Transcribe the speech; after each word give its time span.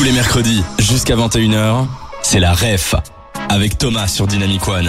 Tous 0.00 0.06
les 0.06 0.12
mercredis, 0.12 0.62
jusqu'à 0.78 1.14
21h, 1.14 1.86
c'est 2.22 2.40
la 2.40 2.54
REF 2.54 2.94
avec 3.50 3.76
Thomas 3.76 4.08
sur 4.08 4.26
Dynamic 4.26 4.66
One. 4.66 4.88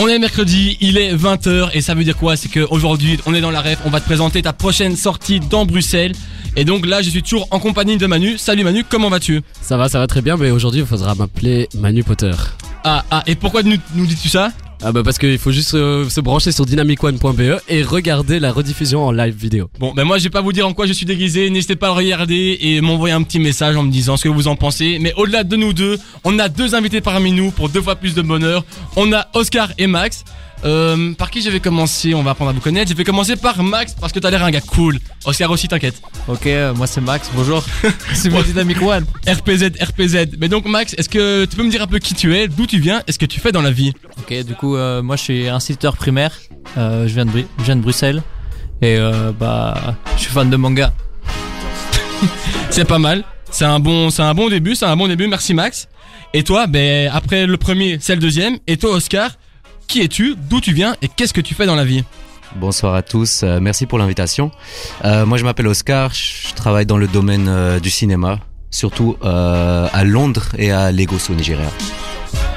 On 0.00 0.06
est 0.06 0.20
mercredi, 0.20 0.78
il 0.80 0.98
est 0.98 1.12
20h 1.16 1.70
et 1.74 1.80
ça 1.80 1.96
veut 1.96 2.04
dire 2.04 2.16
quoi? 2.16 2.36
C'est 2.36 2.48
qu'aujourd'hui 2.48 3.18
on 3.26 3.34
est 3.34 3.40
dans 3.40 3.50
la 3.50 3.60
ref, 3.60 3.80
on 3.84 3.90
va 3.90 3.98
te 3.98 4.04
présenter 4.04 4.40
ta 4.40 4.52
prochaine 4.52 4.94
sortie 4.94 5.40
dans 5.40 5.66
Bruxelles. 5.66 6.12
Et 6.54 6.64
donc 6.64 6.86
là 6.86 7.02
je 7.02 7.10
suis 7.10 7.24
toujours 7.24 7.48
en 7.50 7.58
compagnie 7.58 7.96
de 7.96 8.06
Manu. 8.06 8.38
Salut 8.38 8.62
Manu, 8.62 8.84
comment 8.88 9.10
vas-tu? 9.10 9.42
Ça 9.60 9.76
va, 9.76 9.88
ça 9.88 9.98
va 9.98 10.06
très 10.06 10.22
bien, 10.22 10.36
mais 10.36 10.52
aujourd'hui 10.52 10.82
il 10.82 10.86
faudra 10.86 11.16
m'appeler 11.16 11.68
Manu 11.74 12.04
Potter. 12.04 12.34
Ah, 12.84 13.04
ah, 13.10 13.24
et 13.26 13.34
pourquoi 13.34 13.64
nous, 13.64 13.78
nous 13.96 14.06
dis-tu 14.06 14.28
ça? 14.28 14.52
Ah 14.84 14.90
bah 14.90 15.02
parce 15.04 15.18
qu'il 15.18 15.38
faut 15.38 15.52
juste 15.52 15.74
euh, 15.74 16.08
se 16.08 16.20
brancher 16.20 16.50
sur 16.50 16.66
dynamicone.be 16.66 17.60
et 17.68 17.82
regarder 17.84 18.40
la 18.40 18.50
rediffusion 18.50 19.06
en 19.06 19.12
live 19.12 19.34
vidéo. 19.34 19.70
Bon, 19.78 19.92
ben 19.94 20.02
moi 20.02 20.18
je 20.18 20.24
vais 20.24 20.30
pas 20.30 20.40
vous 20.40 20.52
dire 20.52 20.66
en 20.66 20.74
quoi 20.74 20.86
je 20.86 20.92
suis 20.92 21.06
déguisé, 21.06 21.48
n'hésitez 21.50 21.76
pas 21.76 21.86
à 21.86 21.90
le 21.90 21.96
regarder 21.96 22.58
et 22.60 22.80
m'envoyer 22.80 23.14
un 23.14 23.22
petit 23.22 23.38
message 23.38 23.76
en 23.76 23.84
me 23.84 23.92
disant 23.92 24.16
ce 24.16 24.24
que 24.24 24.28
vous 24.28 24.48
en 24.48 24.56
pensez. 24.56 24.98
Mais 25.00 25.14
au-delà 25.16 25.44
de 25.44 25.54
nous 25.54 25.72
deux, 25.72 25.98
on 26.24 26.36
a 26.40 26.48
deux 26.48 26.74
invités 26.74 27.00
parmi 27.00 27.30
nous 27.30 27.52
pour 27.52 27.68
deux 27.68 27.80
fois 27.80 27.94
plus 27.94 28.14
de 28.14 28.22
bonheur. 28.22 28.64
On 28.96 29.12
a 29.12 29.28
Oscar 29.34 29.70
et 29.78 29.86
Max. 29.86 30.24
Euh, 30.64 31.12
par 31.14 31.30
qui 31.30 31.42
je 31.42 31.50
vais 31.50 31.60
commencer? 31.60 32.14
On 32.14 32.22
va 32.22 32.32
apprendre 32.32 32.50
à 32.50 32.54
vous 32.54 32.60
connaître. 32.60 32.90
Je 32.90 32.96
vais 32.96 33.04
commencer 33.04 33.36
par 33.36 33.62
Max 33.62 33.94
parce 34.00 34.12
que 34.12 34.18
t'as 34.18 34.30
l'air 34.30 34.44
un 34.44 34.50
gars 34.50 34.60
cool. 34.60 34.98
Oscar 35.24 35.50
aussi, 35.50 35.68
t'inquiète. 35.68 36.00
Ok, 36.28 36.46
euh, 36.46 36.72
moi 36.74 36.86
c'est 36.86 37.00
Max, 37.00 37.30
bonjour. 37.34 37.64
c'est 38.14 38.30
moi 38.30 38.42
Dynamic 38.42 38.80
One. 38.80 39.04
RPZ, 39.26 39.72
RPZ. 39.80 40.36
Mais 40.38 40.48
donc 40.48 40.66
Max, 40.66 40.94
est-ce 40.94 41.08
que 41.08 41.44
tu 41.46 41.56
peux 41.56 41.64
me 41.64 41.70
dire 41.70 41.82
un 41.82 41.86
peu 41.86 41.98
qui 41.98 42.14
tu 42.14 42.36
es, 42.36 42.48
d'où 42.48 42.66
tu 42.66 42.78
viens, 42.78 43.02
et 43.06 43.12
ce 43.12 43.18
que 43.18 43.26
tu 43.26 43.40
fais 43.40 43.52
dans 43.52 43.62
la 43.62 43.72
vie? 43.72 43.92
Ok, 44.18 44.44
du 44.44 44.54
coup, 44.54 44.71
euh, 44.76 45.02
moi 45.02 45.16
je 45.16 45.22
suis 45.22 45.48
instituteur 45.48 45.96
primaire. 45.96 46.32
Euh, 46.78 47.06
je, 47.08 47.14
viens 47.14 47.24
de, 47.26 47.30
Bru- 47.30 47.46
je 47.58 47.64
viens 47.64 47.76
de 47.76 47.82
Bruxelles. 47.82 48.22
Et 48.80 48.96
euh, 48.96 49.32
bah, 49.38 49.96
je 50.16 50.22
suis 50.22 50.30
fan 50.32 50.50
de 50.50 50.56
manga. 50.56 50.92
C'est 52.70 52.84
pas 52.86 52.98
mal. 52.98 53.24
C'est 53.50 53.64
un 53.66 53.80
bon, 53.80 54.08
c'est 54.10 54.22
un 54.22 54.32
bon 54.34 54.48
début, 54.48 54.74
c'est 54.74 54.86
un 54.86 54.96
bon 54.96 55.06
début. 55.08 55.26
Merci 55.28 55.52
Max. 55.52 55.86
Et 56.32 56.42
toi, 56.42 56.66
ben 56.66 57.10
après 57.12 57.46
le 57.46 57.56
premier, 57.58 57.98
c'est 58.00 58.14
le 58.14 58.20
deuxième. 58.20 58.56
Et 58.66 58.78
toi, 58.78 58.92
Oscar, 58.92 59.32
qui 59.86 60.00
es-tu, 60.00 60.34
d'où 60.48 60.60
tu 60.62 60.72
viens? 60.72 60.96
Et 61.02 61.08
qu'est-ce 61.08 61.34
que 61.34 61.42
tu 61.42 61.52
fais 61.54 61.66
dans 61.66 61.74
la 61.74 61.84
vie? 61.84 62.02
Bonsoir 62.56 62.94
à 62.94 63.02
tous, 63.02 63.42
euh, 63.42 63.60
merci 63.60 63.84
pour 63.86 63.98
l'invitation. 63.98 64.50
Euh, 65.04 65.26
moi 65.26 65.36
je 65.38 65.44
m'appelle 65.44 65.66
Oscar, 65.66 66.12
je 66.14 66.54
travaille 66.54 66.86
dans 66.86 66.96
le 66.98 67.08
domaine 67.08 67.46
euh, 67.48 67.78
du 67.80 67.90
cinéma, 67.90 68.38
surtout 68.70 69.16
euh, 69.24 69.86
à 69.92 70.04
Londres 70.04 70.48
et 70.58 70.70
à 70.72 70.92
Lagos 70.92 71.30
au 71.30 71.34
Nigeria. 71.34 71.68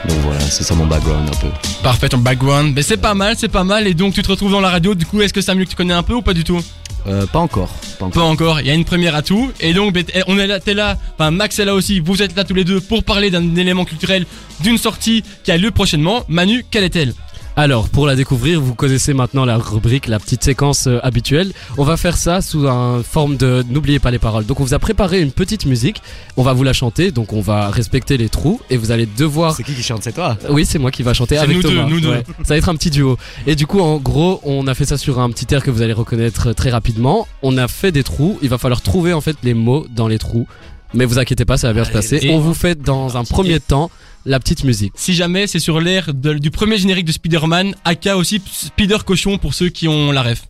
Donc 0.08 0.18
voilà, 0.24 0.40
c'est 0.40 0.64
ça 0.64 0.76
mon 0.76 0.86
background 0.86 1.28
un 1.28 1.40
peu. 1.40 1.48
Parfait, 1.84 2.10
ton 2.10 2.18
background. 2.18 2.74
Ben 2.74 2.84
c'est 2.84 2.98
pas 2.98 3.14
mal, 3.14 3.36
c'est 3.38 3.50
pas 3.50 3.64
mal. 3.64 3.88
Et 3.88 3.94
donc 3.94 4.14
tu 4.14 4.22
te 4.22 4.30
retrouves 4.30 4.52
dans 4.52 4.62
la 4.62 4.70
radio. 4.70 4.96
Du 4.96 5.06
coup, 5.06 5.22
est-ce 5.22 5.34
que 5.34 5.42
c'est 5.42 5.52
un 5.52 5.56
milieu 5.56 5.66
que 5.66 5.72
tu 5.72 5.76
connais 5.76 5.94
un 5.94 6.04
peu 6.04 6.14
ou 6.14 6.22
pas 6.22 6.34
du 6.34 6.44
tout? 6.44 6.62
Euh, 7.08 7.26
pas 7.28 7.40
encore, 7.40 7.70
pas 8.00 8.08
Pas 8.10 8.22
encore. 8.22 8.62
Il 8.62 8.68
y 8.68 8.72
a 8.72 8.74
une 8.74 8.86
première 8.86 9.14
à 9.16 9.22
tout. 9.22 9.52
Et 9.60 9.74
donc, 9.74 9.96
on 10.28 10.40
est 10.40 10.48
là, 10.48 10.60
t'es 10.60 10.74
là. 10.74 10.98
Enfin, 11.18 11.30
Max 11.30 11.60
est 11.60 11.66
là 11.66 11.76
aussi. 11.76 12.00
Vous 12.00 12.22
êtes 12.24 12.36
là 12.36 12.44
tous 12.44 12.56
les 12.56 12.64
deux 12.64 12.82
pour 12.82 13.04
parler 13.04 13.30
d'un 13.30 13.56
élément 13.56 13.86
culturel, 13.86 14.26
d'une 14.62 14.78
sortie 14.78 15.24
qui 15.44 15.52
a 15.52 15.58
lieu 15.58 15.70
prochainement. 15.72 16.24
Manu, 16.28 16.66
quelle 16.70 16.84
est-elle? 16.84 17.14
Alors, 17.58 17.88
pour 17.88 18.06
la 18.06 18.18
découvrir, 18.18 18.60
vous 18.60 18.76
connaissez 18.76 19.14
maintenant 19.14 19.46
la 19.46 19.58
rubrique, 19.58 20.08
la 20.08 20.20
petite 20.20 20.44
séquence 20.44 20.88
euh, 20.88 21.00
habituelle. 21.04 21.54
On 21.78 21.86
va 21.86 21.96
faire 21.96 22.18
ça 22.18 22.42
sous 22.42 22.68
un 22.68 23.02
forme 23.02 23.38
de 23.38 23.64
n'oubliez 23.70 24.00
pas 24.00 24.12
les 24.12 24.20
paroles. 24.20 24.46
Donc, 24.46 24.60
on 24.60 24.66
vous 24.66 24.74
a 24.74 24.80
préparé 24.80 25.22
une 25.22 25.32
petite 25.32 25.66
musique. 25.66 26.02
On 26.36 26.44
va 26.44 26.52
vous 26.52 26.64
la 26.64 26.74
chanter. 26.74 27.12
Donc, 27.12 27.32
on 27.32 27.40
va 27.40 27.70
respecter 27.70 28.18
les 28.18 28.28
trous 28.28 28.60
et 28.70 28.76
vous 28.76 28.92
allez 28.92 29.06
devoir. 29.06 29.56
C'est 29.56 29.64
qui 29.64 29.74
qui 29.74 29.84
chante, 29.84 30.04
c'est 30.04 30.12
toi 30.12 30.38
Oui, 30.50 30.66
c'est 30.66 30.80
moi 30.80 30.92
qui 30.92 31.02
va 31.02 31.14
chanter 31.14 31.38
avec 31.38 31.56
nous 31.56 31.62
deux, 31.64 31.82
nous 31.84 32.02
deux. 32.02 32.24
Ça 32.44 32.56
va 32.56 32.58
être 32.58 32.68
un 32.68 32.76
petit 32.76 32.90
duo. 32.90 33.18
Et 33.48 33.56
du 33.56 33.68
coup, 33.68 33.80
en 33.80 34.00
gros, 34.00 34.42
on 34.44 34.68
a 34.68 34.74
fait 34.74 34.86
ça 34.86 34.98
sur 34.98 35.22
un 35.22 35.30
petit 35.30 35.54
air 35.54 35.64
que 35.64 35.72
vous 35.72 35.82
allez 35.82 35.94
reconnaître 35.94 36.52
très 36.52 36.72
rapidement. 36.72 37.26
On 37.42 37.58
a 37.58 37.70
fait 37.70 37.94
des 37.94 38.04
trous. 38.04 38.38
Il 38.42 38.50
va 38.50 38.58
falloir 38.58 38.82
trouver 38.82 39.14
en 39.14 39.22
fait 39.22 39.38
les 39.44 39.54
mots 39.54 39.88
dans 39.90 40.10
les 40.10 40.20
trous. 40.20 40.46
Mais 40.94 41.06
vous 41.06 41.20
inquiétez 41.20 41.46
pas, 41.46 41.58
ça 41.58 41.68
va 41.68 41.74
bien 41.74 41.84
se 41.86 41.92
passer. 41.92 42.30
on 42.32 42.40
vous 42.40 42.54
fait 42.54 42.82
dans 42.82 43.16
un 43.16 43.24
premier 43.24 43.62
temps 43.62 43.92
la 44.26 44.40
petite 44.40 44.64
musique. 44.64 44.94
Si 44.96 45.14
jamais, 45.14 45.48
c'est 45.48 45.60
sur 45.60 45.80
l'air 45.80 46.14
du 46.14 46.52
premier 46.52 46.78
générique 46.78 47.06
de 47.06 47.12
Spider-Man, 47.12 47.76
aka 47.86 48.18
aussi 48.18 48.42
Spider 48.52 48.98
Cochon 49.06 49.38
pour 49.38 49.54
ceux 49.54 49.70
qui 49.70 49.88
ont 49.88 50.12
la 50.12 50.24
ref. 50.24 50.44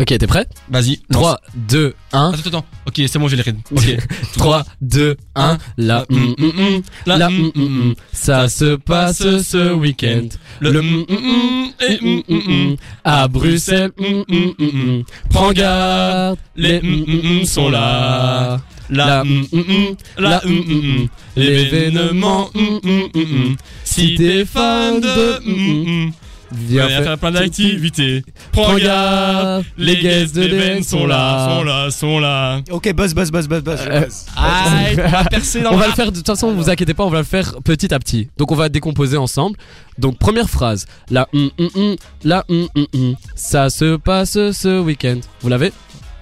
Ok, 0.00 0.06
t'es 0.06 0.26
prêt 0.26 0.48
Vas-y. 0.70 1.00
3, 1.12 1.40
2, 1.68 1.94
1. 2.12 2.30
Attends, 2.32 2.48
attends. 2.48 2.64
Ok, 2.86 3.00
c'est 3.06 3.16
bon, 3.16 3.28
j'ai 3.28 3.36
les 3.36 3.42
rythmes. 3.42 3.60
Ok. 3.70 3.96
3, 4.36 4.64
2, 4.80 5.16
1. 5.36 5.58
La 5.76 6.04
mm, 6.10 6.34
mm, 6.36 6.46
mm, 6.46 6.82
la 7.06 7.30
mm, 7.30 7.52
mm, 7.54 7.62
mm. 7.62 7.94
Ça 8.12 8.48
se 8.48 8.74
passe 8.74 9.18
ce 9.18 9.72
week-end. 9.72 10.26
Le 10.58 10.82
mm, 10.82 11.04
mm, 11.08 11.14
mm, 11.14 11.72
et 11.88 11.98
mm, 12.02 12.22
mm, 12.28 12.70
mm. 12.72 12.76
À 13.04 13.28
Bruxelles, 13.28 13.92
mm, 13.96 14.24
mm, 14.28 14.52
mm, 14.58 14.98
mm. 14.98 15.04
prends 15.30 15.52
garde, 15.52 16.38
les 16.56 16.80
mm, 16.82 17.04
mm, 17.06 17.40
mm 17.40 17.44
sont 17.44 17.70
là. 17.70 18.60
La 18.90 19.24
mm, 19.24 19.46
mm, 19.52 19.58
mm, 19.58 19.96
la 20.18 20.42
mm, 20.44 20.50
mm, 20.50 21.02
mm. 21.02 21.08
l'événement 21.36 22.50
mm, 22.54 22.60
mm, 22.60 23.02
mm, 23.14 23.20
mm. 23.20 23.56
Si 23.84 24.14
t'es 24.14 24.44
fan 24.44 25.00
de 25.00 25.40
mm, 25.44 25.52
mm, 25.52 26.06
mm, 26.06 26.12
Viens 26.52 26.86
viens 26.86 27.02
faire 27.02 27.18
plein 27.18 27.30
d'activités. 27.30 28.24
Prends 28.52 28.76
garde, 28.76 29.64
les 29.76 29.96
guests 29.96 30.34
de 30.36 30.42
l'EVN 30.42 30.82
sont 30.82 31.06
là, 31.06 31.48
sont 31.48 31.58
sont 31.58 31.64
là, 31.64 31.90
sont 31.90 32.18
là. 32.20 32.60
Ok, 32.70 32.92
buzz, 32.94 33.14
buzz, 33.14 33.30
buzz, 33.30 33.48
buzz, 33.48 33.62
buzz. 33.64 33.80
Euh, 33.88 34.06
Aïe, 34.36 34.96
on 35.04 35.08
va 35.08 35.24
percer 35.24 35.62
dans 35.62 35.70
On 35.70 35.74
le 35.74 35.80
va 35.80 35.86
le 35.88 35.92
faire 35.92 36.12
de 36.12 36.16
toute 36.16 36.26
façon, 36.26 36.52
vous 36.52 36.70
inquiétez 36.70 36.94
pas, 36.94 37.04
on 37.04 37.10
va 37.10 37.18
le 37.18 37.24
faire 37.24 37.54
petit 37.64 37.92
à 37.92 37.98
petit. 37.98 38.28
Donc 38.38 38.52
on 38.52 38.54
va 38.54 38.68
décomposer 38.68 39.16
ensemble. 39.16 39.56
Donc 39.98 40.18
première 40.18 40.48
phrase, 40.48 40.86
la 41.10 41.28
hum 41.32 41.50
hum 41.58 41.68
hum, 41.74 41.96
la 42.22 42.44
hum 42.48 42.68
hum 42.76 42.86
hum. 42.94 43.14
Ça 43.34 43.70
se 43.70 43.96
passe 43.96 44.32
ce 44.32 44.80
week-end. 44.80 45.20
Vous 45.40 45.48
l'avez 45.48 45.72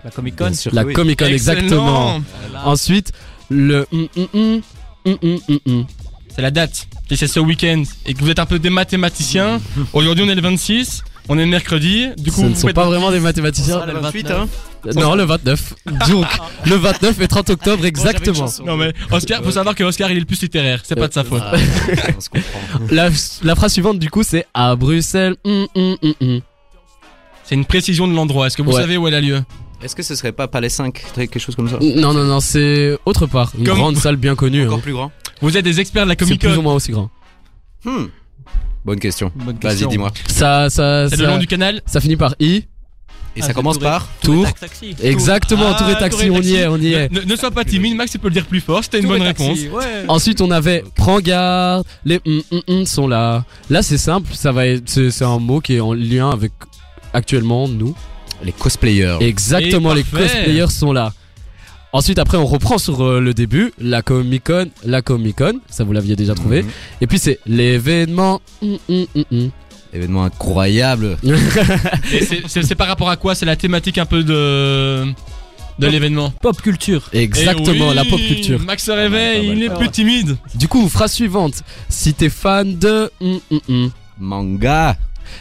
La 0.05 0.11
Comic 0.11 0.37
Con. 0.37 0.53
Sûr. 0.55 0.75
La 0.75 0.85
oui. 0.85 0.93
Comic 0.95 1.19
Con 1.19 1.27
exactement. 1.27 2.21
Ensuite 2.65 3.13
le 3.51 3.87
hum 3.93 4.09
hum 4.17 4.61
hum. 5.67 5.85
C'est 6.35 6.43
la 6.43 6.51
date. 6.51 6.87
Et 7.11 7.17
c'est 7.17 7.27
ce 7.27 7.41
week-end. 7.41 7.83
Et 8.07 8.15
que 8.15 8.21
vous 8.21 8.31
êtes 8.31 8.39
un 8.39 8.47
peu 8.47 8.59
des 8.59 8.71
mathématiciens. 8.71 9.61
Aujourd'hui, 9.93 10.25
on 10.27 10.31
est 10.31 10.35
le 10.35 10.41
26. 10.41 11.03
On 11.29 11.39
est 11.39 11.45
le 11.45 11.51
mercredi. 11.51 12.09
Du 12.17 12.33
coup, 12.33 12.41
Ce 12.41 12.47
ne 12.47 12.49
vous 12.55 12.61
sont 12.61 12.69
pas 12.69 12.87
vraiment 12.87 13.11
des 13.11 13.21
mathématiciens. 13.21 13.85
le 13.87 13.93
28, 13.93 14.31
hein 14.31 14.49
Non, 14.97 15.15
le 15.15 15.25
29. 15.25 15.75
Donc 16.09 16.27
le 16.67 16.75
29 16.77 17.21
et 17.21 17.29
30 17.29 17.51
octobre 17.51 17.85
exactement. 17.85 18.47
Non 18.65 18.77
mais 18.79 18.93
Oscar, 19.11 19.43
faut 19.45 19.51
savoir 19.53 19.75
que 19.75 19.85
Oscar 19.85 20.11
il 20.11 20.17
est 20.17 20.21
le 20.21 20.27
plus 20.27 20.41
littéraire, 20.43 20.81
c'est 20.85 20.97
pas 20.97 21.07
de 21.09 21.13
sa 21.13 21.23
faute. 21.23 21.43
Ah, 21.45 21.53
on 22.17 22.21
se 22.21 22.29
comprend. 22.29 22.61
La, 22.91 23.09
la 23.45 23.55
phrase 23.55 23.73
suivante 23.73 23.99
du 24.01 24.11
coup 24.11 24.23
c'est 24.25 24.47
à 24.55 24.75
Bruxelles. 24.75 25.37
C'est 27.45 27.55
une 27.55 27.67
précision 27.67 28.09
de 28.09 28.15
l'endroit. 28.15 28.47
Est-ce 28.49 28.57
que 28.57 28.63
vous 28.63 28.73
Ouais. 28.73 28.81
savez 28.81 28.97
où 28.97 29.07
elle 29.07 29.15
a 29.15 29.21
lieu? 29.21 29.43
Est-ce 29.85 29.97
que 29.97 30.03
ce 30.03 30.15
serait 30.15 30.33
pas 30.33 30.47
Palais 30.49 30.69
5 30.69 31.03
Quelque 31.15 31.39
chose 31.39 31.57
comme 31.57 31.69
ça 31.69 31.79
Non 31.81 32.13
non 32.15 32.25
non, 32.25 32.41
c'est 32.41 32.97
autre 33.05 33.27
part. 33.27 33.53
Une 33.59 33.65
Comme- 33.67 33.79
grande 33.79 33.97
salle 33.97 34.17
bien 34.17 34.35
connue. 34.35 34.65
Encore 34.67 34.79
hein. 34.79 34.81
plus 34.83 34.93
grand 34.93 35.13
Vous 35.41 35.57
êtes 35.57 35.65
des 35.65 35.81
experts 35.81 36.05
de 36.05 36.09
la 36.11 36.15
C'est 36.19 36.25
Comic 36.25 36.41
plus 36.41 36.53
ou 36.53 36.57
Con. 36.57 36.63
moins 36.63 36.75
aussi 36.75 36.93
grand. 36.93 37.11
Hmm. 37.85 38.07
Bonne 38.85 39.01
question. 39.01 39.31
Bonne 39.35 39.57
Vas-y, 39.61 39.73
question. 39.73 39.89
dis-moi. 39.89 40.13
Ça, 40.29 40.71
ça, 40.71 41.09
C'est 41.09 41.17
ça, 41.17 41.23
le 41.23 41.29
long 41.29 41.39
du 41.39 41.47
canal. 41.47 41.83
ça 41.87 42.01
finit 42.01 42.17
par 42.17 42.35
I. 42.41 42.65
Et 43.35 43.39
Ah, 43.39 43.41
ça 43.41 43.47
c'est 43.49 43.55
commence 43.55 43.79
Touré. 43.79 43.91
par 43.91 44.09
Tour. 44.23 44.45
Tac, 44.45 44.61
taxi. 44.61 44.95
Exactement, 45.03 45.69
Ah, 45.75 45.79
tour 45.79 45.89
et 45.89 45.95
taxi, 45.99 46.29
on 46.31 46.43
y 46.43 46.55
est, 46.57 46.67
on 46.67 46.77
y 46.77 46.93
est. 46.93 47.11
Ne, 47.11 47.23
ne 47.23 47.35
sois 47.37 47.51
pas 47.51 47.65
timide, 47.65 47.97
Max, 47.97 48.11
tu 48.13 48.19
peux 48.19 48.29
le 48.29 48.35
dire 48.35 48.45
plus 48.45 48.61
fort. 48.61 48.85
C'était 48.85 48.99
une 48.99 49.07
Tour 49.07 49.17
et 49.17 49.19
bonne 49.21 49.29
taxi, 49.29 49.49
réponse. 49.69 49.83
Ouais. 49.83 50.05
Ensuite, 50.09 50.41
on 50.43 50.51
avait 50.51 50.85
prends 50.97 51.19
garde, 51.21 51.87
les 52.05 52.21
hum, 52.27 52.43
hum, 52.51 52.61
hum 52.69 52.85
sont 52.87 53.09
là. 53.09 53.45
Là, 53.71 53.83
c'est 53.83 53.97
simple, 53.99 54.35
ça 54.35 54.53
va 54.53 54.67
être, 54.67 54.83
c'est 54.87 55.11
c'est 55.11 55.25
un 55.25 55.39
mot 55.39 55.61
qui 55.61 55.77
est 55.77 55.81
en 55.81 55.95
lien 55.95 56.29
avec 56.31 56.53
actuellement 57.15 57.69
nous. 57.69 57.95
Les 58.45 58.53
cosplayers. 58.53 59.17
Exactement, 59.21 59.93
Et 59.93 59.97
les 59.97 60.05
parfait. 60.05 60.27
cosplayers 60.27 60.69
sont 60.71 60.93
là. 60.93 61.13
Ensuite, 61.95 62.19
après, 62.19 62.39
on 62.39 62.47
reprend 62.47 62.79
sur 62.79 63.03
euh, 63.05 63.21
le 63.21 63.35
début, 63.35 63.73
la 63.79 64.01
Comic 64.01 64.45
Con, 64.45 64.67
la 64.85 65.03
Comic 65.03 65.37
Con, 65.37 65.61
ça 65.69 65.85
vous 65.85 65.93
l'aviez 65.93 66.17
déjà 66.17 66.35
trouvé. 66.35 66.63
Mhm. 66.63 66.69
Et 67.03 67.07
puis 67.07 67.19
c'est 67.19 67.39
l'événement. 67.47 68.41
hum, 68.63 68.79
hum, 68.89 69.07
hum. 69.31 69.51
Événement 69.93 70.25
incroyable. 70.25 71.19
Et 72.13 72.25
c'est- 72.25 72.43
c'est 72.47 72.63
c'est 72.63 72.75
par 72.75 72.87
rapport 72.89 73.11
à 73.11 73.17
quoi? 73.17 73.35
C'est 73.35 73.45
la 73.45 73.57
thématique 73.57 73.99
un 73.99 74.07
peu 74.07 74.23
de 74.25 75.05
de 75.79 75.87
l'événement. 75.87 76.31
Pop 76.41 76.61
culture. 76.63 77.09
Exactement, 77.13 77.87
Eh 77.87 77.89
oui, 77.91 77.95
la 77.95 78.05
pop 78.07 78.19
culture. 78.21 78.59
Max 78.61 78.85
se 78.85 78.91
réveille, 78.91 79.41
Ah, 79.45 79.47
bah, 79.49 79.55
il 79.55 79.63
est 79.63 79.69
bah, 79.69 79.75
plus 79.77 79.91
timide. 79.91 80.37
Du 80.55 80.69
coup, 80.69 80.89
phrase 80.89 81.13
suivante. 81.13 81.63
Si 81.91 82.15
t'es 82.15 82.31
fan 82.31 82.79
de. 82.79 83.11
Manga. 84.19 84.97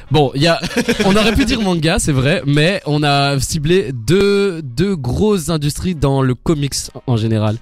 Bon, 0.10 0.32
il 0.36 0.42
y 0.42 0.48
a, 0.48 0.60
on 1.06 1.16
aurait 1.16 1.34
pu 1.34 1.46
dire 1.46 1.62
manga, 1.62 2.00
c'est 2.00 2.12
vrai, 2.12 2.42
mais 2.46 2.82
on 2.86 3.04
a 3.04 3.40
ciblé 3.40 3.92
deux, 3.94 4.62
deux 4.62 4.96
grosses 4.96 5.50
industries 5.50 5.96
dans 5.96 6.22
le 6.22 6.36
comics 6.36 6.76
en 7.08 7.18
général. 7.18 7.58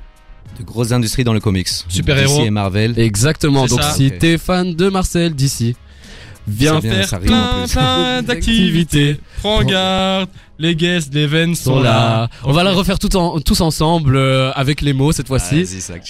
De 0.60 0.64
grosses 0.64 0.92
industries 0.92 1.24
dans 1.24 1.34
le 1.34 1.40
comics. 1.40 1.70
Super-héros. 1.88 2.40
DC 2.40 2.48
et 2.48 2.50
Marvel. 2.50 2.98
Exactement. 3.00 3.66
Donc 3.68 3.82
ça. 3.82 3.92
si 3.92 4.12
t'es 4.12 4.38
fan 4.38 4.76
de 4.76 4.90
Marcel 4.90 5.34
d'ici, 5.34 5.76
viens 6.48 6.82
faire 6.82 7.20
plein, 7.20 7.66
plein 7.68 8.22
d'activités. 8.28 9.20
Prends 9.42 9.64
garde, 9.64 10.30
les 10.60 10.76
guests 10.76 11.10
d'Even 11.12 11.56
sont 11.56 11.76
sont 11.76 11.82
là. 11.82 11.92
là. 11.92 12.30
On 12.44 12.52
va 12.52 12.64
la 12.64 12.72
refaire 12.72 13.00
tout 13.00 13.16
en, 13.16 13.40
tous 13.40 13.62
ensemble 13.62 14.16
euh, 14.18 14.52
avec 14.54 14.82
les 14.82 14.94
mots 14.94 15.12
cette 15.12 15.28
fois-ci. 15.28 15.66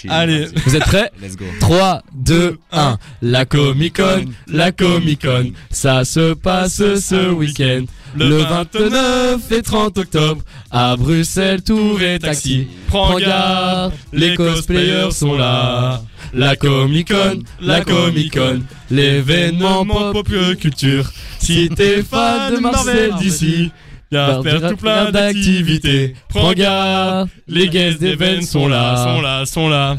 Allez. 0.10 0.48
Vous 0.66 0.76
êtes 0.76 0.84
prêts? 0.84 1.12
Let's 1.22 1.36
go. 1.36 1.46
3, 1.60 2.02
2, 2.16 2.58
1. 2.72 2.81
un. 2.81 2.98
La 3.22 3.46
Comic 3.46 3.98
Con, 3.98 4.26
la 4.48 4.72
Comic 4.72 5.22
Con, 5.26 5.52
ça 5.70 6.04
se 6.04 6.34
passe 6.34 6.78
ce 6.78 7.30
week-end. 7.30 7.86
Le 8.16 8.38
29 8.38 9.52
et 9.52 9.62
30 9.62 9.98
octobre, 9.98 10.42
à 10.72 10.96
Bruxelles, 10.96 11.62
tour 11.62 12.02
et 12.02 12.20
taxi. 12.20 12.68
Prends 12.88 13.18
garde, 13.18 13.94
les 14.12 14.36
cosplayers 14.36 15.12
sont 15.12 15.38
là. 15.38 16.02
La 16.34 16.56
Comic 16.56 17.12
Con, 17.12 17.42
la 17.62 17.82
Comic 17.82 18.36
Con, 18.36 18.62
l'événement 18.92 19.86
pop 19.86 20.28
culture. 20.60 21.12
Si 21.40 21.70
t'es 21.70 22.04
fan 22.04 22.56
de 22.56 22.60
Marvel 22.60 23.14
d'ici, 23.20 23.72
viens 24.12 24.42
faire 24.44 24.70
tout 24.70 24.78
plein 24.78 25.12
d'activités. 25.12 26.16
Prends 26.30 26.54
garde, 26.54 27.30
les 27.48 27.68
guests 27.68 28.00
d'event 28.00 28.42
sont 28.42 28.68
là. 28.68 28.96
Sont 28.96 29.22
là, 29.22 29.46
sont 29.46 29.70
là. 29.70 29.98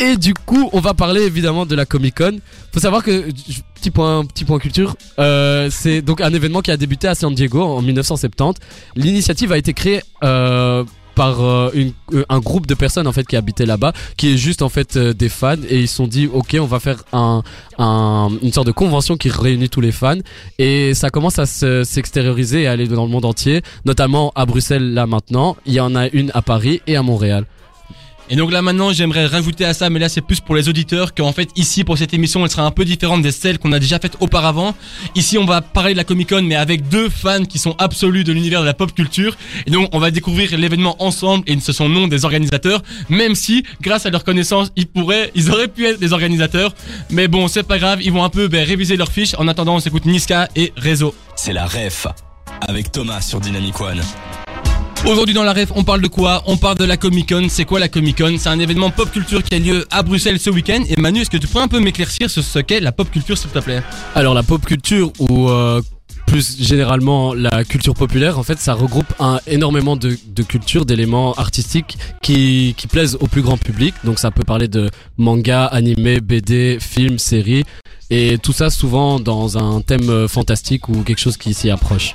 Et 0.00 0.16
du 0.16 0.34
coup, 0.34 0.70
on 0.72 0.80
va 0.80 0.94
parler 0.94 1.22
évidemment 1.22 1.66
de 1.66 1.74
la 1.74 1.86
Comic 1.86 2.16
Con. 2.18 2.38
Faut 2.72 2.80
savoir 2.80 3.02
que 3.02 3.24
petit 3.74 3.90
point, 3.90 4.24
petit 4.26 4.44
point 4.44 4.58
culture, 4.58 4.94
euh, 5.18 5.68
c'est 5.70 6.02
donc 6.02 6.20
un 6.20 6.32
événement 6.32 6.60
qui 6.60 6.70
a 6.70 6.76
débuté 6.76 7.08
à 7.08 7.14
San 7.14 7.34
Diego 7.34 7.62
en 7.62 7.82
1970. 7.82 8.60
L'initiative 8.94 9.52
a 9.52 9.58
été 9.58 9.72
créée 9.72 10.00
euh, 10.22 10.84
par 11.14 11.42
euh, 11.42 11.70
une- 11.74 11.92
euh, 12.12 12.24
un 12.28 12.38
groupe 12.38 12.66
de 12.68 12.74
personnes 12.74 13.08
en 13.08 13.12
fait 13.12 13.26
qui 13.26 13.34
habitaient 13.36 13.66
là-bas, 13.66 13.92
qui 14.16 14.32
est 14.32 14.36
juste 14.36 14.62
en 14.62 14.68
fait 14.68 14.96
euh, 14.96 15.12
des 15.12 15.28
fans 15.28 15.56
et 15.68 15.80
ils 15.80 15.88
se 15.88 15.96
sont 15.96 16.06
dit 16.06 16.28
ok 16.32 16.56
on 16.60 16.66
va 16.66 16.78
faire 16.78 17.02
un, 17.12 17.42
un- 17.78 18.28
une 18.42 18.52
sorte 18.52 18.68
de 18.68 18.72
convention 18.72 19.16
qui 19.16 19.28
réunit 19.30 19.68
tous 19.68 19.80
les 19.80 19.90
fans 19.90 20.18
et 20.60 20.94
ça 20.94 21.10
commence 21.10 21.38
à 21.40 21.46
se- 21.46 21.82
s'extérioriser 21.82 22.62
et 22.62 22.66
à 22.68 22.72
aller 22.72 22.86
dans 22.86 23.04
le 23.04 23.10
monde 23.10 23.24
entier, 23.24 23.62
notamment 23.86 24.30
à 24.36 24.46
Bruxelles 24.46 24.92
là 24.94 25.06
maintenant. 25.08 25.56
Il 25.66 25.72
y 25.72 25.80
en 25.80 25.96
a 25.96 26.06
une 26.08 26.30
à 26.34 26.42
Paris 26.42 26.82
et 26.86 26.94
à 26.96 27.02
Montréal. 27.02 27.46
Et 28.30 28.36
donc 28.36 28.52
là 28.52 28.60
maintenant 28.60 28.92
j'aimerais 28.92 29.26
rajouter 29.26 29.64
à 29.64 29.72
ça, 29.72 29.88
mais 29.88 29.98
là 29.98 30.08
c'est 30.08 30.20
plus 30.20 30.40
pour 30.40 30.54
les 30.54 30.68
auditeurs, 30.68 31.14
qu'en 31.14 31.32
fait 31.32 31.48
ici 31.56 31.84
pour 31.84 31.96
cette 31.96 32.12
émission 32.12 32.44
elle 32.44 32.50
sera 32.50 32.64
un 32.64 32.70
peu 32.70 32.84
différente 32.84 33.22
des 33.22 33.32
celles 33.32 33.58
qu'on 33.58 33.72
a 33.72 33.78
déjà 33.78 33.98
faites 33.98 34.16
auparavant. 34.20 34.74
Ici 35.14 35.38
on 35.38 35.46
va 35.46 35.62
parler 35.62 35.92
de 35.92 35.96
la 35.96 36.04
Comic 36.04 36.28
Con 36.28 36.42
mais 36.42 36.56
avec 36.56 36.88
deux 36.88 37.08
fans 37.08 37.44
qui 37.44 37.58
sont 37.58 37.74
absolus 37.78 38.24
de 38.24 38.32
l'univers 38.32 38.60
de 38.60 38.66
la 38.66 38.74
pop 38.74 38.92
culture. 38.92 39.36
Et 39.66 39.70
donc 39.70 39.88
on 39.92 39.98
va 39.98 40.10
découvrir 40.10 40.56
l'événement 40.58 41.02
ensemble 41.02 41.44
et 41.46 41.58
ce 41.58 41.72
sont 41.72 41.88
non 41.88 42.06
des 42.06 42.24
organisateurs, 42.24 42.82
même 43.08 43.34
si 43.34 43.64
grâce 43.80 44.04
à 44.04 44.10
leur 44.10 44.24
connaissance 44.24 44.72
ils 44.76 44.86
pourraient, 44.86 45.30
ils 45.34 45.50
auraient 45.50 45.68
pu 45.68 45.86
être 45.86 45.98
des 45.98 46.12
organisateurs. 46.12 46.74
Mais 47.10 47.28
bon 47.28 47.48
c'est 47.48 47.62
pas 47.62 47.78
grave, 47.78 48.02
ils 48.02 48.12
vont 48.12 48.24
un 48.24 48.30
peu 48.30 48.48
ben, 48.48 48.66
réviser 48.66 48.96
leurs 48.96 49.12
fiches. 49.12 49.34
En 49.38 49.48
attendant 49.48 49.76
on 49.76 49.80
s'écoute 49.80 50.04
Niska 50.04 50.48
et 50.54 50.72
Réseau. 50.76 51.14
C'est 51.36 51.52
la 51.52 51.66
ref 51.66 52.06
avec 52.66 52.92
Thomas 52.92 53.20
sur 53.20 53.40
Dynamic 53.40 53.80
One. 53.80 54.02
Aujourd'hui 55.06 55.34
dans 55.34 55.44
la 55.44 55.52
ref, 55.52 55.72
on 55.74 55.84
parle 55.84 56.02
de 56.02 56.08
quoi 56.08 56.42
On 56.46 56.56
parle 56.56 56.76
de 56.76 56.84
la 56.84 56.96
Comic 56.96 57.28
Con. 57.30 57.46
C'est 57.48 57.64
quoi 57.64 57.78
la 57.78 57.88
Comic 57.88 58.18
Con 58.18 58.34
C'est 58.38 58.48
un 58.48 58.58
événement 58.58 58.90
pop 58.90 59.10
culture 59.10 59.42
qui 59.42 59.54
a 59.54 59.58
lieu 59.58 59.86
à 59.90 60.02
Bruxelles 60.02 60.38
ce 60.38 60.50
week-end. 60.50 60.82
Et 60.88 61.00
Manu, 61.00 61.20
est-ce 61.20 61.30
que 61.30 61.36
tu 61.38 61.46
pourrais 61.46 61.64
un 61.64 61.68
peu 61.68 61.80
m'éclaircir 61.80 62.28
sur 62.28 62.42
ce 62.42 62.58
qu'est 62.58 62.80
la 62.80 62.92
pop 62.92 63.10
culture, 63.10 63.38
s'il 63.38 63.50
te 63.50 63.58
plaît 63.60 63.82
Alors 64.14 64.34
la 64.34 64.42
pop 64.42 64.64
culture 64.66 65.10
ou 65.18 65.48
euh, 65.48 65.80
plus 66.26 66.58
généralement 66.60 67.32
la 67.32 67.64
culture 67.64 67.94
populaire, 67.94 68.38
en 68.38 68.42
fait, 68.42 68.58
ça 68.58 68.74
regroupe 68.74 69.06
un, 69.18 69.40
énormément 69.46 69.96
de, 69.96 70.18
de 70.26 70.42
cultures, 70.42 70.84
d'éléments 70.84 71.32
artistiques 71.34 71.96
qui, 72.20 72.74
qui 72.76 72.86
plaisent 72.86 73.16
au 73.20 73.28
plus 73.28 73.42
grand 73.42 73.56
public. 73.56 73.94
Donc 74.04 74.18
ça 74.18 74.30
peut 74.30 74.44
parler 74.44 74.68
de 74.68 74.90
manga, 75.16 75.64
animé, 75.64 76.20
BD, 76.20 76.78
films, 76.80 77.18
séries. 77.18 77.64
Et 78.10 78.36
tout 78.38 78.52
ça 78.52 78.68
souvent 78.68 79.20
dans 79.20 79.56
un 79.58 79.80
thème 79.80 80.10
euh, 80.10 80.28
fantastique 80.28 80.88
ou 80.90 81.02
quelque 81.02 81.20
chose 81.20 81.36
qui 81.38 81.54
s'y 81.54 81.70
approche. 81.70 82.14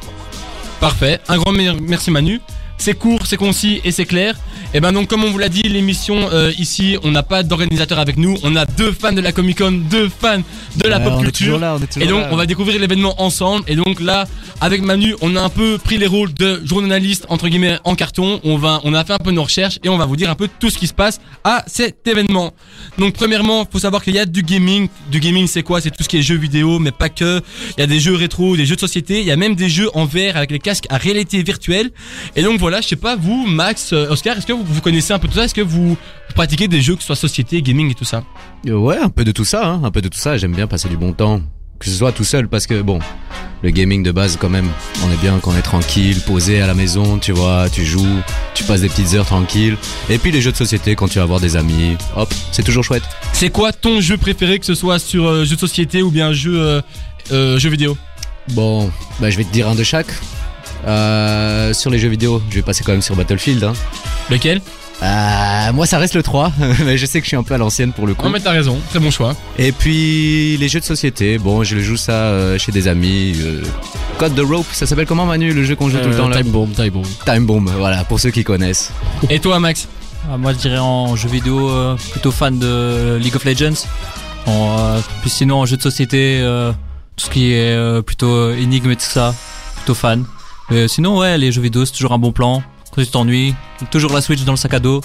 Parfait. 0.80 1.20
Un 1.30 1.38
grand 1.38 1.54
mer- 1.54 1.78
merci 1.82 2.12
Manu. 2.12 2.40
C'est 2.84 2.96
court, 2.96 3.22
c'est 3.26 3.38
concis 3.38 3.80
et 3.86 3.92
c'est 3.94 4.04
clair. 4.06 4.36
Et 4.74 4.82
ben 4.82 4.92
donc 4.92 5.08
comme 5.08 5.24
on 5.24 5.32
vous 5.32 5.38
l'a 5.38 5.48
dit, 5.48 5.62
l'émission 5.62 6.18
euh, 6.34 6.52
ici, 6.58 6.98
on 7.04 7.12
n'a 7.12 7.24
pas 7.24 7.42
d'organisateur 7.42 7.98
avec 7.98 8.18
nous. 8.18 8.36
On 8.44 8.58
a 8.58 8.66
deux 8.66 8.92
fans 8.92 9.14
de 9.14 9.22
la 9.22 9.32
Comic 9.32 9.60
Con, 9.60 9.72
deux 9.90 10.10
fans 10.10 10.42
de 10.76 10.88
la 10.90 10.98
Ouais, 10.98 11.04
pop 11.06 11.22
culture. 11.22 11.60
là, 11.60 11.78
Et 12.02 12.08
donc 12.08 12.24
là. 12.24 12.30
on 12.32 12.36
va 12.36 12.46
découvrir 12.46 12.82
l'événement 12.82 13.22
ensemble. 13.22 13.64
Et 13.70 13.78
donc 13.78 14.02
là, 14.02 14.26
avec 14.60 14.82
Manu, 14.82 15.16
on 15.22 15.38
a 15.38 15.42
un 15.42 15.48
peu 15.48 15.78
pris 15.78 15.98
les 15.98 16.08
rôles 16.08 16.34
de 16.34 16.62
journaliste 16.66 17.26
entre 17.30 17.48
guillemets 17.48 17.78
en 17.86 17.96
carton. 17.96 18.42
On 18.44 18.58
va, 18.58 18.82
on 18.84 18.94
a 18.94 19.06
fait 19.06 19.14
un 19.14 19.18
peu 19.18 19.32
nos 19.32 19.44
recherches 19.44 19.80
et 19.84 19.88
on 19.88 19.98
va 19.98 20.06
vous 20.06 20.18
dire 20.18 20.30
un 20.30 20.36
peu 20.36 20.50
tout 20.60 20.70
ce 20.70 20.78
qui 20.78 20.88
se 20.88 20.94
passe 20.94 21.22
à 21.46 21.64
cet 21.68 22.06
événement. 22.06 22.52
Donc 22.98 23.14
premièrement, 23.14 23.66
faut 23.72 23.80
savoir 23.80 24.04
qu'il 24.04 24.16
y 24.16 24.20
a 24.20 24.26
du 24.26 24.44
gaming. 24.44 24.90
Du 25.10 25.22
gaming, 25.22 25.48
c'est 25.48 25.64
quoi? 25.64 25.80
C'est 25.80 25.92
tout 25.92 26.04
ce 26.04 26.10
qui 26.10 26.18
est 26.18 26.22
jeux 26.22 26.36
vidéo, 26.38 26.80
mais 26.80 26.92
pas 26.92 27.08
que. 27.08 27.40
Il 27.78 27.80
y 27.80 27.84
a 27.84 27.88
des 27.88 28.02
jeux 28.02 28.16
rétro, 28.16 28.58
des 28.58 28.66
jeux 28.66 28.76
de 28.76 28.82
société. 28.82 29.22
Il 29.22 29.26
y 29.26 29.32
a 29.32 29.38
même 29.38 29.56
des 29.56 29.70
jeux 29.70 29.90
en 29.94 30.04
VR 30.06 30.36
avec 30.36 30.52
les 30.52 30.60
casques 30.60 30.88
à 30.90 30.98
réalité 30.98 31.42
virtuelle. 31.44 31.92
Et 32.36 32.42
donc 32.44 32.60
voilà, 32.60 32.73
je 32.82 32.88
sais 32.90 32.96
pas 32.96 33.16
vous, 33.16 33.46
Max, 33.48 33.94
euh, 33.94 34.10
Oscar, 34.10 34.38
est-ce 34.38 34.46
que 34.46 34.54
vous, 34.54 34.64
vous 34.64 34.82
connaissez 34.82 35.14
un 35.14 35.20
peu 35.20 35.28
tout 35.28 35.36
ça? 35.36 35.46
Est-ce 35.46 35.54
que 35.54 35.62
vous 35.62 35.98
pratiquez 36.36 36.68
des 36.68 36.82
jeux 36.82 36.96
que 36.96 37.02
ce 37.02 37.08
soit 37.08 37.16
société, 37.16 37.62
gaming 37.62 37.92
et 37.92 37.96
tout 37.96 38.06
ça? 38.06 38.24
Euh, 38.68 38.76
Ouais, 38.76 38.98
un 38.98 39.10
peu 39.10 39.24
de 39.24 39.32
tout 39.32 39.46
ça, 39.46 39.66
hein, 39.68 39.82
un 39.84 39.92
peu 39.92 40.02
de 40.02 40.08
tout 40.10 40.20
ça. 40.20 40.38
J'aime 40.38 40.54
bien 40.54 40.68
passer 40.68 40.90
du 40.90 40.98
bon 40.98 41.14
temps, 41.14 41.42
que 41.80 41.86
ce 41.86 41.92
soit 41.92 42.12
tout 42.12 42.24
seul, 42.24 42.48
parce 42.48 42.68
que 42.68 42.82
bon, 42.82 43.00
le 43.62 43.70
gaming 43.72 44.04
de 44.04 44.12
base 44.12 44.38
quand 44.40 44.50
même, 44.50 44.70
on 45.06 45.12
est 45.12 45.18
bien 45.22 45.40
qu'on 45.40 45.56
est 45.56 45.62
tranquille, 45.62 46.20
posé 46.22 46.62
à 46.62 46.68
la 46.68 46.74
maison, 46.74 47.18
tu 47.20 47.32
vois, 47.32 47.70
tu 47.70 47.86
joues, 47.86 48.20
tu 48.54 48.64
passes 48.64 48.82
des 48.82 48.90
petites 48.90 49.14
heures 49.14 49.26
tranquilles. 49.26 49.78
Et 50.10 50.18
puis 50.18 50.32
les 50.32 50.42
jeux 50.42 50.52
de 50.52 50.58
société 50.58 50.96
quand 50.96 51.08
tu 51.08 51.20
vas 51.20 51.26
voir 51.26 51.40
des 51.40 51.56
amis, 51.56 51.96
hop, 52.16 52.34
c'est 52.52 52.64
toujours 52.64 52.84
chouette. 52.84 53.04
C'est 53.32 53.50
quoi 53.50 53.72
ton 53.72 54.02
jeu 54.02 54.18
préféré, 54.18 54.60
que 54.60 54.66
ce 54.66 54.76
soit 54.76 55.00
sur 55.00 55.28
euh, 55.28 55.46
jeu 55.46 55.56
de 55.56 55.60
société 55.60 56.02
ou 56.02 56.12
bien 56.12 56.34
jeu, 56.34 56.60
euh, 56.60 56.82
euh, 57.32 57.58
jeu 57.58 57.70
vidéo? 57.70 57.98
Bon, 58.50 58.92
bah 59.22 59.30
je 59.30 59.38
vais 59.38 59.46
te 59.46 59.54
dire 59.54 59.70
un 59.70 59.76
de 59.76 59.84
chaque. 59.84 60.12
Euh, 60.86 61.74
sur 61.74 61.90
les 61.90 62.00
jeux 62.00 62.10
vidéo, 62.10 62.42
je 62.50 62.56
vais 62.56 62.62
passer 62.62 62.84
quand 62.84 62.92
même 62.92 63.02
sur 63.02 63.16
Battlefield. 63.16 63.64
Hein. 63.64 63.74
Lequel? 64.30 64.62
Euh, 65.02 65.74
moi 65.74 65.86
ça 65.86 65.98
reste 65.98 66.16
le 66.16 66.24
3, 66.24 66.54
mais 66.86 66.98
je 66.98 67.06
sais 67.06 67.20
que 67.20 67.26
je 67.26 67.30
suis 67.30 67.38
un 67.38 67.44
peu 67.44 67.56
à 67.56 67.58
l'ancienne 67.58 67.92
pour 67.92 68.08
le 68.08 68.14
coup. 68.14 68.24
Non 68.24 68.32
mais 68.32 68.40
t'as 68.40 68.52
raison, 68.52 68.80
très 68.90 69.00
bon 69.00 69.12
choix. 69.12 69.36
Et 69.58 69.74
puis 69.74 70.56
les 70.58 70.70
jeux 70.70 70.80
de 70.80 70.86
société, 70.86 71.38
bon 71.38 71.64
je 71.64 71.80
joue 71.80 71.98
ça 71.98 72.14
euh, 72.14 72.58
chez 72.58 72.72
des 72.72 72.88
amis. 72.88 73.34
Euh, 73.42 73.64
Code 74.18 74.36
the 74.36 74.48
Rope, 74.48 74.68
ça 74.72 74.86
s'appelle 74.86 75.08
comment 75.08 75.26
Manu 75.26 75.52
le 75.52 75.64
jeu 75.64 75.76
qu'on 75.76 75.90
joue 75.90 76.00
tout 76.00 76.08
le 76.08 76.16
temps 76.16 76.30
là 76.30 76.42
time 76.42 76.52
bomb, 76.52 76.70
time 76.70 76.90
bomb. 76.92 77.06
Time 77.26 77.46
Bomb, 77.46 77.70
voilà, 77.78 78.06
pour 78.06 78.20
ceux 78.20 78.32
qui 78.32 78.46
connaissent. 78.46 78.92
Et 79.30 79.40
toi 79.40 79.60
Max? 79.60 79.90
Ah, 80.32 80.38
moi, 80.38 80.54
je 80.54 80.58
dirais 80.58 80.80
en 80.80 81.16
jeu 81.16 81.28
vidéo, 81.28 81.70
euh, 81.70 81.98
plutôt 82.12 82.32
fan 82.32 82.58
de 82.58 83.18
League 83.22 83.36
of 83.36 83.44
Legends. 83.44 83.86
En, 84.46 84.78
euh, 84.80 85.00
puis 85.22 85.30
sinon, 85.30 85.58
en 85.58 85.66
jeu 85.66 85.76
de 85.76 85.82
société, 85.82 86.40
euh, 86.42 86.72
tout 87.18 87.26
ce 87.26 87.30
qui 87.30 87.52
est 87.52 88.02
plutôt 88.04 88.52
énigme 88.52 88.92
et 88.92 88.96
tout 88.96 89.02
ça, 89.02 89.36
plutôt 89.76 89.96
fan. 89.96 90.26
Mais 90.70 90.88
sinon, 90.88 91.20
ouais, 91.20 91.38
les 91.38 91.52
jeux 91.52 91.62
vidéo, 91.62 91.86
c'est 91.86 91.94
toujours 91.94 92.14
un 92.14 92.20
bon 92.20 92.32
plan. 92.32 92.64
Quand 92.94 93.02
tu 93.02 93.08
t'ennuies, 93.10 93.56
toujours 93.92 94.14
la 94.14 94.22
Switch 94.22 94.44
dans 94.44 94.54
le 94.54 94.58
sac 94.58 94.74
à 94.74 94.80
dos. 94.80 95.02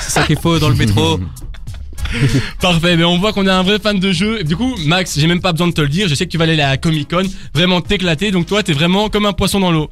C'est 0.00 0.10
ça 0.10 0.22
qu'il 0.24 0.38
faut 0.38 0.58
dans 0.58 0.68
le 0.68 0.74
métro. 0.76 1.18
Parfait, 2.60 2.96
mais 2.96 3.04
on 3.04 3.18
voit 3.18 3.32
qu'on 3.32 3.46
est 3.46 3.50
un 3.50 3.62
vrai 3.62 3.78
fan 3.78 3.98
de 3.98 4.12
jeu. 4.12 4.40
Et 4.40 4.44
du 4.44 4.56
coup, 4.56 4.74
Max, 4.84 5.18
j'ai 5.18 5.26
même 5.26 5.40
pas 5.40 5.52
besoin 5.52 5.68
de 5.68 5.72
te 5.72 5.80
le 5.80 5.88
dire, 5.88 6.08
je 6.08 6.14
sais 6.14 6.26
que 6.26 6.30
tu 6.30 6.38
vas 6.38 6.44
aller 6.44 6.60
à 6.60 6.70
la 6.70 6.76
Comic 6.76 7.10
Con, 7.10 7.24
vraiment 7.54 7.80
t'éclater, 7.80 8.30
donc 8.30 8.46
toi 8.46 8.62
t'es 8.62 8.72
vraiment 8.72 9.08
comme 9.08 9.26
un 9.26 9.32
poisson 9.32 9.60
dans 9.60 9.70
l'eau. 9.70 9.90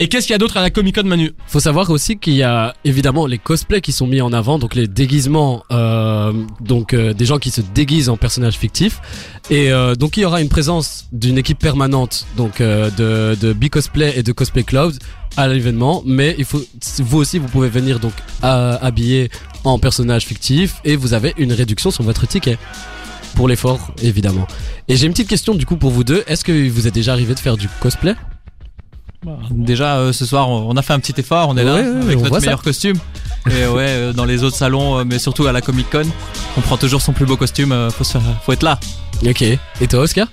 Et 0.00 0.08
qu'est-ce 0.08 0.26
qu'il 0.26 0.34
y 0.34 0.34
a 0.34 0.38
d'autre 0.38 0.56
à 0.56 0.60
la 0.62 0.70
Comic 0.70 0.96
Con 0.96 1.04
Manu? 1.04 1.32
Faut 1.46 1.60
savoir 1.60 1.88
aussi 1.90 2.18
qu'il 2.18 2.34
y 2.34 2.42
a 2.42 2.74
évidemment 2.84 3.26
les 3.26 3.38
cosplays 3.38 3.80
qui 3.80 3.92
sont 3.92 4.08
mis 4.08 4.20
en 4.20 4.32
avant, 4.32 4.58
donc 4.58 4.74
les 4.74 4.88
déguisements, 4.88 5.62
euh, 5.70 6.32
donc 6.60 6.94
euh, 6.94 7.14
des 7.14 7.24
gens 7.24 7.38
qui 7.38 7.50
se 7.50 7.60
déguisent 7.60 8.08
en 8.08 8.16
personnages 8.16 8.56
fictifs. 8.56 9.00
Et 9.50 9.70
euh, 9.72 9.94
donc 9.94 10.16
il 10.16 10.22
y 10.22 10.24
aura 10.24 10.40
une 10.40 10.48
présence 10.48 11.06
d'une 11.12 11.38
équipe 11.38 11.60
permanente, 11.60 12.26
donc 12.36 12.60
euh, 12.60 12.90
de, 12.90 13.36
de 13.40 13.52
B-Cosplay 13.52 14.14
et 14.16 14.24
de 14.24 14.32
Cosplay 14.32 14.64
Cloud 14.64 14.98
à 15.36 15.46
l'événement. 15.46 16.02
Mais 16.04 16.34
il 16.38 16.44
faut, 16.44 16.62
vous 16.98 17.18
aussi, 17.18 17.38
vous 17.38 17.48
pouvez 17.48 17.68
venir 17.68 18.00
donc 18.00 18.14
habillé 18.42 19.30
en 19.62 19.78
personnage 19.78 20.24
fictif 20.24 20.76
et 20.84 20.96
vous 20.96 21.14
avez 21.14 21.34
une 21.38 21.52
réduction 21.52 21.90
sur 21.90 22.02
votre 22.02 22.26
ticket. 22.26 22.58
Pour 23.36 23.48
l'effort, 23.48 23.92
évidemment. 24.00 24.46
Et 24.86 24.94
j'ai 24.96 25.06
une 25.06 25.12
petite 25.12 25.28
question 25.28 25.56
du 25.56 25.66
coup 25.66 25.76
pour 25.76 25.90
vous 25.90 26.04
deux. 26.04 26.22
Est-ce 26.28 26.44
que 26.44 26.68
vous 26.68 26.86
êtes 26.86 26.94
déjà 26.94 27.12
arrivé 27.12 27.34
de 27.34 27.40
faire 27.40 27.56
du 27.56 27.68
cosplay? 27.80 28.14
Déjà, 29.50 29.96
euh, 29.98 30.12
ce 30.12 30.26
soir, 30.26 30.48
on 30.50 30.76
a 30.76 30.82
fait 30.82 30.92
un 30.92 31.00
petit 31.00 31.14
effort, 31.18 31.48
on 31.48 31.56
est 31.56 31.64
là 31.64 31.74
Ouais, 31.74 31.80
ouais, 31.82 31.86
avec 32.02 32.16
on 32.16 32.20
voit 32.20 32.28
notre 32.30 32.40
ça. 32.40 32.46
meilleur 32.46 32.62
costume. 32.62 32.96
Et 33.46 33.50
ouais, 33.66 33.86
euh, 33.88 34.12
dans 34.12 34.24
les 34.24 34.42
autres 34.42 34.56
salons, 34.56 34.98
euh, 34.98 35.04
mais 35.06 35.18
surtout 35.18 35.46
à 35.46 35.52
la 35.52 35.60
Comic 35.60 35.90
Con, 35.90 36.02
on 36.56 36.60
prend 36.60 36.76
toujours 36.76 37.02
son 37.02 37.12
plus 37.12 37.26
beau 37.26 37.36
costume, 37.36 37.72
euh, 37.72 37.90
faut, 37.90 38.04
se 38.04 38.12
faire- 38.12 38.22
faut 38.44 38.52
être 38.52 38.62
là. 38.62 38.78
Ok. 39.26 39.42
Et 39.42 39.58
toi, 39.88 40.00
Oscar? 40.00 40.26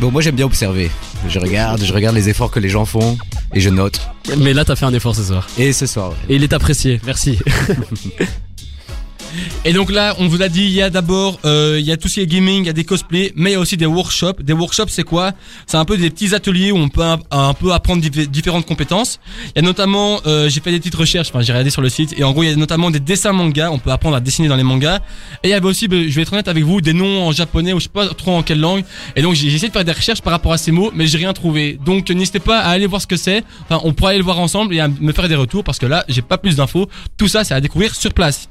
Bon, 0.00 0.10
moi 0.12 0.22
j'aime 0.22 0.36
bien 0.36 0.46
observer. 0.46 0.90
Je 1.28 1.38
regarde, 1.40 1.82
je 1.84 1.92
regarde 1.92 2.14
les 2.14 2.28
efforts 2.28 2.50
que 2.52 2.60
les 2.60 2.68
gens 2.68 2.84
font 2.84 3.18
et 3.52 3.60
je 3.60 3.68
note. 3.68 4.00
Mais 4.38 4.54
là, 4.54 4.64
t'as 4.64 4.76
fait 4.76 4.84
un 4.84 4.94
effort 4.94 5.14
ce 5.16 5.24
soir. 5.24 5.46
Et 5.58 5.72
ce 5.72 5.86
soir, 5.86 6.10
ouais. 6.10 6.16
Et 6.28 6.36
il 6.36 6.44
est 6.44 6.52
apprécié, 6.52 7.00
merci. 7.04 7.38
Et 9.64 9.72
donc 9.72 9.90
là, 9.90 10.14
on 10.18 10.28
vous 10.28 10.42
a 10.42 10.48
dit, 10.48 10.64
il 10.64 10.70
y 10.72 10.82
a 10.82 10.90
d'abord, 10.90 11.38
euh, 11.44 11.76
il 11.78 11.86
y 11.86 11.92
a 11.92 11.96
tout 11.96 12.08
ce 12.08 12.14
qui 12.14 12.20
est 12.20 12.26
gaming, 12.26 12.62
il 12.62 12.66
y 12.66 12.70
a 12.70 12.72
des 12.72 12.84
cosplays, 12.84 13.32
mais 13.36 13.50
il 13.50 13.52
y 13.54 13.56
a 13.56 13.60
aussi 13.60 13.76
des 13.76 13.86
workshops. 13.86 14.42
Des 14.42 14.52
workshops, 14.52 14.88
c'est 14.88 15.02
quoi? 15.02 15.32
C'est 15.66 15.76
un 15.76 15.84
peu 15.84 15.96
des 15.96 16.10
petits 16.10 16.34
ateliers 16.34 16.72
où 16.72 16.76
on 16.76 16.88
peut 16.88 17.02
un, 17.02 17.54
peu 17.54 17.72
apprendre 17.72 18.02
dif- 18.02 18.26
différentes 18.28 18.66
compétences. 18.66 19.20
Il 19.46 19.52
y 19.56 19.58
a 19.58 19.62
notamment, 19.62 20.20
euh, 20.26 20.48
j'ai 20.48 20.60
fait 20.60 20.70
des 20.70 20.78
petites 20.78 20.94
recherches, 20.94 21.28
enfin 21.28 21.42
j'ai 21.42 21.52
regardé 21.52 21.70
sur 21.70 21.82
le 21.82 21.88
site, 21.88 22.14
et 22.16 22.24
en 22.24 22.32
gros, 22.32 22.42
il 22.42 22.50
y 22.50 22.52
a 22.52 22.56
notamment 22.56 22.90
des 22.90 23.00
dessins 23.00 23.32
manga. 23.32 23.70
On 23.70 23.78
peut 23.78 23.90
apprendre 23.90 24.16
à 24.16 24.20
dessiner 24.20 24.48
dans 24.48 24.56
les 24.56 24.62
mangas. 24.62 25.00
Et 25.42 25.48
il 25.48 25.50
y 25.50 25.54
avait 25.54 25.66
aussi, 25.66 25.88
ben, 25.88 26.08
je 26.08 26.14
vais 26.14 26.22
être 26.22 26.32
honnête 26.32 26.48
avec 26.48 26.64
vous, 26.64 26.80
des 26.80 26.92
noms 26.92 27.26
en 27.26 27.32
japonais 27.32 27.72
ou 27.72 27.78
je 27.78 27.84
sais 27.84 27.90
pas 27.90 28.06
trop 28.08 28.36
en 28.36 28.42
quelle 28.42 28.60
langue. 28.60 28.84
Et 29.16 29.22
donc 29.22 29.34
j'ai 29.34 29.48
essayé 29.48 29.68
de 29.68 29.72
faire 29.72 29.84
des 29.84 29.92
recherches 29.92 30.22
par 30.22 30.32
rapport 30.32 30.52
à 30.52 30.58
ces 30.58 30.72
mots, 30.72 30.90
mais 30.94 31.06
j'ai 31.06 31.18
rien 31.18 31.32
trouvé. 31.32 31.78
Donc 31.84 32.10
n'hésitez 32.10 32.40
pas 32.40 32.60
à 32.60 32.70
aller 32.70 32.86
voir 32.86 33.02
ce 33.02 33.06
que 33.06 33.16
c'est. 33.16 33.44
Enfin, 33.64 33.80
on 33.84 33.92
pourra 33.92 34.10
aller 34.10 34.18
le 34.18 34.24
voir 34.24 34.38
ensemble 34.38 34.74
et 34.74 34.80
à 34.80 34.88
me 34.88 35.12
faire 35.12 35.28
des 35.28 35.34
retours 35.34 35.64
parce 35.64 35.78
que 35.78 35.86
là, 35.86 36.04
j'ai 36.08 36.22
pas 36.22 36.38
plus 36.38 36.56
d'infos. 36.56 36.88
Tout 37.16 37.28
ça, 37.28 37.44
c'est 37.44 37.54
à 37.54 37.60
découvrir 37.60 37.94
sur 37.94 38.12
place. 38.12 38.48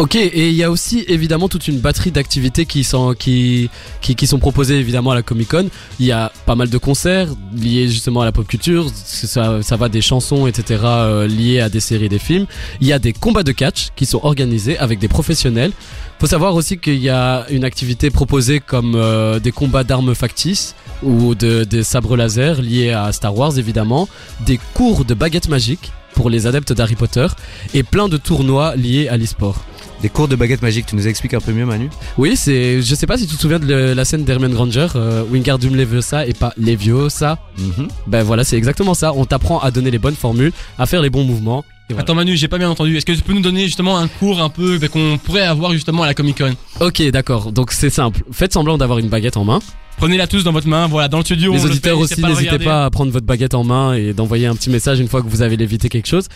Ok, 0.00 0.14
et 0.14 0.48
il 0.48 0.54
y 0.54 0.64
a 0.64 0.70
aussi 0.70 1.04
évidemment 1.08 1.50
toute 1.50 1.68
une 1.68 1.78
batterie 1.78 2.10
d'activités 2.10 2.64
qui 2.64 2.84
sont 2.84 3.12
qui, 3.12 3.68
qui 4.00 4.26
sont 4.26 4.38
proposées 4.38 4.78
évidemment 4.78 5.10
à 5.10 5.14
la 5.14 5.20
Comic 5.20 5.48
Con. 5.48 5.68
Il 5.98 6.06
y 6.06 6.12
a 6.12 6.32
pas 6.46 6.54
mal 6.54 6.70
de 6.70 6.78
concerts 6.78 7.28
liés 7.54 7.86
justement 7.86 8.22
à 8.22 8.24
la 8.24 8.32
pop 8.32 8.46
culture. 8.46 8.86
Ça 8.94 9.76
va 9.76 9.88
des 9.90 10.00
chansons 10.00 10.46
etc 10.46 10.80
euh, 10.84 11.26
liées 11.26 11.60
à 11.60 11.68
des 11.68 11.80
séries, 11.80 12.08
des 12.08 12.18
films. 12.18 12.46
Il 12.80 12.86
y 12.86 12.94
a 12.94 12.98
des 12.98 13.12
combats 13.12 13.42
de 13.42 13.52
catch 13.52 13.88
qui 13.94 14.06
sont 14.06 14.20
organisés 14.22 14.78
avec 14.78 15.00
des 15.00 15.08
professionnels. 15.08 15.72
Faut 16.18 16.26
savoir 16.26 16.54
aussi 16.54 16.78
qu'il 16.78 16.98
y 16.98 17.10
a 17.10 17.44
une 17.50 17.64
activité 17.64 18.08
proposée 18.08 18.58
comme 18.60 18.94
euh, 18.94 19.38
des 19.38 19.52
combats 19.52 19.84
d'armes 19.84 20.14
factices 20.14 20.76
ou 21.02 21.34
de 21.34 21.64
des 21.64 21.82
sabres 21.82 22.16
laser 22.16 22.62
liés 22.62 22.92
à 22.92 23.12
Star 23.12 23.36
Wars 23.36 23.58
évidemment, 23.58 24.08
des 24.46 24.58
cours 24.72 25.04
de 25.04 25.12
baguettes 25.12 25.48
magiques 25.50 25.92
pour 26.14 26.30
les 26.30 26.46
adeptes 26.46 26.72
d'Harry 26.72 26.94
Potter 26.96 27.26
et 27.74 27.82
plein 27.82 28.08
de 28.08 28.16
tournois 28.16 28.76
liés 28.76 29.08
à 29.08 29.16
l'e-sport. 29.16 29.56
Des 30.02 30.08
cours 30.08 30.28
de 30.28 30.36
baguette 30.36 30.62
magique, 30.62 30.86
tu 30.86 30.96
nous 30.96 31.06
expliques 31.08 31.34
un 31.34 31.40
peu 31.40 31.52
mieux 31.52 31.66
Manu? 31.66 31.90
Oui, 32.16 32.34
c'est, 32.34 32.80
je 32.80 32.94
sais 32.94 33.06
pas 33.06 33.18
si 33.18 33.26
tu 33.26 33.36
te 33.36 33.40
souviens 33.40 33.58
de 33.58 33.66
le- 33.66 33.92
la 33.92 34.04
scène 34.06 34.24
d'Hermione 34.24 34.52
Granger, 34.54 34.86
euh, 34.96 35.22
Wingardium 35.30 35.76
Leviosa 35.76 36.26
et 36.26 36.32
pas 36.32 36.54
Leviosa. 36.56 37.38
Mhm. 37.58 37.88
Ben 38.06 38.22
voilà, 38.22 38.42
c'est 38.44 38.56
exactement 38.56 38.94
ça. 38.94 39.12
On 39.14 39.26
t'apprend 39.26 39.58
à 39.60 39.70
donner 39.70 39.90
les 39.90 39.98
bonnes 39.98 40.14
formules, 40.16 40.52
à 40.78 40.86
faire 40.86 41.02
les 41.02 41.10
bons 41.10 41.24
mouvements. 41.24 41.64
Et 41.90 41.92
voilà. 41.92 42.02
Attends 42.04 42.14
Manu, 42.14 42.34
j'ai 42.36 42.48
pas 42.48 42.56
bien 42.56 42.70
entendu. 42.70 42.96
Est-ce 42.96 43.04
que 43.04 43.12
tu 43.12 43.20
peux 43.20 43.32
nous 43.34 43.40
donner 43.42 43.64
justement 43.64 43.98
un 43.98 44.08
cours 44.08 44.40
un 44.40 44.48
peu 44.48 44.78
ben, 44.78 44.88
qu'on 44.88 45.18
pourrait 45.22 45.42
avoir 45.42 45.72
justement 45.72 46.02
à 46.02 46.06
la 46.06 46.14
Comic 46.14 46.38
Con? 46.38 46.54
Ok, 46.80 47.02
d'accord. 47.10 47.52
Donc 47.52 47.72
c'est 47.72 47.90
simple. 47.90 48.22
Faites 48.32 48.52
semblant 48.54 48.78
d'avoir 48.78 48.98
une 49.00 49.08
baguette 49.08 49.36
en 49.36 49.44
main. 49.44 49.58
Prenez-la 50.00 50.26
tous 50.26 50.44
dans 50.44 50.52
votre 50.52 50.66
main, 50.66 50.86
voilà, 50.86 51.08
dans 51.08 51.18
le 51.18 51.24
studio. 51.24 51.52
on 51.52 51.56
les 51.56 51.60
le 51.60 51.66
auditeurs 51.66 51.98
fait, 51.98 52.02
aussi, 52.04 52.22
n'hésitez 52.22 52.56
le 52.56 52.64
pas 52.64 52.86
à 52.86 52.90
prendre 52.90 53.12
votre 53.12 53.26
baguette 53.26 53.52
en 53.52 53.64
main 53.64 53.92
et 53.92 54.14
d'envoyer 54.14 54.46
un 54.46 54.54
petit 54.54 54.70
message 54.70 54.98
une 54.98 55.08
fois 55.08 55.20
que 55.20 55.28
vous 55.28 55.42
avez 55.42 55.58
lévité 55.58 55.90
quelque 55.90 56.08
chose. 56.08 56.26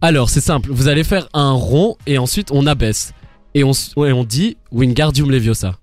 Alors, 0.00 0.30
c'est 0.30 0.40
simple. 0.40 0.70
Vous 0.72 0.88
allez 0.88 1.04
faire 1.04 1.28
un 1.34 1.52
rond 1.52 1.98
et 2.06 2.16
ensuite 2.16 2.48
on 2.52 2.66
abaisse. 2.66 3.12
Et 3.54 3.64
on, 3.64 3.72
ouais, 3.98 4.12
on 4.12 4.24
dit 4.24 4.56
Wingardium 4.70 5.30
Leviosa. 5.30 5.76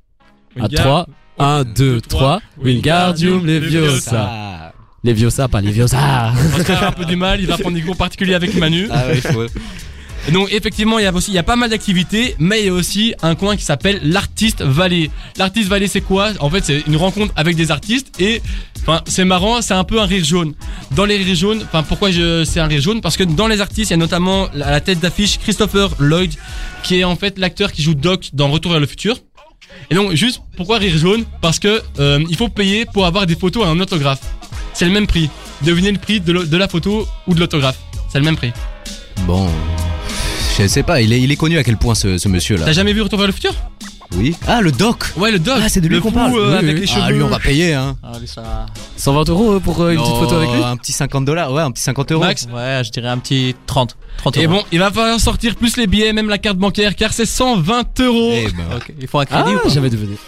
À 0.59 0.63
Regarde. 0.63 1.05
3, 1.37 1.47
1, 1.59 1.63
2, 1.65 2.01
3, 2.01 2.41
Wingardium 2.63 3.45
Leviosa. 3.45 4.73
Leviosa, 5.03 5.47
pas 5.47 5.61
Leviosa. 5.61 6.33
Oscar 6.57 6.81
a 6.83 6.87
un 6.87 6.91
peu 6.93 7.05
du 7.05 7.15
mal, 7.15 7.39
il 7.39 7.45
va 7.45 7.59
prendre 7.59 7.75
des 7.75 7.83
cours 7.83 7.95
particuliers 7.95 8.33
avec 8.33 8.55
Manu. 8.55 8.87
ah 8.89 9.05
ouais, 9.05 9.21
faut... 9.21 9.45
Donc 10.31 10.51
effectivement, 10.51 10.99
il 10.99 11.03
y 11.03 11.07
a 11.07 11.13
aussi 11.13 11.31
il 11.31 11.33
y 11.33 11.39
a 11.39 11.43
pas 11.43 11.55
mal 11.55 11.69
d'activités, 11.69 12.35
mais 12.37 12.59
il 12.59 12.65
y 12.67 12.69
a 12.69 12.73
aussi 12.73 13.15
un 13.23 13.35
coin 13.35 13.55
qui 13.55 13.63
s'appelle 13.63 13.99
l'artiste 14.03 14.61
vallée. 14.61 15.09
L'artiste 15.37 15.69
vallée, 15.69 15.87
c'est 15.87 16.01
quoi? 16.01 16.31
En 16.39 16.49
fait, 16.49 16.63
c'est 16.63 16.83
une 16.87 16.97
rencontre 16.97 17.33
avec 17.35 17.55
des 17.55 17.71
artistes 17.71 18.19
et 18.21 18.41
enfin, 18.81 19.01
c'est 19.07 19.25
marrant, 19.25 19.61
c'est 19.61 19.73
un 19.73 19.83
peu 19.83 19.99
un 19.99 20.05
rire 20.05 20.23
jaune. 20.23 20.53
Dans 20.91 21.05
les 21.05 21.17
rires 21.17 21.35
jaunes, 21.35 21.63
enfin 21.63 21.83
pourquoi 21.83 22.11
je 22.11 22.43
c'est 22.43 22.59
un 22.59 22.67
rire 22.67 22.81
jaune? 22.81 23.01
Parce 23.01 23.17
que 23.17 23.23
dans 23.23 23.47
les 23.47 23.59
artistes, 23.59 23.89
il 23.89 23.93
y 23.93 23.95
a 23.95 23.97
notamment 23.97 24.47
à 24.47 24.71
la 24.71 24.81
tête 24.81 24.99
d'affiche 24.99 25.39
Christopher 25.39 25.89
Lloyd 25.99 26.31
qui 26.83 26.99
est 26.99 27.03
en 27.03 27.15
fait 27.15 27.39
l'acteur 27.39 27.71
qui 27.71 27.81
joue 27.81 27.95
Doc 27.95 28.29
dans 28.33 28.49
Retour 28.49 28.71
vers 28.71 28.81
le 28.81 28.87
futur. 28.87 29.17
Et 29.89 29.95
donc 29.95 30.13
juste 30.13 30.41
pourquoi 30.57 30.77
rire 30.77 30.95
jaune? 30.97 31.23
Parce 31.41 31.57
que 31.57 31.81
euh, 31.99 32.23
il 32.29 32.35
faut 32.35 32.49
payer 32.49 32.85
pour 32.85 33.05
avoir 33.07 33.25
des 33.25 33.35
photos 33.35 33.65
et 33.65 33.69
un 33.69 33.79
autographe. 33.79 34.21
C'est 34.73 34.85
le 34.85 34.91
même 34.91 35.07
prix. 35.07 35.29
Devinez 35.63 35.91
le 35.91 35.97
prix 35.97 36.19
de 36.21 36.57
la 36.57 36.67
photo 36.67 37.07
ou 37.25 37.33
de 37.33 37.39
l'autographe. 37.39 37.79
C'est 38.09 38.19
le 38.19 38.25
même 38.25 38.37
prix. 38.37 38.51
Bon... 39.25 39.49
Je 40.59 40.67
sais 40.67 40.83
pas, 40.83 41.01
il 41.01 41.13
est, 41.13 41.35
connu 41.37 41.57
à 41.57 41.63
quel 41.63 41.77
point 41.77 41.95
ce, 41.95 42.17
ce 42.17 42.27
monsieur 42.27 42.57
là 42.57 42.65
T'as 42.65 42.73
jamais 42.73 42.91
vu 42.91 43.01
Retour 43.01 43.17
vers 43.17 43.27
le 43.27 43.33
futur? 43.33 43.53
Oui 44.15 44.35
Ah 44.47 44.61
le 44.61 44.71
doc 44.71 45.05
Ouais, 45.17 45.31
le 45.31 45.39
doc. 45.39 45.59
Ah, 45.63 45.69
c'est 45.69 45.81
de 45.81 45.87
lui 45.87 45.95
le 45.95 46.01
qu'on 46.01 46.09
fou, 46.09 46.15
parle. 46.15 46.33
euh, 46.35 46.49
Oui, 46.51 46.55
avec 46.57 46.75
oui. 46.75 46.81
les 46.81 46.87
cheveux. 46.87 47.01
Ah 47.03 47.11
lui 47.11 47.21
on 47.21 47.27
va 47.27 47.39
payer 47.39 47.73
hein 47.73 47.95
120 48.97 49.29
euros 49.29 49.59
pour 49.59 49.81
euh, 49.81 49.91
une 49.91 49.99
petite 49.99 50.15
photo 50.15 50.35
avec 50.35 50.49
lui 50.51 50.63
Un 50.63 50.77
petit 50.77 50.91
50 50.91 51.25
dollars, 51.25 51.51
ouais 51.53 51.61
un 51.61 51.71
petit 51.71 51.83
50 51.83 52.11
euros 52.11 52.23
Max. 52.23 52.47
Ouais, 52.53 52.81
je 52.83 52.89
dirais 52.91 53.07
un 53.09 53.17
petit 53.17 53.55
30. 53.67 53.95
30 54.17 54.37
Et 54.37 54.45
euros. 54.45 54.55
bon, 54.55 54.63
il 54.73 54.79
va 54.79 54.91
falloir 54.91 55.19
sortir 55.19 55.55
plus 55.55 55.77
les 55.77 55.87
billets, 55.87 56.11
même 56.11 56.27
la 56.27 56.37
carte 56.37 56.57
bancaire, 56.57 56.95
car 56.95 57.13
c'est 57.13 57.25
120 57.25 57.99
euros. 58.01 58.33
Eh 58.35 58.47
ben, 58.51 58.75
Ok, 58.75 58.91
Il 58.99 59.07
faut 59.07 59.19
un 59.19 59.25
Ah, 59.31 59.43
crédit 59.43 59.55
ou 59.55 59.59
pas 59.59 59.69
j'avais 59.69 59.89
devenu. 59.89 60.15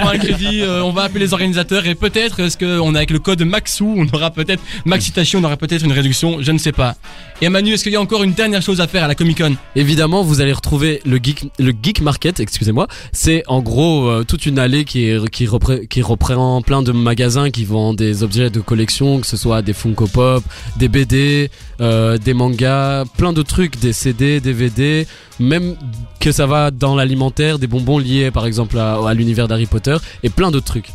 Pour 0.00 0.08
un 0.10 0.18
crédit, 0.18 0.62
euh, 0.62 0.82
on 0.82 0.90
va 0.92 1.02
appeler 1.04 1.20
les 1.26 1.32
organisateurs 1.32 1.86
et 1.86 1.94
peut-être, 1.94 2.40
est-ce 2.40 2.58
qu'on 2.58 2.94
a 2.94 2.98
avec 2.98 3.10
le 3.10 3.18
code 3.20 3.42
Maxou, 3.42 3.94
on 3.96 4.06
aura 4.16 4.30
peut-être, 4.30 4.62
Maxitation, 4.84 5.38
on 5.40 5.44
aura 5.44 5.56
peut-être 5.56 5.84
une 5.84 5.92
réduction, 5.92 6.38
je 6.40 6.50
ne 6.50 6.58
sais 6.58 6.72
pas. 6.72 6.96
Et 7.42 7.48
Manu, 7.48 7.72
est-ce 7.74 7.84
qu'il 7.84 7.92
y 7.92 7.96
a 7.96 8.00
encore 8.00 8.22
une 8.24 8.32
dernière 8.32 8.62
chose 8.62 8.80
à 8.80 8.86
faire 8.88 9.04
à 9.04 9.08
la 9.08 9.14
Comic 9.14 9.38
Con 9.40 9.54
Évidemment, 9.76 10.22
vous 10.24 10.40
allez 10.40 10.52
retrouver 10.52 11.00
le 11.06 11.18
geek, 11.22 11.46
le 11.58 11.72
geek 11.80 12.00
market, 12.00 12.40
excusez-moi. 12.40 12.88
C'est 13.12 13.42
en 13.48 13.60
gros 13.60 14.08
euh, 14.08 14.24
toute 14.24 14.46
une 14.46 14.58
allée 14.58 14.84
qui 14.84 15.12
qui, 15.32 15.48
qui 15.88 16.02
reprend 16.02 16.62
plein 16.62 16.82
de 16.82 16.92
magasins 16.92 17.50
qui 17.50 17.64
vendent 17.64 17.96
des 17.96 18.22
objets 18.22 18.50
de 18.50 18.60
collection, 18.60 19.20
que 19.20 19.26
ce 19.26 19.36
soit 19.36 19.62
des 19.62 19.72
Funko 19.72 20.06
Pop, 20.06 20.44
des 20.76 20.88
BD, 20.88 21.50
euh, 21.80 22.18
des 22.18 22.34
mangas, 22.34 23.04
plein 23.16 23.32
de 23.32 23.42
trucs, 23.42 23.78
des 23.80 23.92
CD, 23.92 24.40
DVD, 24.40 25.06
même 25.38 25.76
que 26.20 26.32
ça 26.32 26.46
va 26.46 26.70
dans 26.70 26.94
l'alimentaire, 26.94 27.58
des 27.58 27.66
bonbons 27.66 27.98
liés 27.98 28.30
par 28.30 28.46
exemple 28.46 28.78
à, 28.78 28.98
à 29.06 29.14
l'univers 29.14 29.48
d'Harry 29.48 29.66
Potter 29.66 29.96
et 30.22 30.30
plein 30.30 30.50
d'autres 30.50 30.66
trucs. 30.66 30.90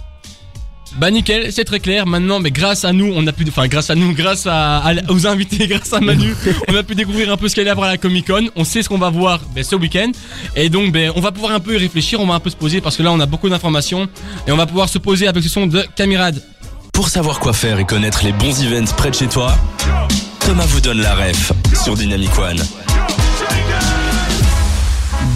Bah 0.97 1.11
nickel, 1.11 1.51
c'est 1.51 1.65
très 1.65 1.81
clair. 1.81 2.05
Maintenant, 2.05 2.39
mais 2.39 2.51
grâce 2.51 2.85
à 2.85 2.93
nous, 2.93 3.11
on 3.13 3.27
a 3.27 3.33
pu, 3.33 3.43
enfin 3.49 3.67
grâce 3.67 3.89
à 3.89 3.95
nous, 3.95 4.13
grâce 4.13 4.47
à, 4.47 4.77
à- 4.77 4.93
aux 5.11 5.27
invités, 5.27 5.67
grâce 5.67 5.91
à 5.91 5.99
Manu, 5.99 6.33
on 6.69 6.75
a 6.75 6.83
pu 6.83 6.95
découvrir 6.95 7.29
un 7.31 7.37
peu 7.37 7.49
ce 7.49 7.55
qu'il 7.55 7.65
y 7.65 7.69
a 7.69 7.73
à 7.73 7.87
la 7.87 7.97
Comic 7.97 8.27
Con. 8.27 8.47
On 8.55 8.63
sait 8.63 8.81
ce 8.81 8.87
qu'on 8.87 8.97
va 8.97 9.09
voir 9.09 9.41
ben, 9.53 9.63
ce 9.63 9.75
week-end, 9.75 10.11
et 10.55 10.69
donc 10.69 10.93
ben, 10.93 11.11
on 11.15 11.19
va 11.19 11.33
pouvoir 11.33 11.51
un 11.51 11.59
peu 11.59 11.73
y 11.75 11.77
réfléchir, 11.77 12.21
on 12.21 12.25
va 12.27 12.35
un 12.35 12.39
peu 12.39 12.49
se 12.49 12.55
poser 12.55 12.79
parce 12.79 12.95
que 12.95 13.03
là 13.03 13.11
on 13.11 13.19
a 13.19 13.25
beaucoup 13.25 13.49
d'informations 13.49 14.07
et 14.47 14.51
on 14.53 14.57
va 14.57 14.65
pouvoir 14.65 14.87
se 14.87 14.97
poser 14.97 15.27
avec 15.27 15.43
ce 15.43 15.49
son 15.49 15.67
de 15.67 15.83
Camirade. 15.97 16.41
Pour 16.93 17.09
savoir 17.09 17.39
quoi 17.41 17.51
faire 17.51 17.77
et 17.77 17.85
connaître 17.85 18.23
les 18.23 18.31
bons 18.31 18.63
events 18.63 18.93
près 18.95 19.09
de 19.09 19.15
chez 19.15 19.27
toi, 19.27 19.53
Thomas 20.39 20.65
vous 20.65 20.79
donne 20.79 21.01
la 21.01 21.13
ref 21.13 21.51
sur 21.83 21.95
Dynamic 21.95 22.37
One. 22.39 22.61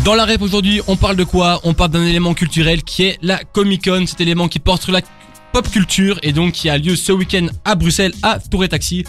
Dans 0.05 0.15
la 0.15 0.23
rep 0.23 0.41
aujourd'hui, 0.41 0.79
on 0.87 0.95
parle 0.95 1.17
de 1.17 1.25
quoi? 1.25 1.59
On 1.65 1.73
parle 1.73 1.91
d'un 1.91 2.05
élément 2.05 2.33
culturel 2.33 2.83
qui 2.83 3.03
est 3.03 3.17
la 3.21 3.37
Comic 3.43 3.83
Con, 3.89 4.05
cet 4.07 4.21
élément 4.21 4.47
qui 4.47 4.59
porte 4.59 4.83
sur 4.83 4.93
la 4.93 5.01
pop 5.51 5.69
culture 5.69 6.19
et 6.23 6.33
donc 6.33 6.53
qui 6.53 6.69
a 6.69 6.77
lieu 6.77 6.95
ce 6.95 7.11
week-end 7.11 7.47
à 7.65 7.75
Bruxelles 7.75 8.13
à 8.23 8.39
Tour 8.39 8.63
et 8.63 8.69
Taxi. 8.69 9.05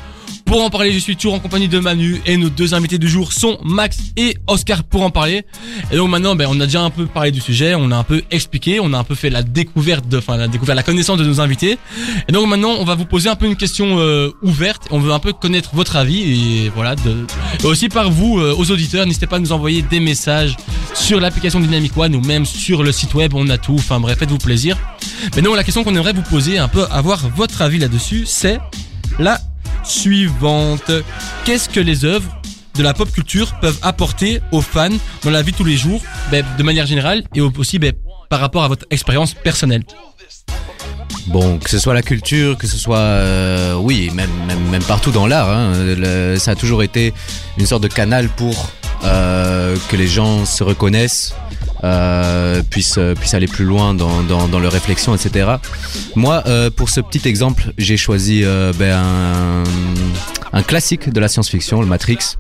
Pour 0.51 0.65
en 0.65 0.69
parler, 0.69 0.91
je 0.91 0.99
suis 0.99 1.15
toujours 1.15 1.35
en 1.35 1.39
compagnie 1.39 1.69
de 1.69 1.79
Manu 1.79 2.21
et 2.27 2.37
nos 2.37 2.49
deux 2.49 2.75
invités 2.75 2.99
du 2.99 3.09
jour 3.09 3.33
sont 3.33 3.57
Max 3.63 3.99
et 4.17 4.37
Oscar 4.49 4.83
pour 4.83 5.03
en 5.03 5.11
parler. 5.11 5.45
Et 5.93 5.97
donc 5.97 6.11
maintenant, 6.11 6.35
ben, 6.35 6.49
on 6.51 6.59
a 6.59 6.65
déjà 6.65 6.83
un 6.83 6.91
peu 6.91 7.07
parlé 7.07 7.31
du 7.31 7.41
sujet, 7.41 7.77
on 7.77 7.93
a 7.93 7.97
un 7.97 8.03
peu 8.03 8.23
expliqué, 8.33 8.81
on 8.81 8.93
a 8.93 8.99
un 8.99 9.05
peu 9.05 9.15
fait 9.15 9.31
la 9.31 9.45
découverte, 9.45 10.09
de, 10.09 10.19
enfin 10.19 10.37
la 10.37 10.49
découverte, 10.49 10.75
la 10.75 10.83
connaissance 10.83 11.19
de 11.19 11.25
nos 11.25 11.41
invités. 11.41 11.79
Et 12.27 12.33
donc 12.33 12.49
maintenant, 12.49 12.71
on 12.81 12.85
va 12.85 12.97
vous 12.97 13.05
poser 13.05 13.29
un 13.29 13.37
peu 13.37 13.47
une 13.47 13.55
question 13.55 14.01
euh, 14.01 14.33
ouverte. 14.43 14.89
On 14.91 14.99
veut 14.99 15.13
un 15.13 15.21
peu 15.21 15.33
connaître 15.33 15.71
votre 15.73 15.95
avis 15.95 16.65
et 16.65 16.69
voilà, 16.75 16.97
et 17.63 17.65
aussi 17.65 17.89
par 17.89 18.11
vous, 18.11 18.41
euh, 18.41 18.53
aux 18.59 18.73
auditeurs, 18.73 19.07
n'hésitez 19.07 19.29
pas 19.29 19.37
à 19.37 19.39
nous 19.39 19.53
envoyer 19.53 19.83
des 19.83 20.01
messages 20.01 20.57
sur 20.95 21.21
l'application 21.21 21.61
Dynamic 21.61 21.97
One 21.97 22.17
ou 22.17 22.23
même 22.23 22.45
sur 22.45 22.83
le 22.83 22.91
site 22.91 23.15
web, 23.15 23.35
on 23.37 23.49
a 23.51 23.57
tout. 23.57 23.77
Enfin 23.77 24.01
bref, 24.01 24.19
faites-vous 24.19 24.39
plaisir. 24.39 24.77
Mais 25.37 25.43
non, 25.43 25.55
la 25.55 25.63
question 25.63 25.85
qu'on 25.85 25.95
aimerait 25.95 26.13
vous 26.13 26.23
poser, 26.23 26.59
un 26.59 26.67
peu 26.67 26.87
avoir 26.91 27.29
votre 27.37 27.63
avis 27.63 27.79
là-dessus, 27.79 28.25
c'est 28.27 28.59
la 29.21 29.41
suivante. 29.85 30.91
Qu'est-ce 31.45 31.69
que 31.69 31.81
les 31.81 32.05
œuvres 32.05 32.29
de 32.77 32.83
la 32.83 32.95
pop 32.95 33.11
culture 33.11 33.53
peuvent 33.61 33.79
apporter 33.83 34.41
aux 34.53 34.61
fans 34.61 34.89
dans 35.23 35.31
la 35.31 35.43
vie 35.43 35.53
de 35.53 35.57
tous 35.57 35.65
les 35.65 35.77
jours, 35.77 36.01
ben, 36.31 36.45
de 36.57 36.63
manière 36.63 36.87
générale 36.87 37.25
et 37.35 37.41
aussi 37.41 37.79
ben, 37.79 37.93
par 38.29 38.41
rapport 38.41 38.65
à 38.65 38.69
votre 38.69 38.87
expérience 38.91 39.35
personnelle? 39.35 39.85
Bon, 41.27 41.59
que 41.59 41.71
ce 41.71 41.79
soit 41.79 41.95
la 41.95 42.03
culture, 42.03 42.57
que 42.57 42.67
ce 42.67 42.77
soit, 42.77 42.99
euh, 42.99 43.75
oui, 43.75 44.11
même, 44.15 44.31
même, 44.71 44.83
partout 44.83 45.11
dans 45.11 45.27
l'art, 45.27 45.49
hein, 45.49 45.73
ça 46.39 46.53
a 46.53 46.55
toujours 46.55 46.83
été 46.83 47.13
une 47.59 47.67
sorte 47.67 47.83
de 47.83 47.89
canal 47.89 48.29
pour 48.29 48.71
euh, 49.05 49.77
que 49.89 49.97
les 49.97 50.09
gens 50.09 50.45
se 50.45 50.65
reconnaissent, 50.65 51.35
euh, 51.85 52.63
puissent, 52.69 52.99
euh, 52.99 53.15
puissent 53.15 53.35
aller 53.35 53.47
plus 53.47 53.65
loin 53.65 53.95
dans, 53.95 54.23
dans, 54.23 54.49
dans 54.49 54.59
leur 54.59 54.73
réflexion, 54.73 55.15
etc. 55.15 55.51
Moi, 56.15 56.43
euh, 56.47 56.71
pour 56.71 56.91
ce 56.91 57.01
petit 57.01 57.27
exemple, 57.29 57.73
j'ai 57.79 57.97
choisi 57.97 58.43
euh, 58.45 58.73
ben, 58.79 58.93
un, 58.93 59.65
un 60.53 60.63
classique 60.63 61.11
de 61.13 61.21
la 61.21 61.29
science-fiction, 61.29 61.81
le 61.81 61.87
Matrix. 61.87 62.37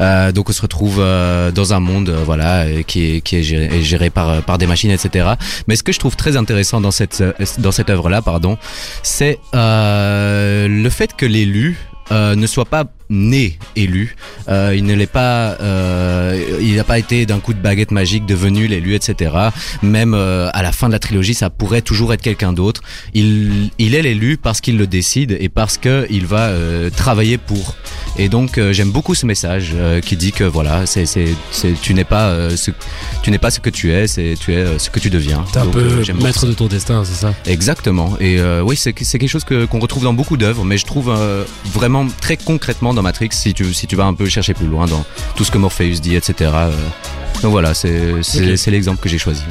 Euh, 0.00 0.32
donc 0.32 0.50
on 0.50 0.52
se 0.52 0.60
retrouve 0.60 0.96
euh, 0.98 1.52
dans 1.52 1.72
un 1.72 1.80
monde 1.80 2.08
euh, 2.08 2.22
voilà 2.24 2.82
qui 2.82 3.16
est, 3.16 3.20
qui 3.20 3.36
est 3.36 3.42
géré, 3.44 3.82
géré 3.82 4.10
par, 4.10 4.42
par 4.42 4.58
des 4.58 4.66
machines 4.66 4.90
etc. 4.90 5.34
Mais 5.68 5.76
ce 5.76 5.84
que 5.84 5.92
je 5.92 6.00
trouve 6.00 6.16
très 6.16 6.36
intéressant 6.36 6.80
dans 6.80 6.90
cette 6.90 7.22
dans 7.58 7.70
cette 7.70 7.88
œuvre 7.88 8.10
là 8.10 8.20
pardon, 8.20 8.58
c'est 9.04 9.38
euh, 9.54 10.66
le 10.66 10.90
fait 10.90 11.14
que 11.16 11.24
l'élu 11.24 11.78
euh, 12.12 12.34
ne 12.34 12.46
soit 12.46 12.64
pas 12.64 12.84
né 13.10 13.58
élu, 13.76 14.16
euh, 14.48 14.74
il 14.76 14.84
ne 14.84 14.94
l'est 14.94 15.06
pas, 15.06 15.56
euh, 15.60 16.58
il 16.60 16.76
n'a 16.76 16.84
pas 16.84 16.98
été 16.98 17.26
d'un 17.26 17.38
coup 17.38 17.52
de 17.54 17.60
baguette 17.60 17.90
magique 17.90 18.26
devenu 18.26 18.66
l'élu, 18.66 18.94
etc. 18.94 19.34
Même 19.82 20.14
euh, 20.14 20.48
à 20.52 20.62
la 20.62 20.72
fin 20.72 20.88
de 20.88 20.92
la 20.92 20.98
trilogie, 20.98 21.34
ça 21.34 21.50
pourrait 21.50 21.82
toujours 21.82 22.12
être 22.12 22.22
quelqu'un 22.22 22.52
d'autre. 22.52 22.82
Il, 23.12 23.70
il 23.78 23.94
est 23.94 24.02
l'élu 24.02 24.36
parce 24.36 24.60
qu'il 24.60 24.78
le 24.78 24.86
décide 24.86 25.36
et 25.38 25.48
parce 25.48 25.78
que 25.78 26.06
il 26.10 26.26
va 26.26 26.48
euh, 26.48 26.90
travailler 26.90 27.38
pour. 27.38 27.76
Et 28.16 28.28
donc 28.28 28.58
euh, 28.58 28.72
j'aime 28.72 28.90
beaucoup 28.90 29.14
ce 29.14 29.26
message 29.26 29.72
euh, 29.74 30.00
qui 30.00 30.16
dit 30.16 30.32
que 30.32 30.44
voilà, 30.44 30.86
c'est, 30.86 31.04
tu 31.82 31.94
n'es 31.94 32.04
pas, 32.04 32.28
euh, 32.28 32.56
ce, 32.56 32.70
tu 33.22 33.30
n'es 33.30 33.38
pas 33.38 33.50
ce 33.50 33.60
que 33.60 33.70
tu 33.70 33.92
es, 33.92 34.06
c'est 34.06 34.34
tu 34.38 34.54
es 34.54 34.78
ce 34.78 34.90
que 34.90 35.00
tu 35.00 35.10
deviens. 35.10 35.44
T'es 35.52 35.58
un 35.58 35.64
Donc, 35.64 35.74
peu 35.74 36.02
maître 36.22 36.46
de 36.46 36.52
ton 36.52 36.66
destin, 36.66 37.04
c'est 37.04 37.14
ça? 37.14 37.34
Exactement. 37.46 38.16
Et 38.20 38.40
oui, 38.62 38.76
c'est 38.76 38.92
quelque 38.92 39.26
chose 39.26 39.44
que 39.44 39.64
qu'on 39.64 39.80
retrouve 39.80 40.04
dans 40.04 40.14
beaucoup 40.14 40.36
d'œuvres, 40.36 40.64
mais 40.64 40.78
je 40.78 40.84
trouve 40.84 41.12
vraiment 41.72 42.06
très 42.20 42.36
concrètement 42.36 42.94
dans 42.94 43.02
Matrix, 43.02 43.30
si 43.32 43.54
tu 43.54 43.74
si 43.74 43.86
tu 43.86 43.96
vas 43.96 44.04
un 44.04 44.14
peu 44.14 44.28
chercher 44.28 44.54
plus 44.54 44.66
loin 44.66 44.86
dans 44.86 45.04
tout 45.36 45.44
ce 45.44 45.50
que 45.50 45.58
Morpheus 45.58 46.00
dit, 46.00 46.16
etc. 46.16 46.50
Donc 47.42 47.50
voilà, 47.50 47.74
c'est 47.74 48.70
l'exemple 48.70 49.00
que 49.00 49.08
j'ai 49.08 49.18
choisi. 49.18 49.42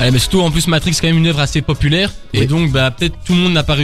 Allez, 0.00 0.10
mais 0.12 0.18
surtout 0.18 0.40
en 0.40 0.50
plus 0.50 0.66
Matrix 0.66 0.94
c'est 0.94 1.02
quand 1.02 1.08
même 1.08 1.18
une 1.18 1.26
œuvre 1.26 1.40
assez 1.40 1.60
populaire 1.62 2.10
et 2.32 2.46
donc 2.46 2.72
bah 2.72 2.90
peut-être 2.90 3.14
tout 3.24 3.34
le 3.34 3.38
monde 3.40 3.52
n'a 3.52 3.62
pas, 3.62 3.76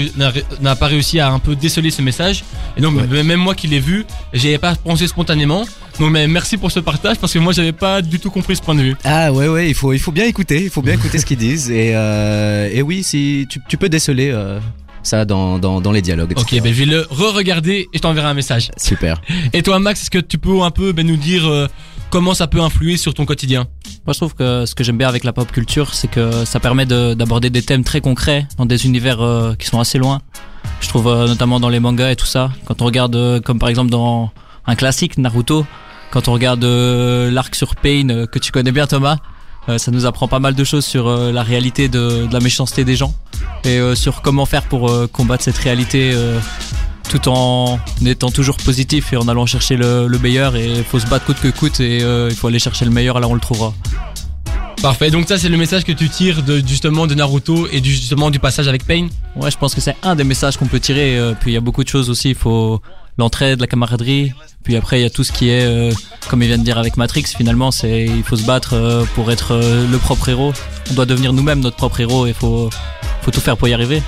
n'a 0.60 0.74
réussi 0.80 1.20
à 1.20 1.30
un 1.30 1.38
peu 1.38 1.54
déceler 1.54 1.90
ce 1.90 2.00
message 2.02 2.42
et 2.76 2.80
donc 2.80 2.94
Ouais. 2.96 3.22
même 3.22 3.40
moi 3.40 3.54
qui 3.54 3.66
l'ai 3.66 3.80
vu 3.80 4.06
j'y 4.32 4.48
avais 4.48 4.58
pas 4.58 4.74
pensé 4.76 5.06
spontanément 5.06 5.64
donc 6.00 6.10
mais 6.10 6.26
merci 6.26 6.56
pour 6.56 6.72
ce 6.72 6.80
partage 6.80 7.18
parce 7.18 7.32
que 7.34 7.38
moi 7.38 7.52
j'avais 7.52 7.72
pas 7.72 8.00
du 8.02 8.18
tout 8.18 8.30
compris 8.30 8.56
ce 8.56 8.62
point 8.62 8.74
de 8.74 8.80
vue. 8.82 8.96
Ah 9.04 9.30
ouais 9.32 9.48
ouais, 9.48 9.68
il 9.68 9.74
faut 9.74 9.92
il 9.92 9.98
faut 9.98 10.12
bien 10.12 10.24
écouter, 10.24 10.62
il 10.64 10.70
faut 10.70 10.82
bien 10.82 10.94
écouter 10.94 11.18
ce 11.18 11.26
qu'ils 11.26 11.36
disent 11.38 11.70
et 11.70 11.92
euh, 11.94 12.68
et 12.72 12.80
oui, 12.82 13.02
si 13.02 13.46
tu, 13.50 13.60
tu 13.68 13.76
peux 13.76 13.88
déceler 13.88 14.30
euh, 14.30 14.58
ça 15.02 15.24
dans, 15.24 15.58
dans 15.58 15.80
dans 15.80 15.92
les 15.92 16.02
dialogues. 16.02 16.32
Ok, 16.32 16.42
etc. 16.52 16.60
ben 16.62 16.72
je 16.74 16.78
vais 16.80 16.84
le 16.86 17.06
re-regarder 17.10 17.88
et 17.92 17.96
je 17.96 18.00
t'enverrai 18.00 18.26
un 18.28 18.34
message. 18.34 18.70
Super. 18.76 19.20
Et 19.54 19.62
toi 19.62 19.78
Max, 19.78 20.02
est-ce 20.02 20.10
que 20.10 20.18
tu 20.18 20.36
peux 20.38 20.60
un 20.62 20.70
peu 20.70 20.92
ben, 20.92 21.06
nous 21.06 21.16
dire 21.16 21.46
euh, 21.46 21.66
comment 22.10 22.34
ça 22.34 22.46
peut 22.46 22.60
influer 22.60 22.96
sur 22.96 23.14
ton 23.14 23.24
quotidien 23.24 23.66
Moi, 24.06 24.12
je 24.12 24.18
trouve 24.18 24.34
que 24.34 24.66
ce 24.66 24.74
que 24.74 24.84
j'aime 24.84 24.98
bien 24.98 25.08
avec 25.08 25.24
la 25.24 25.32
pop 25.32 25.50
culture, 25.50 25.94
c'est 25.94 26.08
que 26.08 26.44
ça 26.44 26.60
permet 26.60 26.86
de- 26.86 27.14
d'aborder 27.14 27.50
des 27.50 27.62
thèmes 27.62 27.84
très 27.84 28.00
concrets 28.00 28.46
dans 28.58 28.66
des 28.66 28.86
univers 28.86 29.20
euh, 29.20 29.54
qui 29.54 29.66
sont 29.66 29.80
assez 29.80 29.98
loin. 29.98 30.20
Je 30.80 30.88
trouve 30.88 31.08
euh, 31.08 31.26
notamment 31.26 31.60
dans 31.60 31.68
les 31.68 31.80
mangas 31.80 32.12
et 32.12 32.16
tout 32.16 32.26
ça. 32.26 32.50
Quand 32.66 32.82
on 32.82 32.84
regarde, 32.86 33.16
euh, 33.16 33.40
comme 33.40 33.58
par 33.58 33.68
exemple 33.68 33.90
dans 33.90 34.30
un 34.66 34.74
classique 34.74 35.18
Naruto, 35.18 35.66
quand 36.10 36.28
on 36.28 36.32
regarde 36.32 36.64
l'arc 36.64 37.54
sur 37.54 37.74
Pain 37.76 38.26
que 38.30 38.38
tu 38.38 38.52
connais 38.52 38.72
bien 38.72 38.86
Thomas, 38.86 39.18
ça 39.76 39.90
nous 39.90 40.06
apprend 40.06 40.28
pas 40.28 40.38
mal 40.38 40.54
de 40.54 40.64
choses 40.64 40.84
sur 40.84 41.08
la 41.08 41.42
réalité 41.42 41.88
de, 41.88 42.28
la 42.32 42.38
méchanceté 42.38 42.84
des 42.84 42.94
gens 42.94 43.12
et 43.64 43.80
sur 43.96 44.22
comment 44.22 44.46
faire 44.46 44.62
pour 44.62 44.90
combattre 45.10 45.42
cette 45.42 45.58
réalité 45.58 46.14
tout 47.08 47.28
en 47.28 47.78
étant 48.04 48.30
toujours 48.30 48.56
positif 48.56 49.12
et 49.12 49.16
en 49.16 49.28
allant 49.28 49.46
chercher 49.46 49.76
le, 49.76 50.06
le 50.06 50.18
meilleur 50.18 50.56
et 50.56 50.66
il 50.66 50.84
faut 50.84 50.98
se 50.98 51.06
battre 51.06 51.24
coûte 51.24 51.38
que 51.40 51.48
coûte 51.48 51.80
et 51.80 52.02
euh, 52.02 52.28
il 52.30 52.36
faut 52.36 52.48
aller 52.48 52.58
chercher 52.58 52.84
le 52.84 52.90
meilleur 52.90 53.20
là 53.20 53.28
on 53.28 53.34
le 53.34 53.40
trouvera. 53.40 53.72
Parfait, 54.82 55.10
donc 55.10 55.26
ça 55.26 55.38
c'est 55.38 55.48
le 55.48 55.56
message 55.56 55.84
que 55.84 55.92
tu 55.92 56.08
tires 56.08 56.42
de, 56.42 56.58
justement 56.66 57.06
de 57.06 57.14
Naruto 57.14 57.66
et 57.72 57.80
du, 57.80 57.90
justement 57.90 58.30
du 58.30 58.38
passage 58.38 58.68
avec 58.68 58.86
Pain. 58.86 59.08
Ouais, 59.34 59.50
je 59.50 59.56
pense 59.56 59.74
que 59.74 59.80
c'est 59.80 59.96
un 60.02 60.14
des 60.14 60.24
messages 60.24 60.56
qu'on 60.56 60.66
peut 60.66 60.80
tirer. 60.80 61.18
euh, 61.18 61.32
puis 61.38 61.52
il 61.52 61.54
y 61.54 61.56
a 61.56 61.60
beaucoup 61.60 61.82
de 61.82 61.88
choses 61.88 62.10
aussi. 62.10 62.30
Il 62.30 62.34
faut 62.34 62.82
l'entraide, 63.18 63.60
la 63.60 63.66
camaraderie. 63.66 64.32
Puis 64.62 64.76
après, 64.76 65.00
il 65.00 65.02
y 65.02 65.06
a 65.06 65.10
tout 65.10 65.24
ce 65.24 65.32
qui 65.32 65.48
est, 65.48 65.64
euh, 65.64 65.90
comme 66.28 66.42
il 66.42 66.48
vient 66.48 66.58
de 66.58 66.62
dire 66.62 66.76
avec 66.76 66.98
Matrix, 66.98 67.24
finalement, 67.34 67.70
c'est 67.70 68.04
il 68.04 68.22
faut 68.22 68.36
se 68.36 68.44
battre 68.44 69.06
pour 69.14 69.32
être 69.32 69.58
le 69.90 69.96
propre 69.98 70.28
héros. 70.28 70.52
On 70.90 70.94
doit 70.94 71.06
devenir 71.06 71.32
nous-mêmes 71.32 71.60
notre 71.60 71.76
propre 71.76 72.00
héros 72.00 72.26
et 72.26 72.34
faut 72.34 72.68
faut 73.22 73.30
tout 73.30 73.40
faire 73.40 73.56
pour 73.56 73.68
y 73.68 73.74
arriver. 73.74 74.02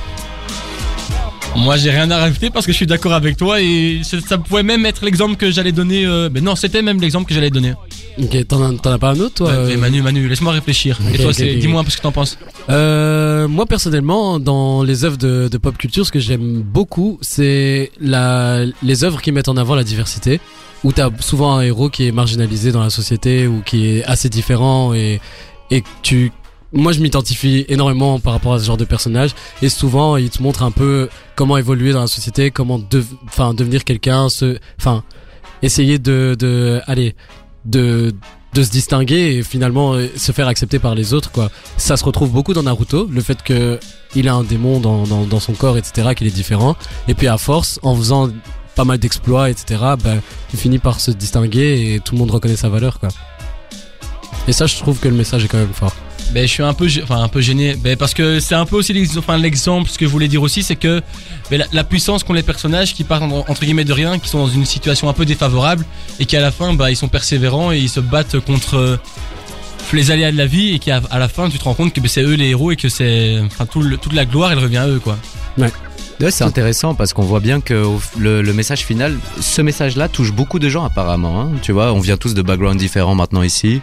Moi 1.57 1.77
j'ai 1.77 1.91
rien 1.91 2.11
à 2.11 2.19
rajouter 2.19 2.51
parce 2.51 2.67
que 2.67 2.73
je 2.73 2.77
suis 2.77 2.87
d'accord 2.87 3.13
avec 3.13 3.37
toi 3.37 3.61
et 3.61 4.01
ça, 4.03 4.39
pouvait 4.39 4.63
même 4.63 4.87
être 4.87 5.05
l'exemple 5.05 5.37
que 5.37 5.51
j'allais 5.51 5.73
donner. 5.73 6.07
euh, 6.07 6.29
ben 6.29 6.43
non, 6.43 6.55
c'était 6.57 6.83
même 6.83 7.01
l'exemple 7.01 7.27
que 7.29 7.35
j'allais 7.35 7.51
donner. 7.51 7.75
Ok, 8.21 8.47
t'en 8.47 8.63
as, 8.63 8.89
as 8.95 8.99
pas 8.99 9.11
un 9.11 9.21
autre, 9.21 9.35
toi 9.35 9.49
Ouais, 9.49 9.55
euh 9.57 9.67
mais 9.69 9.77
Manu, 9.77 10.03
Manu, 10.03 10.29
laisse-moi 10.29 10.53
réfléchir. 10.53 10.99
Et 11.15 11.19
toi, 11.19 11.33
dis-moi 11.33 11.81
un 11.81 11.85
peu 11.85 11.91
ce 11.91 11.97
que 11.97 12.03
t'en 12.03 12.13
penses. 12.13 12.39
Euh, 12.69 13.49
moi 13.49 13.67
personnellement, 13.67 14.39
dans 14.39 14.83
les 14.83 15.05
œuvres 15.05 15.17
de, 15.17 15.49
de 15.49 15.59
pop 15.59 15.77
culture, 15.77 16.07
ce 16.07 16.13
que 16.13 16.21
j'aime 16.21 16.63
beaucoup, 16.63 17.19
c'est 17.23 17.91
les 18.01 19.05
œuvres 19.05 19.21
qui 19.23 19.33
mettent 19.33 19.49
en 19.49 19.57
avant 19.57 19.75
la 19.75 19.85
diversité, 19.85 20.41
où 20.85 20.93
t'as 20.93 21.11
souvent 21.21 21.57
un 21.57 21.63
héros 21.63 21.89
qui 21.91 22.07
est 22.07 22.13
marginalisé 22.13 22.73
dans 22.73 22.83
la 22.83 22.91
société 22.91 23.47
ou 23.47 23.63
qui 23.65 23.87
est 23.87 24.05
assez 24.05 24.29
différent 24.29 24.95
et 24.95 25.21
et 25.71 25.83
tu, 26.03 26.33
moi 26.73 26.93
je 26.93 27.01
m'identifie 27.01 27.65
énormément 27.69 28.19
par 28.21 28.33
rapport 28.33 28.55
à 28.55 28.59
ce 28.59 28.65
genre 28.65 28.77
de 28.77 28.85
personnage. 28.85 29.31
Et 29.63 29.69
souvent 29.69 30.17
il 30.17 30.31
te 30.31 30.43
montre 30.43 30.63
un 30.63 30.71
peu 30.71 31.09
comment 31.37 31.57
évoluer 31.57 31.93
dans 31.93 32.01
la 32.01 32.07
société, 32.07 32.51
comment 32.51 32.81
enfin 33.27 33.55
devenir 33.55 33.85
quelqu'un, 33.85 34.29
se, 34.29 34.59
enfin 34.79 35.03
essayer 35.63 35.99
de, 35.99 36.37
de, 36.39 36.81
allez, 36.87 37.15
de 37.65 38.13
de 38.55 38.63
se 38.63 38.71
distinguer 38.71 39.37
et 39.37 39.43
finalement 39.43 39.93
euh, 39.93 40.09
se 40.17 40.33
faire 40.33 40.49
accepter 40.49 40.79
par 40.79 40.95
les 40.95 41.13
autres 41.13 41.31
quoi. 41.31 41.51
Ça 41.77 41.99
se 41.99 42.05
retrouve 42.05 42.31
beaucoup 42.31 42.55
dans 42.55 42.63
Naruto 42.63 43.07
le 43.07 43.21
fait 43.21 43.43
que 43.43 43.79
il 44.15 44.27
a 44.27 44.35
un 44.35 44.43
démon 44.43 44.81
dans, 44.81 45.07
dans, 45.07 45.27
dans 45.27 45.39
son 45.41 45.53
corps 45.53 45.77
etc 45.77 46.15
qu'il 46.17 46.27
est 46.27 46.31
différent. 46.31 46.75
Et 47.09 47.15
puis 47.15 47.29
à 47.29 47.37
force 47.37 47.79
en 47.83 47.95
faisant 47.95 48.31
pas 48.75 48.85
mal 48.85 48.99
d'exploits 48.99 49.51
etc 49.51 49.77
bah, 50.03 50.15
il 50.55 50.59
finit 50.59 50.79
par 50.79 50.99
se 50.99 51.11
distinguer 51.11 51.95
et 51.95 52.01
tout 52.01 52.15
le 52.15 52.21
monde 52.21 52.31
reconnaît 52.31 52.57
sa 52.57 52.71
valeur 52.71 53.01
quoi. 53.01 53.11
Et 54.47 54.53
ça 54.53 54.67
je 54.67 54.77
trouve 54.79 54.99
que 54.99 55.09
le 55.09 55.15
message 55.15 55.45
est 55.45 55.49
quand 55.49 55.59
même 55.59 55.75
fort 55.75 55.95
Ben, 56.33 56.47
je 56.47 56.53
suis 56.53 56.63
un 56.63 56.75
peu, 56.75 56.87
enfin, 57.03 57.23
un 57.23 57.29
peu 57.29 57.41
gêné. 57.41 57.75
Ben, 57.77 57.97
parce 57.97 58.13
que 58.15 58.39
c'est 58.41 58.55
un 58.55 58.67
peu 58.67 58.77
aussi 58.77 58.93
l'exemple. 58.93 59.89
Ce 59.91 59.99
que 59.99 60.07
je 60.07 60.11
voulais 60.11 60.29
dire 60.29 60.43
aussi, 60.43 60.63
c'est 60.63 60.77
que 60.77 61.03
ben, 61.51 61.65
la, 61.73 61.85
puissance 61.85 62.23
qu'ont 62.23 62.35
les 62.35 62.43
personnages 62.43 62.95
qui 62.95 63.05
partent 63.05 63.23
en- 63.23 63.45
entre 63.49 63.61
guillemets 63.61 63.85
de 63.85 63.93
rien, 63.93 64.19
qui 64.19 64.29
sont 64.29 64.39
dans 64.39 64.49
une 64.49 64.67
situation 64.67 65.09
un 65.09 65.15
peu 65.15 65.25
défavorable 65.25 65.85
et 66.21 66.27
qui 66.27 66.37
à 66.37 66.41
la 66.41 66.51
fin, 66.51 66.75
bah, 66.75 66.91
ils 66.91 66.97
sont 66.97 67.09
persévérants 67.09 67.73
et 67.73 67.79
ils 67.79 67.89
se 67.89 68.01
battent 68.01 68.39
contre 68.41 68.77
euh, 68.77 68.97
les 69.93 70.11
aléas 70.11 70.31
de 70.33 70.37
la 70.37 70.47
vie 70.47 70.75
et 70.75 70.79
qui 70.79 70.91
à, 70.91 71.01
la 71.19 71.29
fin, 71.29 71.49
tu 71.49 71.59
te 71.59 71.65
rends 71.65 71.75
compte 71.75 71.93
que 71.95 72.01
ben, 72.01 72.09
c'est 72.09 72.23
eux 72.23 72.35
les 72.35 72.49
héros 72.49 72.73
et 72.73 72.77
que 72.77 72.89
c'est, 72.89 73.39
enfin, 73.41 73.65
toute 73.67 74.13
la 74.13 74.27
gloire, 74.27 74.53
elle 74.53 74.59
revient 74.59 74.79
à 74.79 74.89
eux, 74.89 75.01
quoi. 75.03 75.17
Ouais, 76.21 76.33
c'est 76.33 76.45
intéressant 76.45 76.95
parce 76.95 77.13
qu'on 77.13 77.23
voit 77.23 77.39
bien 77.41 77.61
que 77.61 77.87
le 78.19 78.53
message 78.53 78.85
final, 78.85 79.17
ce 79.41 79.63
message-là 79.63 80.09
touche 80.09 80.33
beaucoup 80.33 80.59
de 80.59 80.69
gens 80.69 80.85
apparemment. 80.85 81.41
hein. 81.41 81.53
Tu 81.63 81.71
vois, 81.71 81.93
on 81.93 82.01
vient 82.01 82.17
tous 82.17 82.35
de 82.35 82.43
backgrounds 82.43 82.79
différents 82.79 83.15
maintenant 83.15 83.43
ici. 83.43 83.81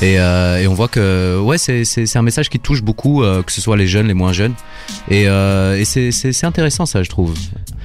Et, 0.00 0.18
euh, 0.18 0.60
et 0.60 0.66
on 0.66 0.74
voit 0.74 0.88
que 0.88 1.38
ouais, 1.38 1.58
c'est, 1.58 2.16
un 2.16 2.22
message 2.22 2.48
qui 2.48 2.58
touche 2.58 2.82
beaucoup, 2.82 3.22
euh, 3.22 3.42
que 3.42 3.52
ce 3.52 3.60
soit 3.60 3.76
les 3.76 3.86
jeunes, 3.86 4.06
les 4.06 4.14
moins 4.14 4.32
jeunes. 4.32 4.54
Et, 5.08 5.28
euh, 5.28 5.78
et 5.78 5.84
c'est, 5.84 6.44
intéressant 6.44 6.86
ça, 6.86 7.02
je 7.02 7.10
trouve. 7.10 7.34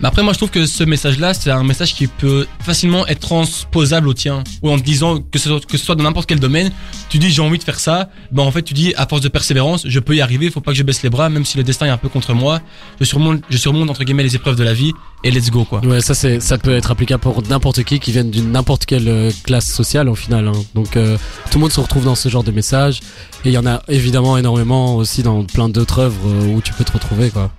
Mais 0.02 0.08
après, 0.08 0.24
moi, 0.24 0.34
je 0.34 0.38
trouve 0.38 0.52
que 0.52 0.66
ce 0.66 0.84
message-là, 0.84 1.34
c'est 1.34 1.50
un 1.50 1.64
message 1.64 1.96
qui 1.96 2.08
peut 2.08 2.48
facilement 2.62 3.06
être 3.08 3.20
transposable 3.20 4.08
au 4.08 4.14
tien. 4.14 4.44
Ou 4.62 4.70
en 4.70 4.78
te 4.78 4.84
disant 4.84 5.20
que 5.20 5.40
ce 5.40 5.50
soit, 5.50 5.66
que 5.66 5.78
ce 5.78 5.86
soit 5.86 5.96
dans 5.96 6.04
n'importe 6.04 6.30
quel 6.30 6.40
domaine, 6.40 6.72
tu 7.10 7.18
dis 7.18 7.30
j'ai 7.30 7.42
envie 7.42 7.58
de 7.58 7.64
faire 7.64 7.80
ça. 7.80 8.10
Ben, 8.32 8.44
en 8.44 8.52
fait, 8.52 8.62
tu 8.62 8.74
dis 8.74 8.94
à 8.96 9.06
force 9.06 9.22
de 9.22 9.30
persévérance, 9.30 9.84
je 9.88 10.00
peux 10.00 10.16
y 10.16 10.22
arriver. 10.22 10.50
Faut 10.50 10.62
pas 10.62 10.72
que 10.72 10.78
je 10.78 10.84
baisse 10.84 11.04
les 11.04 11.10
bras, 11.10 11.30
même 11.30 11.46
si 11.46 11.58
le 11.58 11.64
destin 11.64 11.88
est 11.88 11.90
un 11.90 11.98
peu 11.98 12.10
contre 12.10 12.34
moi. 12.34 12.62
Je 13.00 13.06
surmonte, 13.06 13.42
je 13.50 13.58
surmonte 13.58 13.90
entre 13.90 14.04
guillemets 14.04 14.24
les 14.24 14.36
épreuves 14.36 14.56
de 14.56 14.64
la 14.64 14.74
vie 14.74 14.94
et 15.24 15.32
let's 15.32 15.50
go, 15.50 15.66
quoi. 15.66 15.82
ouais 15.84 16.00
ça 16.02 16.14
c'est 16.14 16.40
ça 16.40 16.58
peut 16.58 16.76
être 16.76 16.92
applicable 16.92 17.22
pour 17.22 17.42
n'importe 17.42 17.84
qui 17.84 18.00
qui 18.00 18.12
vienne 18.12 18.30
d'une 18.30 18.52
n'importe 18.52 18.86
quelle 18.86 19.08
euh, 19.08 19.32
classe 19.44 19.66
sociale 19.66 20.10
au 20.10 20.16
final 20.16 20.48
hein. 20.48 20.52
donc 20.76 20.96
euh, 20.96 21.18
tout 21.50 21.58
le 21.58 21.62
monde 21.62 21.72
se 21.72 21.80
retrouve 21.80 21.97
dans 22.06 22.16
ce 22.16 22.30
genre 22.30 22.44
de 22.44 22.52
message 22.52 23.00
et 23.46 23.50
il 23.50 23.52
y 23.52 23.58
en 23.58 23.66
a 23.66 23.82
évidemment 23.88 24.38
énormément 24.38 24.96
aussi 24.96 25.24
dans 25.24 25.44
plein 25.44 25.70
d'autres 25.70 26.00
œuvres 26.00 26.28
euh, 26.28 26.56
où 26.56 26.62
tu 26.62 26.74
peux 26.74 26.84
te 26.84 26.92
retrouver 26.92 27.30
quoi 27.30 27.52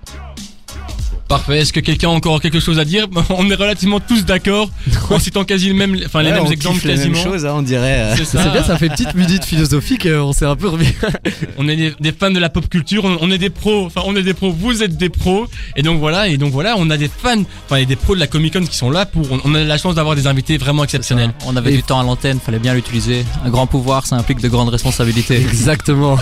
Parfait. 1.29 1.59
Est-ce 1.59 1.73
que 1.73 1.81
quelqu'un 1.81 2.09
a 2.09 2.13
encore 2.13 2.41
quelque 2.41 2.59
chose 2.61 2.79
à 2.79 2.85
dire 2.85 3.07
On 3.31 3.51
est 3.51 3.55
relativement 3.55 4.01
tous 4.01 4.25
d'accord. 4.25 4.71
en 5.11 5.19
citant 5.19 5.45
quasi 5.45 5.69
le 5.69 5.75
même, 5.75 5.97
enfin 6.07 6.23
les 6.23 6.31
mêmes 6.33 6.45
on 6.47 6.51
exemples 6.51 6.87
les 6.87 6.97
mêmes 6.97 7.13
quasiment. 7.13 7.33
choses, 7.33 7.45
hein, 7.47 7.53
on 7.57 7.63
dirait. 7.63 8.01
euh. 8.01 8.17
C'est 8.25 8.51
bien, 8.51 8.63
ça 8.65 8.77
fait 8.79 8.89
petite 8.89 9.15
minute 9.15 9.45
philosophique, 9.45 10.07
euh, 10.07 10.21
on 10.21 10.33
s'est 10.33 10.47
un 10.47 10.57
peu 10.57 10.69
remis. 10.69 10.89
On 11.59 11.69
est 11.69 11.77
des, 11.77 11.93
des 12.01 12.13
fans 12.13 12.31
de 12.31 12.39
la 12.39 12.49
pop 12.49 12.69
culture, 12.69 13.05
on, 13.05 13.19
on 13.21 13.31
est 13.31 13.39
des 13.39 13.51
pros, 13.51 13.87
enfin 13.87 14.03
on 14.07 14.17
est 14.17 14.23
des 14.23 14.35
pros, 14.35 14.51
vous 14.53 14.83
êtes 14.83 14.97
des 14.97 15.09
pros, 15.11 15.47
et 15.77 15.83
donc 15.83 15.99
voilà, 16.01 16.29
et 16.29 16.37
donc 16.39 16.53
voilà, 16.53 16.75
on 16.79 16.89
a 16.91 16.97
des 16.97 17.09
fans, 17.09 17.43
enfin 17.67 17.77
il 17.77 17.81
y 17.81 17.83
a 17.83 17.87
des 17.87 17.97
pros 17.97 18.15
de 18.15 18.21
la 18.21 18.27
Comic 18.27 18.55
Con 18.55 18.65
qui 18.65 18.77
sont 18.77 18.91
là 18.91 19.05
pour, 19.07 19.31
on, 19.31 19.41
on 19.45 19.55
a 19.55 19.65
la 19.65 19.79
chance 19.79 19.95
d'avoir 19.95 20.17
des 20.17 20.27
invités 20.27 20.57
vraiment 20.59 20.85
exceptionnels. 20.85 21.33
On 21.47 21.57
avait 21.57 21.73
Et- 21.73 21.77
du 21.77 21.83
temps 21.83 22.01
à 22.01 22.03
l'antenne, 22.05 22.39
fallait 22.45 22.59
bien 22.59 22.75
l'utiliser. 22.75 23.25
Un 23.45 23.51
grand 23.51 23.67
pouvoir, 23.67 24.07
ça 24.07 24.17
implique 24.17 24.41
de 24.41 24.49
grandes 24.49 24.69
responsabilités. 24.71 25.37
Exactement. 25.37 26.17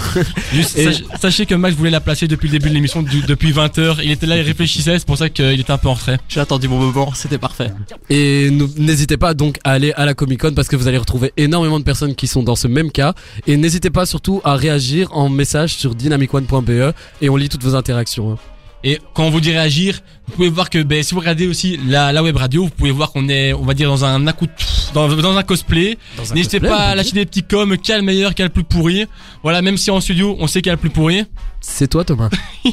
Juste, 0.53 0.79
Et- 0.79 0.85
sach- 0.85 1.03
sachez 1.21 1.47
que 1.47 1.55
Max 1.55 1.77
voulait 1.77 1.91
la 1.91 2.01
placer 2.01 2.27
depuis 2.29 2.49
le 2.49 2.53
début 2.53 2.69
de 2.71 2.75
l'émission, 2.75 3.03
du- 3.03 3.23
depuis 3.23 3.53
20h, 3.53 3.99
il 4.03 4.11
était 4.11 4.27
là, 4.27 4.37
il 4.37 4.43
réfléchissait, 4.43 4.96
c'est 4.99 5.07
pour 5.07 5.19
ça 5.19 5.29
qu'il 5.29 5.59
était 5.61 5.73
un 5.73 5.79
peu 5.79 5.89
en 5.89 5.95
retrait. 5.95 6.19
J'ai 6.29 6.41
attendu 6.41 6.69
mon 6.69 6.79
moment, 6.79 7.13
c'était 7.15 7.39
parfait. 7.39 7.71
Et 8.11 8.51
n'hésitez 8.79 9.17
pas 9.17 9.35
donc 9.35 9.59
à 9.65 9.73
aller 9.73 9.93
à 9.93 10.05
la 10.07 10.15
Comic 10.15 10.41
Con 10.41 10.53
parce 10.55 10.69
que 10.69 10.77
vous 10.77 10.89
allez 10.89 10.99
retrouver 10.99 11.33
énormément 11.37 11.79
de 11.79 11.85
personnes 11.85 12.15
qui 12.15 12.27
sont 12.27 12.43
dans 12.43 12.57
ce 12.57 12.69
même 12.69 12.91
cas. 12.91 13.15
Et 13.47 13.57
n'hésitez 13.57 13.91
pas 13.91 14.07
surtout 14.07 14.41
à 14.45 14.55
réagir 14.57 15.09
en 15.17 15.29
message 15.29 15.75
sur 15.75 15.95
dynamicone.be 15.95 16.93
et 17.23 17.29
on 17.31 17.37
lit 17.37 17.49
toutes 17.49 17.63
vos 17.65 17.75
interactions. 17.75 18.33
hein. 18.33 18.39
Et 18.85 19.01
quand 19.15 19.25
on 19.25 19.31
vous 19.31 19.41
dit 19.41 19.51
réagir, 19.51 20.01
vous 20.29 20.35
pouvez 20.35 20.49
voir 20.49 20.71
que 20.71 20.81
ben, 20.83 21.03
si 21.03 21.13
vous 21.15 21.21
regardez 21.21 21.49
aussi 21.49 21.81
la, 21.89 22.13
la 22.13 22.23
web 22.23 22.37
radio, 22.37 22.65
vous 22.65 22.71
pouvez 22.71 22.93
voir 22.93 23.11
qu'on 23.11 23.29
est, 23.29 23.53
on 23.53 23.65
va 23.65 23.75
dire, 23.75 23.89
dans 23.89 24.05
un 24.05 24.27
accou- 24.29 24.47
dans, 24.95 25.09
dans 25.09 25.37
un 25.37 25.43
cosplay. 25.43 25.99
Dans 26.17 26.31
un 26.31 26.35
N'hésitez 26.35 26.61
cosplay, 26.61 26.77
pas 26.77 26.89
à 26.89 26.95
lâcher 26.95 27.13
des 27.13 27.27
petits 27.27 27.43
coms, 27.43 27.77
qui 27.77 27.93
a 27.93 27.97
le 27.97 28.03
meilleur, 28.03 28.35
qui 28.35 28.43
a 28.43 28.45
le 28.45 28.51
plus 28.51 28.65
pourri. 28.65 29.07
Voilà, 29.43 29.63
même 29.63 29.77
si 29.77 29.91
en 29.91 30.01
studio, 30.01 30.37
on 30.39 30.47
sait 30.47 30.63
qui 30.63 30.69
a 30.71 30.73
le 30.73 30.79
plus 30.79 30.91
pourri. 30.91 31.25
C'est 31.61 31.89
toi 31.89 32.05
Thomas. 32.05 32.31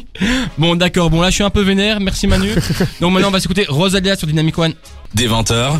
Bon, 0.57 0.75
d'accord, 0.75 1.09
bon 1.09 1.21
là 1.21 1.29
je 1.29 1.35
suis 1.35 1.43
un 1.43 1.49
peu 1.49 1.61
vénère, 1.61 1.99
merci 1.99 2.27
Manu. 2.27 2.49
Donc 3.01 3.11
maintenant 3.13 3.29
on 3.29 3.31
va 3.31 3.39
s'écouter 3.39 3.65
Rosalia 3.67 4.15
sur 4.15 4.27
Dynamic 4.27 4.57
One. 4.57 4.73
Des 5.13 5.27
20h. 5.27 5.73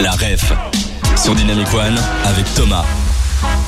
La 0.00 0.12
ref 0.12 0.52
sur 1.16 1.34
Dynamic 1.34 1.72
One 1.74 1.98
avec 2.24 2.46
Thomas. 2.54 2.84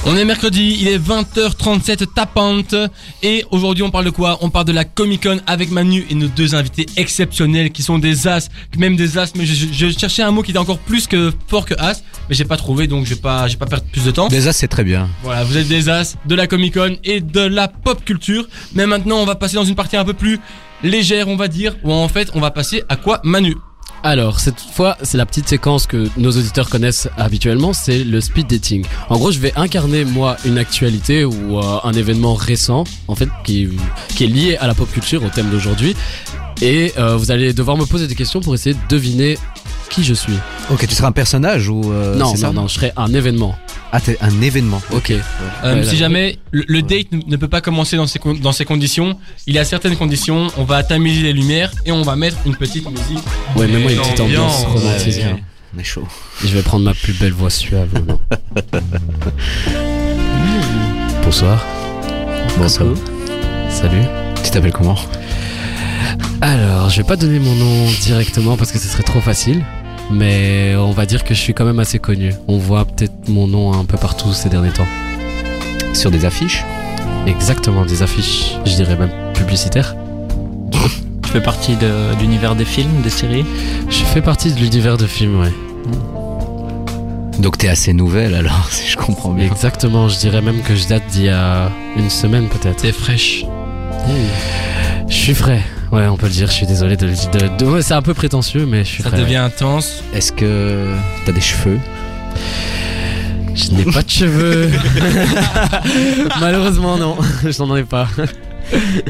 On 0.04 0.16
est 0.16 0.24
mercredi, 0.24 0.78
il 0.80 0.88
est 0.88 0.98
20h37 0.98 2.06
tapante 2.12 2.74
et 3.22 3.44
aujourd'hui 3.52 3.84
on 3.84 3.90
parle 3.92 4.06
de 4.06 4.10
quoi? 4.10 4.36
On 4.40 4.50
parle 4.50 4.64
de 4.64 4.72
la 4.72 4.84
Comic 4.84 5.22
Con 5.22 5.38
avec 5.46 5.70
Manu 5.70 6.04
et 6.10 6.16
nos 6.16 6.26
deux 6.26 6.56
invités 6.56 6.86
exceptionnels 6.96 7.70
qui 7.70 7.84
sont 7.84 8.00
des 8.00 8.26
as, 8.26 8.48
même 8.76 8.96
des 8.96 9.16
as, 9.16 9.32
mais 9.36 9.46
je, 9.46 9.54
je- 9.54 9.72
je 9.90 9.96
cherchais 9.96 10.22
un 10.22 10.32
mot 10.32 10.42
qui 10.42 10.50
était 10.50 10.58
encore 10.58 10.80
plus 10.80 11.06
que 11.06 11.32
fort 11.46 11.64
que 11.66 11.74
as, 11.78 12.02
mais 12.28 12.34
j'ai 12.34 12.44
pas 12.44 12.56
trouvé 12.56 12.88
donc 12.88 13.04
je 13.06 13.14
vais 13.14 13.20
pas, 13.20 13.46
je 13.46 13.52
vais 13.52 13.58
pas 13.60 13.66
perdre 13.66 13.84
plus 13.92 14.02
de 14.04 14.10
temps. 14.10 14.26
Déjà, 14.26 14.52
c'est 14.52 14.66
très 14.68 14.82
bien. 14.82 15.08
Voilà, 15.22 15.44
vous 15.44 15.56
êtes 15.56 15.68
des 15.68 15.88
as 15.88 16.16
de 16.26 16.34
la 16.34 16.48
Comic 16.48 16.74
Con 16.74 16.96
et 17.04 17.20
de 17.20 17.40
la 17.40 17.68
pop 17.68 18.04
culture, 18.04 18.48
mais 18.74 18.86
maintenant 18.88 19.18
on 19.18 19.24
va 19.24 19.36
passer 19.36 19.54
dans 19.54 19.64
une 19.64 19.76
partie 19.76 19.96
un 19.96 20.04
peu 20.04 20.14
plus 20.14 20.40
légère 20.82 21.28
on 21.28 21.36
va 21.36 21.46
dire, 21.46 21.76
où 21.84 21.92
en 21.92 22.08
fait 22.08 22.28
on 22.34 22.40
va 22.40 22.50
passer 22.50 22.82
à 22.88 22.96
quoi 22.96 23.20
Manu? 23.22 23.54
Alors, 24.04 24.40
cette 24.40 24.60
fois, 24.60 24.96
c'est 25.02 25.16
la 25.16 25.26
petite 25.26 25.48
séquence 25.48 25.86
que 25.86 26.08
nos 26.16 26.32
auditeurs 26.32 26.68
connaissent 26.68 27.08
habituellement, 27.16 27.72
c'est 27.72 28.02
le 28.02 28.20
speed 28.20 28.48
dating. 28.48 28.84
En 29.08 29.16
gros, 29.16 29.30
je 29.30 29.38
vais 29.38 29.52
incarner, 29.54 30.04
moi, 30.04 30.36
une 30.44 30.58
actualité 30.58 31.24
ou 31.24 31.58
euh, 31.58 31.78
un 31.84 31.92
événement 31.92 32.34
récent, 32.34 32.82
en 33.06 33.14
fait, 33.14 33.28
qui, 33.44 33.68
qui 34.16 34.24
est 34.24 34.28
lié 34.28 34.56
à 34.56 34.66
la 34.66 34.74
pop 34.74 34.90
culture, 34.90 35.24
au 35.24 35.28
thème 35.28 35.50
d'aujourd'hui. 35.50 35.94
Et 36.60 36.92
euh, 36.98 37.16
vous 37.16 37.30
allez 37.30 37.52
devoir 37.52 37.76
me 37.76 37.84
poser 37.84 38.08
des 38.08 38.16
questions 38.16 38.40
pour 38.40 38.54
essayer 38.54 38.74
de 38.74 38.88
deviner 38.88 39.38
qui 39.88 40.02
je 40.02 40.14
suis. 40.14 40.34
Ok, 40.70 40.86
tu 40.88 40.94
seras 40.94 41.08
un 41.08 41.12
personnage 41.12 41.68
ou 41.68 41.92
euh, 41.92 42.16
non, 42.16 42.32
c'est 42.32 42.38
ça 42.38 42.48
non, 42.48 42.62
non, 42.62 42.68
je 42.68 42.74
serai 42.74 42.92
un 42.96 43.14
événement. 43.14 43.54
Ah, 43.94 44.00
t'es 44.00 44.16
un 44.22 44.40
événement. 44.40 44.80
Ok. 44.92 45.10
Euh, 45.10 45.74
Ouais, 45.74 45.84
si 45.84 45.90
là. 45.92 45.96
jamais 45.98 46.38
le, 46.50 46.64
le 46.66 46.80
date 46.82 47.12
ne 47.12 47.20
ne 47.26 47.36
peut 47.36 47.48
pas 47.48 47.60
commencer 47.60 47.96
dans 47.96 48.06
ces, 48.06 48.18
con- 48.18 48.32
dans 48.34 48.52
ces 48.52 48.64
conditions, 48.64 49.18
il 49.46 49.54
y 49.54 49.58
a 49.58 49.64
certaines 49.66 49.96
conditions, 49.96 50.46
on 50.56 50.64
va 50.64 50.82
tamiser 50.82 51.22
les 51.22 51.32
lumières 51.34 51.70
et 51.84 51.92
on 51.92 52.00
va 52.02 52.16
mettre 52.16 52.38
une 52.46 52.56
petite 52.56 52.88
musique. 52.90 53.22
Ouais, 53.54 53.66
mais 53.66 53.78
moi, 53.78 53.92
une 53.92 53.98
petite 53.98 54.20
ambiance 54.20 54.64
romantique. 54.64 55.16
Ouais, 55.18 55.24
hein. 55.24 55.38
On 55.76 55.78
est 55.78 55.84
chaud. 55.84 56.06
Et 56.42 56.48
je 56.48 56.54
vais 56.54 56.62
prendre 56.62 56.84
ma 56.84 56.94
plus 56.94 57.12
belle 57.12 57.32
voix 57.32 57.50
suave. 57.50 57.88
Bonsoir. 61.24 61.64
Bonsoir. 62.58 62.88
Salut. 63.70 64.02
Tu 64.42 64.50
t'appelles 64.50 64.72
comment? 64.72 64.96
Alors, 66.40 66.90
je 66.90 66.98
vais 66.98 67.06
pas 67.06 67.16
donner 67.16 67.38
mon 67.38 67.54
nom 67.54 67.86
directement 68.02 68.56
parce 68.56 68.72
que 68.72 68.78
ce 68.78 68.88
serait 68.88 69.02
trop 69.02 69.20
facile. 69.20 69.64
Mais 70.12 70.74
on 70.76 70.90
va 70.92 71.06
dire 71.06 71.24
que 71.24 71.34
je 71.34 71.40
suis 71.40 71.54
quand 71.54 71.64
même 71.64 71.80
assez 71.80 71.98
connu. 71.98 72.32
On 72.48 72.58
voit 72.58 72.84
peut-être 72.84 73.28
mon 73.28 73.46
nom 73.46 73.72
un 73.72 73.84
peu 73.84 73.96
partout 73.96 74.32
ces 74.32 74.48
derniers 74.48 74.70
temps. 74.70 74.86
Sur 75.94 76.10
des 76.10 76.24
affiches 76.24 76.64
Exactement, 77.26 77.84
des 77.84 78.02
affiches, 78.02 78.56
je 78.64 78.74
dirais 78.74 78.96
même 78.96 79.12
publicitaires. 79.34 79.94
Tu 81.22 81.30
fais 81.30 81.40
partie 81.40 81.76
de 81.76 82.18
l'univers 82.20 82.56
des 82.56 82.64
films, 82.64 83.00
des 83.02 83.10
séries? 83.10 83.44
Je 83.88 84.04
fais 84.04 84.20
partie 84.20 84.52
de 84.52 84.58
l'univers 84.58 84.96
de 84.96 85.06
films, 85.06 85.40
ouais. 85.40 85.52
Donc 87.38 87.58
t'es 87.58 87.68
assez 87.68 87.92
nouvelle 87.92 88.34
alors, 88.34 88.66
si 88.70 88.90
je 88.90 88.96
comprends 88.96 89.30
bien. 89.30 89.46
Exactement, 89.46 90.08
je 90.08 90.18
dirais 90.18 90.42
même 90.42 90.62
que 90.62 90.74
je 90.74 90.88
date 90.88 91.06
d'il 91.12 91.24
y 91.24 91.28
a 91.28 91.70
une 91.96 92.10
semaine 92.10 92.48
peut-être. 92.48 92.80
C'est 92.80 92.92
fraîche. 92.92 93.44
Je 95.08 95.14
suis 95.14 95.34
frais. 95.34 95.62
Ouais, 95.92 96.06
on 96.08 96.16
peut 96.16 96.26
le 96.26 96.32
dire, 96.32 96.46
je 96.48 96.52
suis 96.52 96.66
désolé 96.66 96.96
de 96.96 97.06
le 97.06 97.12
dire. 97.12 97.30
de- 97.30 97.56
de- 97.64 97.70
ouais, 97.70 97.82
c'est 97.82 97.92
un 97.94 98.00
peu 98.02 98.14
prétentieux, 98.14 98.64
mais 98.66 98.82
je 98.84 98.88
suis 98.88 99.02
Ça 99.02 99.10
devient 99.10 99.36
intense. 99.36 100.02
Est-ce 100.14 100.32
que 100.32 100.86
t'as 101.26 101.32
des 101.32 101.40
cheveux? 101.40 101.78
Je 103.54 103.70
n'ai 103.72 103.84
pas 103.84 104.02
de 104.02 104.08
cheveux. 104.08 104.70
Malheureusement, 106.40 106.96
non. 106.96 107.16
Je 107.44 107.62
n'en 107.62 107.76
ai 107.76 107.84
pas. 107.84 108.08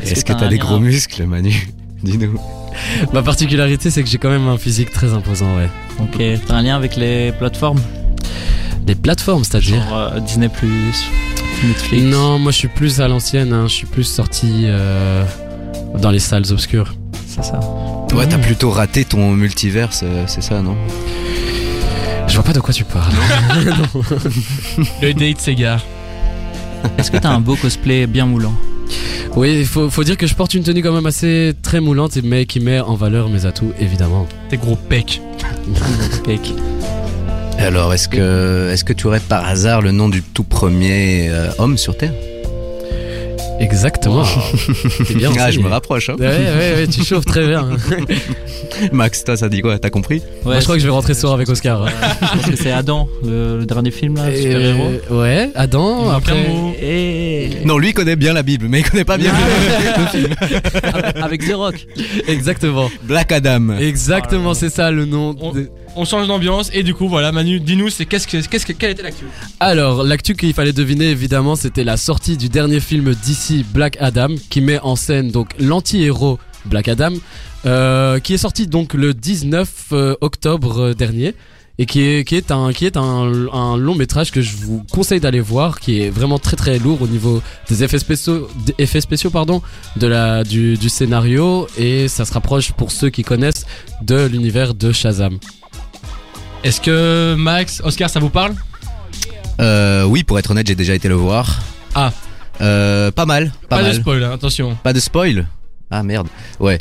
Est-ce 0.02 0.24
que 0.24 0.32
que 0.32 0.38
t'as 0.38 0.48
des 0.48 0.58
gros 0.58 0.80
muscles, 0.80 1.24
Manu? 1.24 1.68
Dis-nous. 2.02 2.38
Ma 3.12 3.22
particularité, 3.22 3.90
c'est 3.90 4.02
que 4.02 4.08
j'ai 4.08 4.18
quand 4.18 4.30
même 4.30 4.48
un 4.48 4.58
physique 4.58 4.90
très 4.90 5.12
imposant, 5.12 5.56
ouais. 5.56 5.68
Ok, 6.00 6.20
t'as 6.48 6.54
un 6.56 6.62
lien 6.62 6.74
avec 6.74 6.96
les 6.96 7.30
plateformes? 7.30 7.80
Les 8.88 8.96
plateformes, 8.96 9.44
c'est-à-dire? 9.44 9.80
Genre 9.88 9.96
euh, 10.14 10.20
Disney+, 10.20 10.48
Netflix? 11.62 12.02
Non, 12.02 12.40
moi 12.40 12.50
je 12.50 12.56
suis 12.56 12.68
plus 12.68 13.00
à 13.00 13.06
l'ancienne, 13.06 13.52
hein. 13.52 13.66
je 13.68 13.72
suis 13.74 13.86
plus 13.86 14.02
sorti 14.04 14.64
euh, 14.64 15.22
dans 16.00 16.10
les 16.10 16.18
salles 16.18 16.50
obscures. 16.50 16.94
C'est 17.26 17.44
ça. 17.44 17.60
Ouais, 18.14 18.26
t'as 18.26 18.38
plutôt 18.38 18.70
raté 18.70 19.04
ton 19.04 19.30
multiverse, 19.32 20.00
euh, 20.04 20.24
c'est 20.26 20.42
ça, 20.42 20.60
non? 20.60 20.76
Je 22.28 22.34
vois 22.34 22.44
pas 22.44 22.52
de 22.52 22.60
quoi 22.60 22.74
tu 22.74 22.84
parles. 22.84 23.12
Le 25.02 25.12
date 25.12 25.40
s'égare. 25.40 25.82
Est-ce 26.98 27.10
que 27.10 27.16
t'as 27.16 27.30
un 27.30 27.40
beau 27.40 27.56
cosplay 27.56 28.06
bien 28.06 28.26
moulant? 28.26 28.54
Oui, 29.34 29.56
il 29.60 29.66
faut, 29.66 29.88
faut 29.88 30.04
dire 30.04 30.18
que 30.18 30.26
je 30.26 30.34
porte 30.34 30.52
une 30.52 30.62
tenue 30.62 30.82
quand 30.82 30.92
même 30.92 31.06
assez 31.06 31.54
très 31.62 31.80
moulante, 31.80 32.18
mais 32.22 32.44
qui 32.44 32.60
met 32.60 32.80
en 32.80 32.94
valeur 32.94 33.30
mes 33.30 33.46
atouts, 33.46 33.72
évidemment. 33.80 34.26
Tes 34.50 34.58
gros 34.58 34.76
pecs. 34.76 35.22
Peck. 36.24 36.52
Alors, 37.58 37.94
est-ce 37.94 38.08
que, 38.08 38.70
est-ce 38.70 38.84
que 38.84 38.92
tu 38.92 39.06
aurais 39.06 39.20
par 39.20 39.46
hasard 39.46 39.80
le 39.80 39.92
nom 39.92 40.08
du 40.08 40.22
tout 40.22 40.44
premier 40.44 41.28
euh, 41.30 41.50
homme 41.58 41.78
sur 41.78 41.96
Terre? 41.96 42.12
Exactement. 43.62 44.24
C'est 45.06 45.14
bien. 45.16 45.30
Ah, 45.38 45.50
je 45.50 45.60
me 45.60 45.68
rapproche. 45.68 46.10
Hein. 46.10 46.16
Ouais, 46.18 46.26
ouais, 46.26 46.74
ouais, 46.76 46.86
tu 46.88 47.04
chauffes 47.04 47.24
très 47.24 47.46
bien. 47.46 47.68
Max, 48.92 49.24
toi, 49.24 49.36
ça 49.36 49.48
dit 49.48 49.60
quoi? 49.60 49.78
T'as 49.78 49.90
compris? 49.90 50.20
Moi, 50.44 50.58
je 50.58 50.64
crois 50.64 50.74
que 50.76 50.80
je 50.80 50.86
vais 50.86 50.92
rentrer 50.92 51.14
ce 51.14 51.20
soir 51.20 51.32
avec 51.34 51.48
Oscar. 51.48 51.86
Je 51.88 52.26
pense 52.38 52.46
que 52.50 52.56
c'est 52.56 52.72
Adam, 52.72 53.08
le, 53.24 53.58
le 53.58 53.66
dernier 53.66 53.90
film 53.90 54.16
là, 54.16 54.30
Et, 54.30 54.42
super-héros. 54.42 54.90
euh, 55.10 55.20
ouais, 55.22 55.50
Adam, 55.54 56.10
après. 56.10 56.32
un 56.32 56.48
mot. 56.52 56.74
Et... 56.82 57.50
Non, 57.64 57.78
lui 57.78 57.90
il 57.90 57.94
connaît 57.94 58.16
bien 58.16 58.32
la 58.32 58.42
Bible, 58.42 58.66
mais 58.68 58.80
il 58.80 58.88
connaît 58.90 59.04
pas 59.04 59.16
bien 59.18 59.32
le 59.98 60.06
film. 60.06 60.34
Avec 61.22 61.46
The 61.48 61.52
Rock. 61.54 61.86
Exactement. 62.26 62.90
Black 63.04 63.30
Adam. 63.32 63.76
Exactement, 63.78 64.54
c'est 64.54 64.70
ça 64.70 64.90
le 64.90 65.04
nom. 65.06 65.34
On- 65.40 65.52
de- 65.52 65.68
On 65.94 66.04
change 66.04 66.26
d'ambiance 66.26 66.70
et 66.72 66.82
du 66.82 66.94
coup 66.94 67.08
voilà 67.08 67.32
Manu, 67.32 67.60
dis-nous 67.60 67.90
c'est 67.90 68.06
qu'est-ce 68.06 68.26
que 68.26 68.38
qu'est-ce 68.46 68.64
que 68.64 68.72
quelle 68.72 68.92
était 68.92 69.02
l'actu 69.02 69.24
Alors, 69.60 70.02
l'actu 70.04 70.34
qu'il 70.34 70.54
fallait 70.54 70.72
deviner, 70.72 71.06
évidemment, 71.06 71.54
c'était 71.54 71.84
la 71.84 71.96
sortie 71.96 72.36
du 72.36 72.48
dernier 72.48 72.80
film 72.80 73.14
d'ici, 73.14 73.64
Black 73.74 73.96
Adam, 74.00 74.28
qui 74.48 74.60
met 74.60 74.78
en 74.80 74.96
scène 74.96 75.30
donc 75.30 75.50
l'anti-héros 75.58 76.38
Black 76.64 76.88
Adam, 76.88 77.12
euh, 77.66 78.20
qui 78.20 78.34
est 78.34 78.38
sorti 78.38 78.66
donc 78.66 78.94
le 78.94 79.14
19 79.14 79.68
euh, 79.92 80.14
octobre 80.20 80.80
euh, 80.80 80.94
dernier. 80.94 81.34
Et 81.78 81.86
qui 81.86 82.02
est, 82.02 82.28
qui 82.28 82.36
est, 82.36 82.50
un, 82.50 82.70
qui 82.70 82.84
est 82.84 82.98
un, 82.98 83.48
un 83.50 83.76
long 83.78 83.94
métrage 83.94 84.30
que 84.30 84.42
je 84.42 84.56
vous 84.58 84.84
conseille 84.92 85.20
d'aller 85.20 85.40
voir, 85.40 85.80
qui 85.80 86.02
est 86.02 86.10
vraiment 86.10 86.38
très 86.38 86.54
très 86.54 86.78
lourd 86.78 87.00
au 87.00 87.06
niveau 87.06 87.42
des 87.70 87.82
effets 87.82 87.98
spéciaux, 87.98 88.46
effets 88.76 89.00
spéciaux 89.00 89.30
pardon, 89.30 89.62
de 89.96 90.06
la, 90.06 90.44
du, 90.44 90.76
du 90.76 90.90
scénario, 90.90 91.66
et 91.78 92.08
ça 92.08 92.26
se 92.26 92.34
rapproche 92.34 92.72
pour 92.72 92.92
ceux 92.92 93.08
qui 93.08 93.22
connaissent 93.22 93.64
de 94.02 94.26
l'univers 94.26 94.74
de 94.74 94.92
Shazam. 94.92 95.38
Est-ce 96.64 96.80
que 96.80 97.34
Max, 97.36 97.80
Oscar 97.84 98.08
ça 98.08 98.20
vous 98.20 98.30
parle 98.30 98.54
Euh, 99.60 100.04
oui, 100.04 100.22
pour 100.22 100.38
être 100.38 100.50
honnête, 100.50 100.66
j'ai 100.66 100.74
déjà 100.76 100.94
été 100.94 101.08
le 101.08 101.14
voir. 101.14 101.60
Ah. 101.94 102.12
Euh, 102.60 103.10
pas 103.10 103.26
mal, 103.26 103.52
pas, 103.68 103.76
Pas, 103.76 103.82
mal. 103.82 103.90
de 103.92 103.96
spoil, 103.96 104.22
hein, 104.24 104.32
attention. 104.32 104.76
Pas 104.84 104.92
de 104.92 105.00
spoil 105.00 105.48
Ah 105.90 106.02
merde. 106.04 106.28
Ouais. 106.60 106.78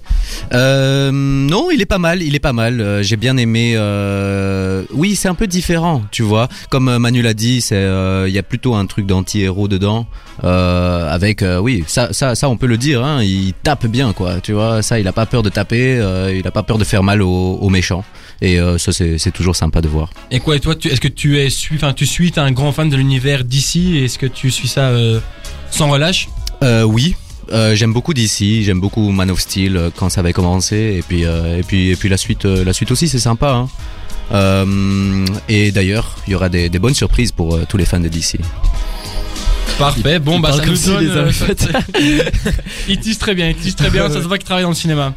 Euh, 0.54 1.10
non, 1.12 1.70
il 1.72 1.82
est 1.82 1.86
pas 1.88 1.98
mal, 1.98 2.22
il 2.22 2.36
est 2.36 2.40
pas 2.40 2.54
mal. 2.54 2.80
Euh, 2.80 3.02
J'ai 3.02 3.16
bien 3.18 3.38
aimé. 3.38 3.74
euh, 3.76 4.84
Oui, 4.94 5.16
c'est 5.16 5.28
un 5.30 5.34
peu 5.34 5.48
différent, 5.48 6.04
tu 6.12 6.22
vois. 6.22 6.48
Comme 6.70 6.96
Manu 7.00 7.22
l'a 7.24 7.34
dit, 7.34 7.62
c'est 7.62 7.82
il 8.28 8.34
y 8.34 8.38
a 8.38 8.44
plutôt 8.44 8.76
un 8.76 8.86
truc 8.86 9.08
d'anti-héros 9.08 9.68
dedans. 9.68 10.06
Avec 10.44 11.44
oui, 11.62 11.84
ça, 11.88 12.14
ça, 12.14 12.36
ça, 12.36 12.48
on 12.50 12.58
peut 12.58 12.68
le 12.68 12.78
dire. 12.78 13.04
Hein, 13.04 13.24
il 13.24 13.54
tape 13.64 13.88
bien, 13.88 14.14
quoi. 14.14 14.40
Tu 14.42 14.54
vois, 14.54 14.84
ça, 14.84 15.00
il 15.00 15.08
a 15.08 15.14
pas 15.14 15.26
peur 15.26 15.42
de 15.42 15.50
taper. 15.50 15.96
il 16.36 16.46
a 16.46 16.52
pas 16.52 16.64
peur 16.64 16.78
de 16.78 16.84
faire 16.84 17.02
mal 17.04 17.22
aux, 17.24 17.56
aux 17.60 17.70
méchants. 17.70 18.04
Et 18.42 18.60
euh, 18.60 18.78
ça, 18.78 18.92
c'est 18.92 19.32
toujours 19.32 19.56
sympa 19.56 19.82
de 19.82 19.88
voir. 19.88 20.10
Et 20.32 20.40
quoi 20.40 20.56
et 20.56 20.60
toi 20.60 20.76
est-ce 20.84 21.00
que 21.00 21.08
tu 21.08 21.40
es 21.40 21.50
suis 21.50 21.76
enfin 21.76 21.94
tu 21.94 22.06
suis 22.06 22.32
un 22.38 22.52
grand 22.52 22.72
fan 22.72 22.90
de 22.90 22.98
l'univers 22.98 23.44
d'ici 23.44 24.00
est-ce 24.00 24.18
que 24.18 24.26
tu 24.26 24.50
suis 24.50 24.68
ça 24.68 24.90
euh, 24.90 25.20
sans 25.70 25.90
relâche? 25.90 26.28
Euh, 26.64 26.84
oui. 26.84 27.16
Euh, 27.52 27.76
j'aime 27.76 27.92
beaucoup 27.92 28.14
DC, 28.14 28.62
j'aime 28.62 28.80
beaucoup 28.80 29.12
Man 29.12 29.30
of 29.30 29.40
Steel 29.42 29.76
euh, 29.76 29.90
quand 29.94 30.10
ça 30.10 30.22
avait 30.22 30.32
commencé 30.32 30.96
et 31.00 31.04
puis 31.06 31.26
euh, 31.26 31.58
et 31.60 31.64
puis 31.64 31.90
et 31.90 31.96
puis 31.96 32.08
la 32.08 32.16
suite 32.18 32.46
la 32.46 32.74
suite 32.74 32.92
aussi 32.92 33.08
c'est 33.08 33.20
sympa. 33.20 33.68
Hein. 34.34 34.66
Et 35.50 35.72
d'ailleurs 35.72 36.18
il 36.28 36.32
y 36.32 36.36
aura 36.36 36.50
des, 36.50 36.70
des 36.70 36.80
bonnes 36.80 36.94
surprises 36.94 37.32
pour 37.32 37.60
tous 37.68 37.78
les 37.78 37.86
fans 37.86 38.00
de 38.00 38.08
DC. 38.08 38.38
Parfait, 39.82 40.20
bon 40.20 40.36
Il 40.36 40.42
bah 40.42 40.52
ça 40.52 40.66
nous 40.66 40.78
donne 40.78 41.08
euh. 41.10 41.32
Il 42.88 43.00
tease 43.00 43.18
très 43.18 43.36
bien, 43.36 43.50
il 43.50 43.56
tease 43.56 43.76
très 43.76 43.90
bien, 43.90 44.10
ça 44.10 44.22
se 44.22 44.28
voit 44.28 44.38
qu'il 44.38 44.46
travaille 44.46 44.64
dans 44.64 44.70
le 44.70 44.76
cinéma. 44.76 45.14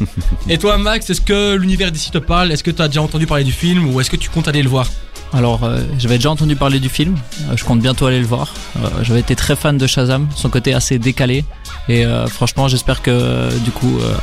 Et 0.48 0.58
toi 0.58 0.78
Max, 0.78 1.08
est-ce 1.10 1.20
que 1.20 1.54
l'univers 1.54 1.92
d'ici 1.92 2.10
te 2.10 2.18
parle? 2.18 2.52
Est-ce 2.52 2.64
que 2.64 2.70
tu 2.70 2.82
as 2.82 2.88
déjà 2.88 3.02
entendu 3.02 3.26
parler 3.26 3.44
du 3.44 3.52
film 3.52 3.94
ou 3.94 4.00
est-ce 4.00 4.10
que 4.10 4.16
tu 4.16 4.30
comptes 4.30 4.48
aller 4.48 4.62
le 4.62 4.68
voir? 4.68 4.88
Alors, 5.32 5.64
euh, 5.64 5.80
j'avais 5.98 6.16
déjà 6.16 6.30
entendu 6.30 6.56
parler 6.56 6.78
du 6.78 6.88
film. 6.88 7.16
Euh, 7.42 7.56
je 7.56 7.64
compte 7.64 7.80
bientôt 7.80 8.06
aller 8.06 8.20
le 8.20 8.26
voir. 8.26 8.54
Euh, 8.76 8.88
j'avais 9.02 9.20
été 9.20 9.34
très 9.34 9.56
fan 9.56 9.76
de 9.76 9.86
Shazam, 9.86 10.28
son 10.34 10.48
côté 10.48 10.72
assez 10.72 10.98
décalé. 10.98 11.44
Et 11.88 12.06
euh, 12.06 12.26
franchement, 12.26 12.68
j'espère 12.68 13.02
que 13.02 13.50
du 13.64 13.70
coup, 13.70 13.98
euh, 14.00 14.14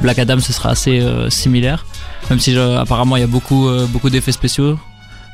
Black 0.00 0.18
Adam, 0.18 0.38
ce 0.38 0.52
sera 0.52 0.70
assez 0.70 1.00
euh, 1.00 1.30
similaire. 1.30 1.86
Même 2.28 2.38
si 2.38 2.56
euh, 2.56 2.78
apparemment 2.78 3.16
il 3.16 3.20
y 3.20 3.24
a 3.24 3.26
beaucoup, 3.26 3.68
euh, 3.68 3.86
beaucoup 3.86 4.10
d'effets 4.10 4.32
spéciaux, 4.32 4.78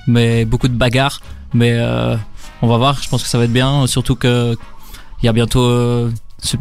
mais 0.06 0.44
beaucoup 0.44 0.68
de 0.68 0.74
bagarres. 0.74 1.20
Mais 1.52 1.72
euh, 1.74 2.16
on 2.62 2.66
va 2.66 2.76
voir. 2.76 3.02
Je 3.02 3.08
pense 3.08 3.22
que 3.22 3.28
ça 3.28 3.38
va 3.38 3.44
être 3.44 3.52
bien. 3.52 3.86
Surtout 3.86 4.16
que 4.16 4.56
il 5.22 5.26
y 5.26 5.28
a 5.28 5.32
bientôt 5.32 5.64
euh, 5.64 6.10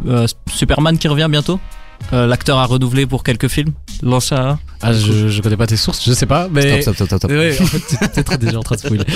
euh, 0.06 0.26
Superman 0.52 0.98
qui 0.98 1.08
revient 1.08 1.28
bientôt. 1.30 1.60
Euh, 2.12 2.26
L'acteur 2.26 2.58
a 2.58 2.66
renouvelé 2.66 3.06
pour 3.06 3.22
quelques 3.22 3.48
films. 3.48 3.72
Lance. 4.02 4.32
Ah, 4.32 4.92
je, 4.92 5.28
je 5.28 5.42
connais 5.42 5.56
pas 5.56 5.66
tes 5.66 5.78
sources, 5.78 6.04
je 6.06 6.12
sais 6.12 6.26
pas, 6.26 6.48
mais. 6.50 6.82
Stop, 6.82 6.94
stop, 6.94 7.06
stop, 7.06 7.18
stop. 7.18 7.30
Ouais, 7.30 7.56
en 7.60 7.64
fait, 7.64 8.22
très 8.22 8.36
déjà 8.38 8.58
en 8.58 8.62
train 8.62 8.76
de 8.76 8.80
spoiler. 8.80 9.04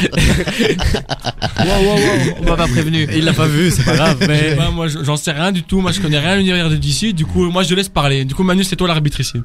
Wow, 1.60 1.66
wow, 1.66 1.94
wow, 1.94 2.34
on 2.40 2.44
m'a 2.44 2.56
pas 2.56 2.68
prévenu. 2.68 3.06
Il 3.14 3.24
l'a 3.24 3.34
pas 3.34 3.46
vu, 3.46 3.70
c'est 3.70 3.84
pas 3.84 3.94
grave, 3.94 4.16
mais. 4.26 4.56
pas, 4.56 4.70
moi 4.70 4.86
j'en 4.88 5.16
sais 5.16 5.30
rien 5.32 5.52
du 5.52 5.62
tout, 5.62 5.80
moi 5.82 5.92
je 5.92 6.00
connais 6.00 6.18
rien 6.18 6.30
à 6.30 6.36
l'univers 6.36 6.70
de 6.70 6.76
DC, 6.76 7.14
du 7.14 7.26
coup 7.26 7.50
moi 7.50 7.62
je 7.62 7.68
te 7.68 7.74
laisse 7.74 7.90
parler. 7.90 8.24
Du 8.24 8.34
coup 8.34 8.42
Manu 8.42 8.64
c'est 8.64 8.76
toi 8.76 8.88
l'arbitre 8.88 9.20
ici. 9.20 9.42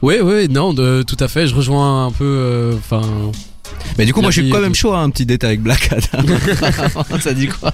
Ouais, 0.00 0.20
ouais, 0.20 0.46
non, 0.46 0.72
de, 0.72 1.02
tout 1.02 1.16
à 1.18 1.26
fait. 1.26 1.48
Je 1.48 1.54
rejoins 1.56 2.06
un 2.06 2.12
peu, 2.12 2.24
euh, 2.24 2.74
enfin, 2.76 3.02
Mais 3.98 4.04
du 4.04 4.12
coup, 4.12 4.20
moi, 4.22 4.30
je 4.30 4.40
suis 4.42 4.50
quand 4.50 4.60
même 4.60 4.74
chaud 4.74 4.92
à 4.92 4.98
un 5.00 5.10
petit 5.10 5.26
date 5.26 5.44
avec 5.44 5.60
Black 5.60 5.90
Adam. 5.92 6.24
ça 7.20 7.32
dit 7.34 7.48
quoi 7.48 7.72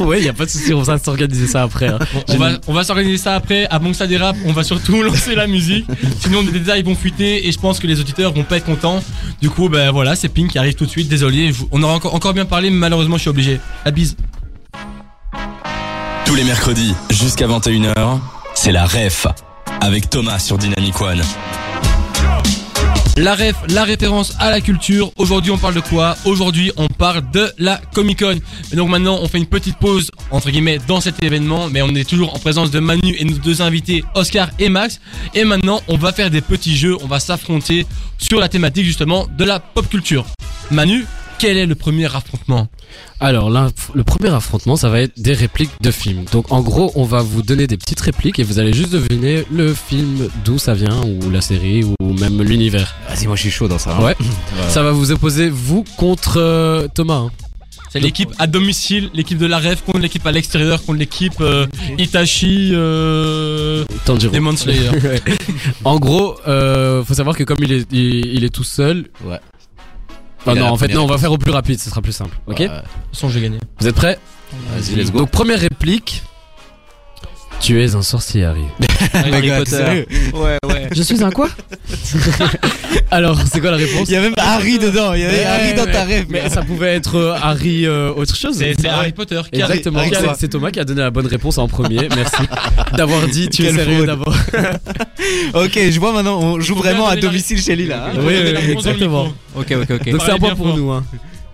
ouais, 0.06 0.22
y 0.22 0.28
a 0.28 0.32
pas 0.32 0.44
de 0.46 0.50
souci, 0.50 0.72
on 0.74 0.82
va 0.82 0.98
s'organiser 0.98 1.46
ça 1.46 1.62
après. 1.62 1.88
hein. 1.88 1.98
On 2.28 2.36
va, 2.36 2.50
on 2.66 2.72
va 2.72 2.84
s'organiser 2.84 3.18
ça 3.18 3.34
après. 3.34 3.66
Avant 3.66 3.90
que 3.90 3.96
ça 3.96 4.06
dérape, 4.06 4.36
on 4.46 4.52
va 4.52 4.62
surtout 4.64 5.02
lancer 5.02 5.34
la 5.34 5.46
musique. 5.46 5.86
Sinon, 6.20 6.42
des 6.42 6.52
détails 6.52 6.82
vont 6.82 6.94
fuiter 6.94 7.46
et 7.46 7.52
je 7.52 7.58
pense 7.58 7.78
que 7.78 7.86
les 7.86 8.00
auditeurs 8.00 8.32
vont 8.32 8.44
pas 8.44 8.56
être 8.56 8.66
contents. 8.66 9.02
Du 9.40 9.50
coup, 9.50 9.68
ben 9.68 9.90
voilà, 9.90 10.14
c'est 10.16 10.28
Pink 10.28 10.50
qui 10.50 10.58
arrive 10.58 10.74
tout 10.74 10.86
de 10.86 10.90
suite. 10.90 11.08
Désolé, 11.08 11.48
je 11.48 11.52
vous- 11.58 11.68
on 11.72 11.82
aura 11.82 11.94
encore, 11.94 12.14
encore 12.14 12.32
bien 12.34 12.44
parlé, 12.46 12.70
mais 12.70 12.76
malheureusement, 12.76 13.16
je 13.16 13.22
suis 13.22 13.30
obligé. 13.30 13.60
La 13.84 13.90
bise. 13.90 14.16
Tous 16.24 16.34
les 16.34 16.44
mercredis, 16.44 16.94
jusqu'à 17.10 17.46
21h, 17.46 18.20
c'est 18.54 18.72
la 18.72 18.86
REF. 18.86 19.26
Avec 19.80 20.08
Thomas 20.08 20.38
sur 20.38 20.58
Dynamic 20.58 21.00
One. 21.00 21.20
La 23.18 23.34
ref, 23.34 23.56
la 23.68 23.84
référence 23.84 24.34
à 24.38 24.50
la 24.50 24.62
culture. 24.62 25.12
Aujourd'hui, 25.16 25.50
on 25.50 25.58
parle 25.58 25.74
de 25.74 25.80
quoi? 25.80 26.16
Aujourd'hui, 26.24 26.72
on 26.78 26.88
parle 26.88 27.22
de 27.30 27.52
la 27.58 27.78
Comic 27.92 28.20
Con. 28.20 28.38
Et 28.72 28.76
donc 28.76 28.88
maintenant, 28.88 29.18
on 29.20 29.28
fait 29.28 29.36
une 29.36 29.46
petite 29.46 29.76
pause 29.76 30.10
entre 30.30 30.50
guillemets 30.50 30.78
dans 30.88 31.02
cet 31.02 31.22
événement, 31.22 31.68
mais 31.68 31.82
on 31.82 31.94
est 31.94 32.08
toujours 32.08 32.34
en 32.34 32.38
présence 32.38 32.70
de 32.70 32.80
Manu 32.80 33.14
et 33.18 33.24
nos 33.24 33.36
deux 33.36 33.60
invités, 33.60 34.02
Oscar 34.14 34.48
et 34.58 34.70
Max. 34.70 34.98
Et 35.34 35.44
maintenant, 35.44 35.82
on 35.88 35.98
va 35.98 36.12
faire 36.12 36.30
des 36.30 36.40
petits 36.40 36.74
jeux. 36.74 36.96
On 37.02 37.06
va 37.06 37.20
s'affronter 37.20 37.86
sur 38.16 38.40
la 38.40 38.48
thématique 38.48 38.86
justement 38.86 39.26
de 39.36 39.44
la 39.44 39.60
pop 39.60 39.86
culture. 39.90 40.24
Manu, 40.70 41.04
quel 41.42 41.56
est 41.56 41.66
le 41.66 41.74
premier 41.74 42.06
affrontement 42.06 42.68
Alors, 43.18 43.50
l'inf- 43.50 43.90
le 43.94 44.04
premier 44.04 44.28
affrontement, 44.32 44.76
ça 44.76 44.88
va 44.88 45.00
être 45.00 45.20
des 45.20 45.32
répliques 45.32 45.72
de 45.80 45.90
films. 45.90 46.24
Donc, 46.30 46.52
en 46.52 46.60
gros, 46.62 46.92
on 46.94 47.02
va 47.04 47.20
vous 47.22 47.42
donner 47.42 47.66
des 47.66 47.76
petites 47.76 48.00
répliques 48.00 48.38
et 48.38 48.44
vous 48.44 48.60
allez 48.60 48.72
juste 48.72 48.92
deviner 48.92 49.44
le 49.50 49.74
film 49.74 50.28
d'où 50.44 50.58
ça 50.60 50.74
vient, 50.74 51.00
ou 51.04 51.30
la 51.30 51.40
série, 51.40 51.82
ou 51.82 51.96
même 52.14 52.40
l'univers. 52.42 52.94
Vas-y, 53.08 53.26
moi, 53.26 53.34
je 53.34 53.40
suis 53.42 53.50
chaud 53.50 53.66
dans 53.66 53.78
ça. 53.78 53.96
hein. 53.98 54.04
Ouais. 54.04 54.14
Ça 54.68 54.84
va 54.84 54.92
vous 54.92 55.10
opposer, 55.10 55.48
vous, 55.50 55.84
contre 55.96 56.36
euh, 56.38 56.86
Thomas. 56.94 57.14
hein. 57.26 57.30
C'est 57.90 58.00
l'équipe 58.00 58.30
à 58.38 58.46
domicile, 58.46 59.10
l'équipe 59.12 59.36
de 59.36 59.44
la 59.44 59.58
ref 59.58 59.82
contre 59.84 59.98
l'équipe 59.98 60.26
à 60.26 60.32
l'extérieur, 60.32 60.82
contre 60.82 60.98
l'équipe 60.98 61.40
euh, 61.42 61.66
Itachi 61.98 62.70
euh, 62.72 63.84
Tanjiro. 64.06 64.32
Demon 64.32 64.56
Slayer. 64.56 64.90
En 65.84 65.98
gros, 65.98 66.36
euh, 66.48 67.04
faut 67.04 67.12
savoir 67.12 67.36
que 67.36 67.44
comme 67.44 67.58
il 67.60 67.70
est, 67.72 67.86
il, 67.92 68.26
il 68.34 68.44
est 68.44 68.48
tout 68.54 68.64
seul. 68.64 69.08
Ouais. 69.26 69.40
A 70.46 70.54
non, 70.54 70.66
en 70.66 70.76
fait, 70.76 70.88
non, 70.88 71.02
on 71.04 71.06
va 71.06 71.18
faire 71.18 71.32
au 71.32 71.38
plus 71.38 71.52
rapide, 71.52 71.78
ce 71.78 71.88
sera 71.90 72.02
plus 72.02 72.12
simple. 72.12 72.36
Ok 72.46 72.56
toute 72.56 72.70
façon, 73.12 73.28
j'ai 73.28 73.40
gagné. 73.40 73.58
Vous 73.78 73.86
êtes 73.86 73.94
prêts 73.94 74.18
Vas-y, 74.74 74.96
let's 74.96 75.10
go. 75.10 75.20
Donc, 75.20 75.30
première 75.30 75.60
réplique. 75.60 76.22
Tu 77.62 77.80
es 77.80 77.94
un 77.94 78.02
sorcier, 78.02 78.44
Harry. 78.44 78.64
Harry 79.14 79.50
Potter. 79.56 80.06
Ouais, 80.34 80.58
ouais. 80.66 80.88
Je 80.94 81.02
suis 81.02 81.22
un 81.22 81.30
quoi 81.30 81.48
Alors, 83.12 83.38
c'est 83.50 83.60
quoi 83.60 83.70
la 83.70 83.76
réponse 83.76 84.08
Il 84.08 84.14
y 84.14 84.16
a 84.16 84.20
même 84.20 84.34
Harry 84.36 84.78
dedans. 84.80 85.14
Il 85.14 85.20
y 85.20 85.24
avait 85.24 85.38
Ouais, 85.38 85.44
Harry 85.44 85.74
dans 85.74 85.84
ouais. 85.84 85.92
ta 85.92 86.02
rêve. 86.04 86.26
Mais 86.28 86.48
ça 86.48 86.62
pouvait 86.62 86.94
être 86.94 87.14
euh, 87.16 87.34
Harry 87.40 87.86
euh, 87.86 88.12
autre 88.14 88.34
chose. 88.34 88.56
C'est 88.58 88.74
c'est 88.80 88.88
Harry 88.88 89.12
Potter. 89.12 89.40
qui 89.52 89.62
a- 89.62 89.66
Exactement, 89.66 90.00
c'est- 90.36 90.48
Thomas 90.48 90.70
qui 90.72 90.80
a 90.80 90.84
donné 90.84 91.02
la 91.02 91.10
bonne 91.12 91.26
réponse 91.28 91.56
en 91.58 91.68
premier. 91.68 92.08
Merci 92.16 92.42
d'avoir 92.96 93.26
dit 93.28 93.48
tu 93.48 93.64
es 93.64 93.72
sérieux 93.72 94.06
d'abord. 94.06 94.34
Ok, 95.54 95.72
je 95.90 96.00
vois 96.00 96.12
maintenant, 96.12 96.40
on 96.40 96.58
joue 96.60 96.74
vraiment 96.74 97.06
à 97.06 97.14
domicile 97.16 97.62
chez 97.62 97.76
Lila. 97.76 98.06
hein. 98.08 98.18
Oui, 98.26 98.34
exactement. 98.72 99.28
Ok, 99.54 99.72
ok, 99.82 99.90
ok. 100.00 100.10
Donc 100.10 100.22
c'est 100.26 100.32
un 100.32 100.38
point 100.38 100.56
pour 100.56 100.76
nous. 100.76 100.90
Hein. 100.90 101.04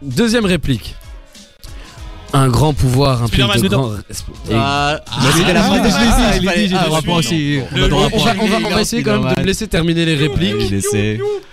Deuxième 0.01 0.47
réplique. 0.47 0.95
Un 2.35 2.49
grand 2.49 2.75
pouvoir 2.75 3.23
implique 3.23 3.43
Spider-Man, 3.51 4.03
de 4.49 4.55
Ah, 4.55 5.01
c'était 5.35 5.55
la 5.55 5.63
phrase 5.63 5.83
dit, 5.83 5.89
Ah, 5.95 6.39
dit, 6.39 6.47
il 6.67 6.77
ah, 6.77 6.89
aussi. 7.17 7.59
Le- 7.75 7.93
On 7.93 8.01
va, 8.01 8.11
point. 8.11 8.33
on, 8.41 8.47
va, 8.47 8.57
on 8.67 8.71
va 8.75 8.81
essayer 8.83 9.03
quand 9.03 9.19
même 9.23 9.35
de 9.35 9.41
me 9.41 9.47
laisser 9.47 9.67
terminer 9.67 10.05
les 10.05 10.15
répliques. 10.15 10.75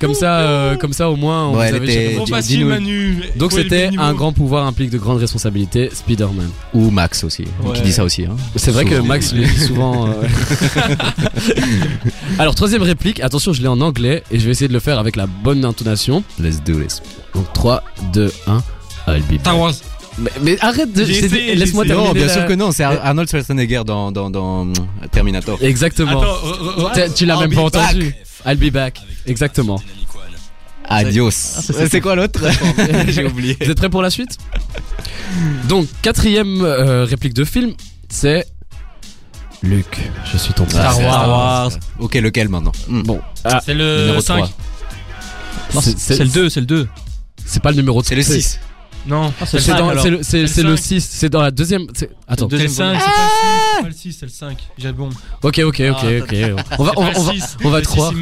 Comme 0.02 0.14
ça, 0.14 0.40
euh, 0.40 0.76
comme 0.76 0.92
ça 0.92 1.10
au 1.10 1.16
moins. 1.16 1.48
On 1.48 1.56
Ouais, 1.58 1.70
vous 1.70 1.76
elle 1.78 1.82
avait 1.82 2.14
chacun- 2.18 2.26
facile. 2.26 2.66
Manu. 2.66 3.20
Donc 3.38 3.52
Faut 3.52 3.58
élever 3.60 3.70
c'était 3.78 3.90
niveau. 3.92 4.04
un 4.04 4.14
grand 4.14 4.34
pouvoir 4.34 4.68
implique 4.68 4.90
de 4.90 4.98
grandes 4.98 5.20
responsabilités. 5.20 5.90
Spider-Man. 5.94 6.50
Ou 6.74 6.90
Max 6.92 7.24
aussi, 7.24 7.46
Ouais. 7.64 7.74
qui 7.76 7.82
dit 7.82 7.94
ça 7.94 8.04
aussi. 8.04 8.26
Hein. 8.26 8.36
C'est 8.58 8.72
vrai 8.72 8.84
que 8.84 8.96
Souvent. 8.96 9.08
Max 9.08 9.34
le 9.34 9.44
dit 9.46 9.60
souvent. 9.60 10.08
euh, 10.08 10.12
Alors 12.40 12.56
troisième 12.56 12.82
réplique. 12.84 13.20
Attention, 13.22 13.54
je 13.54 13.62
l'ai 13.62 13.68
en 13.70 13.80
anglais 13.82 14.24
et 14.32 14.40
je 14.40 14.46
vais 14.46 14.52
essayer 14.52 14.68
de 14.68 14.74
le 14.74 14.80
faire 14.80 15.00
avec 15.00 15.16
la 15.16 15.28
bonne 15.28 15.64
intonation. 15.64 16.24
Let's 16.40 16.62
do 16.62 16.80
this. 16.82 17.02
Donc 17.34 17.52
3, 17.54 17.84
2, 18.14 18.32
1. 18.48 18.62
I'll 19.08 19.22
be 19.22 19.32
back. 19.34 19.40
Star 19.42 19.60
Wars. 19.60 19.74
Mais, 20.18 20.32
mais 20.42 20.58
arrête 20.62 20.92
de. 20.94 21.04
Laisse-moi 21.04 21.86
terminer. 21.86 22.08
Non, 22.08 22.14
bien 22.14 22.26
la- 22.28 22.34
sûr 22.34 22.46
que 22.48 22.54
non, 22.54 22.72
c'est 22.72 22.84
Ar- 22.84 23.04
Arnold 23.04 23.30
Schwarzenegger 23.30 23.82
dans, 23.86 24.12
dans, 24.12 24.30
dans 24.30 24.68
euh, 24.68 24.72
Terminator. 25.12 25.58
Exactement. 25.62 26.22
Attends, 26.22 27.14
tu 27.16 27.26
l'as 27.26 27.34
I'll 27.36 27.40
même 27.42 27.50
be 27.50 27.56
pas 27.56 27.62
entendu. 27.64 28.16
I'll 28.46 28.58
be 28.58 28.72
back. 28.72 29.00
Exactement. 29.26 29.82
Adios. 30.88 31.32
c'est- 31.32 31.90
c'est 31.90 32.00
quoi 32.02 32.16
l'autre 32.16 32.40
J'ai 33.08 33.26
oublié. 33.26 33.58
Vous 33.60 33.72
êtes 33.72 33.78
prêts 33.78 33.90
pour 33.90 34.02
la 34.04 34.10
suite? 34.10 34.38
Donc 35.68 35.88
quatrième 36.02 36.62
euh, 36.62 37.04
réplique 37.06 37.34
de 37.34 37.44
film, 37.44 37.74
c'est 38.08 38.46
Luc, 39.64 39.98
je 40.32 40.38
suis 40.38 40.54
ton 40.54 40.68
Star 40.70 40.96
père. 40.96 41.08
Wars. 41.08 41.14
Star 41.22 41.30
Wars. 41.30 41.72
Ok, 42.00 42.14
lequel 42.16 42.50
maintenant? 42.50 42.72
Hmm. 42.88 43.02
Bon, 43.02 43.20
ah, 43.44 43.60
C'est 43.66 43.74
le 43.74 44.02
Numéro 44.02 44.22
5. 44.22 44.36
3. 44.38 44.50
Non, 45.74 45.82
C'est- 45.82 46.20
le 46.20 46.26
2, 46.30 46.50
c'est 46.50 46.60
le 46.60 46.66
2. 46.68 46.88
c'est 47.46 47.62
pas 47.64 47.72
le 47.72 47.78
numéro 47.78 48.04
C'est 48.04 48.16
le 48.16 48.22
6. 48.22 48.60
Non, 49.08 49.32
C'est 49.46 49.60
c'est 49.60 49.72
le 49.74 49.78
dans- 49.78 49.90
cinq, 49.94 50.00
c'est 50.02 50.10
le, 50.10 50.24
c'est- 50.24 50.48
C'est 50.48 50.48
c'est 50.48 50.64
le 50.64 50.70
le 50.72 50.78
cinq. 50.78 50.84
6, 50.86 51.08
c'est 51.12 51.30
dans 51.30 51.42
la 51.42 51.52
deuxième. 51.52 51.84
Attends. 52.28 52.50
C'est 52.50 52.58
le 52.58 52.64
Deuxième 52.64 52.70
5, 52.72 53.00
c'est 53.00 53.82
pas 53.84 53.88
le 53.88 53.94
6, 53.94 54.14
c'est 54.20 54.26
le 54.26 54.32
5. 54.32 54.58
J'ai 54.78 54.92
bon. 54.92 55.10
Ok, 55.44 55.60
ok, 55.60 55.64
ok, 55.64 55.82
Ah, 55.82 56.06
ok. 56.22 56.36
On 56.80 56.84
va, 56.84 56.92
on 56.98 57.04
va, 57.04 57.12
on 57.16 57.22
va, 57.24 57.34
on 57.66 57.70
va 57.70 57.82
te 57.82 57.86
croire. 57.88 58.14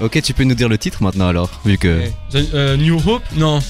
Ok, 0.00 0.20
tu 0.22 0.34
peux 0.34 0.44
nous 0.44 0.54
dire 0.54 0.68
le 0.68 0.76
titre 0.78 1.02
maintenant 1.02 1.28
alors, 1.28 1.48
vu 1.64 1.78
que. 1.78 2.02
Euh, 2.34 2.76
New 2.76 3.00
Hope? 3.06 3.22
Non. 3.36 3.60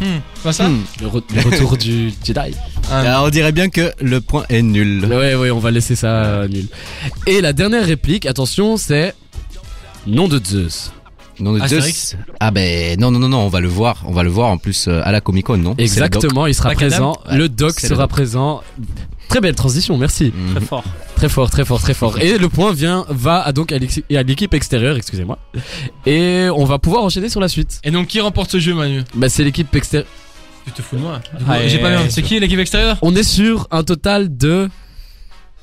Hmm. 0.00 0.18
Pas 0.42 0.52
ça? 0.52 0.68
Hmm. 0.68 0.82
Le, 1.00 1.06
re- 1.06 1.22
le 1.34 1.40
retour 1.40 1.76
du 1.78 2.12
Jedi. 2.24 2.54
Ah, 2.90 2.98
Alors, 3.00 3.24
on 3.24 3.30
dirait 3.30 3.52
bien 3.52 3.70
que 3.70 3.92
le 4.02 4.20
point 4.20 4.44
est 4.48 4.60
nul. 4.60 5.04
Ouais, 5.06 5.34
ouais, 5.36 5.50
on 5.52 5.60
va 5.60 5.70
laisser 5.70 5.94
ça 5.96 6.08
euh, 6.24 6.48
nul. 6.48 6.66
Et 7.26 7.40
la 7.40 7.52
dernière 7.52 7.86
réplique, 7.86 8.26
attention, 8.26 8.76
c'est 8.76 9.14
nom 10.06 10.26
de 10.28 10.40
Zeus. 10.44 10.90
Non, 11.40 11.60
Astérix. 11.60 12.16
Ah 12.40 12.50
ben 12.50 12.98
non 13.00 13.10
non 13.10 13.18
non 13.18 13.28
non, 13.28 13.38
on 13.38 13.48
va 13.48 13.60
le 13.60 13.68
voir, 13.68 14.02
on 14.06 14.12
va 14.12 14.22
le 14.22 14.30
voir 14.30 14.50
en 14.50 14.58
plus 14.58 14.86
euh, 14.88 15.00
à 15.04 15.12
la 15.12 15.20
Comic 15.20 15.46
Con, 15.46 15.56
non? 15.58 15.74
Exactement, 15.78 16.46
il 16.46 16.54
sera 16.54 16.70
Black 16.70 16.82
Adam 16.92 17.12
présent. 17.14 17.36
Le 17.36 17.48
doc 17.48 17.82
le 17.82 17.88
sera 17.88 18.02
doc. 18.04 18.10
présent. 18.10 18.62
Très 19.28 19.40
belle 19.40 19.54
transition, 19.54 19.96
merci. 19.96 20.32
Mhm. 20.36 20.54
Très 20.54 20.64
fort. 20.64 20.84
Très 21.16 21.28
fort, 21.28 21.50
très 21.50 21.64
fort, 21.64 21.80
très 21.80 21.94
fort. 21.94 22.18
Et 22.20 22.38
le 22.38 22.48
point 22.48 22.72
vient, 22.72 23.04
va 23.08 23.40
à 23.40 23.52
donc 23.52 23.72
à 23.72 23.78
l'équipe 23.78 24.54
extérieure, 24.54 24.96
excusez-moi. 24.96 25.38
Et 26.06 26.48
on 26.54 26.64
va 26.64 26.78
pouvoir 26.78 27.02
enchaîner 27.04 27.28
sur 27.28 27.40
la 27.40 27.48
suite. 27.48 27.80
Et 27.84 27.90
donc, 27.90 28.08
qui 28.08 28.20
remporte 28.20 28.50
ce 28.50 28.58
jeu, 28.58 28.74
Manu? 28.74 29.02
Bah, 29.14 29.28
c'est 29.28 29.42
l'équipe 29.44 29.74
extérieure. 29.74 30.08
Tu 30.66 30.72
te 30.72 30.82
fous 30.82 30.96
de 30.96 31.00
moi 31.02 31.20
Ah, 31.48 31.66
J'ai 31.66 31.78
pas 31.78 31.90
bien. 31.90 32.02
C'est 32.08 32.22
qui 32.22 32.38
l'équipe 32.38 32.58
extérieure? 32.58 32.96
On 33.02 33.14
est 33.16 33.22
sur 33.22 33.66
un 33.70 33.82
total 33.82 34.36
de. 34.36 34.68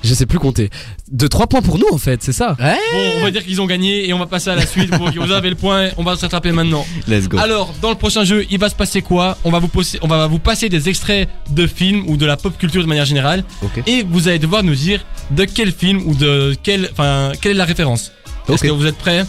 Je 0.04 0.14
sais 0.16 0.26
plus 0.26 0.40
compter. 0.40 0.70
De 1.12 1.28
3 1.28 1.48
points 1.48 1.62
pour 1.62 1.78
nous, 1.78 1.86
en 1.92 1.98
fait, 1.98 2.24
c'est 2.24 2.32
ça. 2.32 2.56
Bon, 2.60 3.00
on 3.18 3.22
va 3.24 3.30
dire 3.32 3.44
qu'ils 3.46 3.62
ont 3.62 3.68
gagné 3.68 4.08
et 4.08 4.14
on 4.14 4.20
va 4.20 4.26
passer 4.26 4.50
à 4.50 4.56
la 4.56 4.66
suite. 4.66 4.90
Bon, 4.92 5.12
vous 5.12 5.32
avez 5.32 5.50
le 5.50 5.56
point, 5.56 5.90
on 5.98 6.04
va 6.04 6.16
se 6.16 6.22
rattraper 6.22 6.52
maintenant. 6.52 6.86
Let's 7.08 7.28
go. 7.30 7.38
Alors, 7.38 7.74
dans 7.82 7.90
le 7.90 7.96
prochain 7.96 8.24
jeu, 8.24 8.46
il 8.50 8.58
va 8.60 8.70
se 8.70 8.76
passer 8.76 9.02
quoi? 9.02 9.38
On 9.44 9.52
va, 9.52 9.60
vous 9.60 9.68
posser, 9.68 10.00
on 10.02 10.08
va 10.08 10.26
vous 10.28 10.40
passer 10.40 10.70
des 10.70 10.90
extraits 10.90 11.30
de 11.52 11.68
films 11.68 12.06
ou 12.08 12.18
de 12.18 12.26
la 12.26 12.36
pop 12.38 12.58
culture 12.58 12.82
de 12.82 12.88
manière 12.88 13.06
générale. 13.06 13.44
Ok. 13.62 13.84
Et 13.86 14.04
vous 14.04 14.28
allez 14.28 14.40
devoir 14.40 14.64
nous 14.64 14.76
dire 14.76 15.06
de 15.32 15.46
quel 15.46 15.72
film 15.72 16.02
ou 16.08 16.16
de 16.16 16.56
quel. 16.64 16.90
Enfin, 16.92 17.32
quelle 17.40 17.52
est 17.52 17.56
la 17.56 17.66
référence. 17.66 18.12
Est-ce 18.50 18.54
Ok. 18.54 18.70
que 18.70 18.74
vous 18.76 18.86
êtes 18.88 18.98
prêts? 18.98 19.24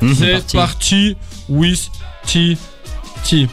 Mhm. 0.00 0.14
C'est 0.14 0.32
parti. 0.32 0.56
parti. 0.56 1.16
With 1.48 1.90
T. 2.26 2.56
T. 3.24 3.48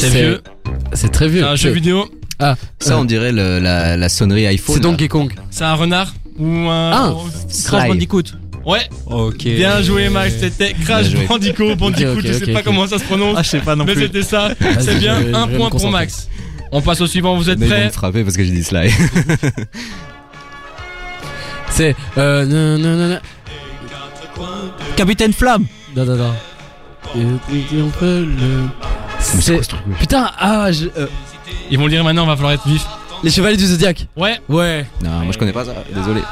C'est 0.00 0.08
vieux. 0.22 0.40
C'est 0.94 1.10
très 1.12 1.28
vieux. 1.28 1.42
C'est 1.42 1.48
un 1.48 1.56
jeu 1.56 1.70
vidéo. 1.70 2.08
Ça, 2.78 2.98
on 2.98 3.04
dirait 3.04 3.32
le- 3.32 3.58
la, 3.58 3.96
la 3.96 4.08
sonnerie 4.08 4.46
iPhone. 4.46 4.74
C'est 4.76 4.82
là. 4.82 4.88
Donkey 4.90 5.08
Kong. 5.08 5.32
C'est 5.50 5.64
un 5.64 5.74
renard 5.74 6.14
ou 6.38 6.46
un. 6.68 6.90
Ah. 6.92 7.14
Crash 7.64 7.80
Sly. 7.82 7.88
Bandicoot. 7.88 8.22
Ouais, 8.66 8.80
Ok. 9.06 9.44
bien 9.44 9.80
joué 9.82 10.10
Max, 10.10 10.34
c'était 10.38 10.74
Crash 10.74 11.08
Bien 11.08 11.16
joué. 11.18 11.26
Bandicoot. 11.26 11.76
Bandicoot, 11.76 12.12
ok, 12.18 12.26
je 12.26 12.32
sais 12.34 12.42
ok, 12.44 12.52
pas 12.52 12.58
ok. 12.58 12.64
comment 12.66 12.86
ça 12.86 12.98
se 12.98 13.04
prononce, 13.04 13.34
Ah, 13.38 13.42
je 13.42 13.48
sais 13.48 13.60
pas 13.60 13.74
non 13.74 13.84
mais 13.86 13.94
plus. 13.94 14.02
c'était 14.02 14.22
ça. 14.22 14.50
C'est 14.80 14.98
bien, 14.98 15.18
je 15.18 15.24
vais- 15.28 15.34
un 15.34 15.44
je 15.44 15.46
vais 15.46 15.52
me 15.52 15.56
point 15.58 15.70
pour 15.70 15.80
concentrer. 15.80 16.00
Max. 16.00 16.28
On 16.70 16.82
passe 16.82 17.00
au 17.00 17.06
suivant, 17.06 17.36
vous 17.36 17.48
êtes 17.48 17.58
Mais 17.58 17.66
ils 17.66 17.70
vont 17.70 17.74
prêts 17.76 17.86
me 17.86 17.90
frapper 17.90 18.22
parce 18.22 18.36
que 18.36 18.44
j'ai 18.44 18.50
dit 18.52 18.62
Sly. 18.62 18.90
C'est. 21.70 21.96
Euh. 22.18 22.44
Non, 22.44 22.78
non, 22.78 22.96
non, 22.96 23.08
non. 23.08 23.18
Capitaine 24.96 25.32
Flamme. 25.32 25.64
Non, 25.96 26.04
non, 26.04 26.16
non. 26.16 26.32
Et- 27.16 27.76
et 27.76 27.82
on 27.82 27.88
peut 27.88 28.26
le. 28.26 28.66
C'est. 29.20 29.60
Putain, 29.98 30.30
ah, 30.38 30.72
je- 30.72 30.86
euh, 30.96 31.06
Ils 31.70 31.78
vont 31.78 31.84
le 31.84 31.90
dire 31.90 32.02
maintenant, 32.04 32.26
va 32.26 32.36
falloir 32.36 32.52
être 32.52 32.66
vif. 32.66 32.84
les 33.22 33.30
chevaliers 33.30 33.56
du 33.56 33.66
zodiaque. 33.66 34.06
Ouais, 34.16 34.38
Ouais. 34.48 34.86
non, 35.04 35.10
moi 35.20 35.32
je 35.32 35.38
connais 35.38 35.52
pas 35.52 35.64
ça. 35.64 35.74
Désolé. 35.94 36.22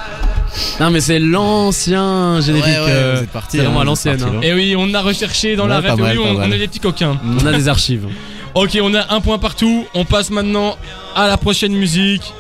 Non, 0.80 0.90
mais 0.90 1.00
c'est 1.00 1.18
l'ancien 1.18 2.40
générique. 2.40 2.64
euh, 2.66 3.14
vous 3.16 3.22
êtes 3.24 3.30
parti. 3.30 3.58
c'est 3.58 3.62
vraiment 3.62 3.78
hein, 3.78 3.82
à 3.82 3.84
vous 3.84 3.90
l'ancienne, 3.90 4.18
parti, 4.18 4.36
hein. 4.36 4.40
et 4.42 4.54
oui, 4.54 4.74
on 4.76 4.92
a 4.94 5.02
recherché 5.02 5.54
dans 5.56 5.66
la 5.66 5.80
Ouais, 5.80 5.86
pas 5.86 5.92
ref, 5.92 5.98
et 6.00 6.02
mal, 6.02 6.18
oui, 6.18 6.24
pas 6.24 6.30
on, 6.30 6.34
on 6.34 6.38
mal. 6.38 6.52
est 6.54 6.58
des 6.58 6.68
petits 6.68 6.80
coquins. 6.80 7.20
On 7.42 7.46
a 7.46 7.52
des 7.52 7.68
archives. 7.68 8.06
Ok, 8.54 8.78
on 8.82 8.94
a 8.94 9.12
un 9.14 9.20
point 9.20 9.38
partout, 9.38 9.86
on 9.94 10.04
passe 10.06 10.30
maintenant 10.30 10.76
à 11.14 11.26
la 11.28 11.36
prochaine 11.36 11.74
musique. 11.74 12.32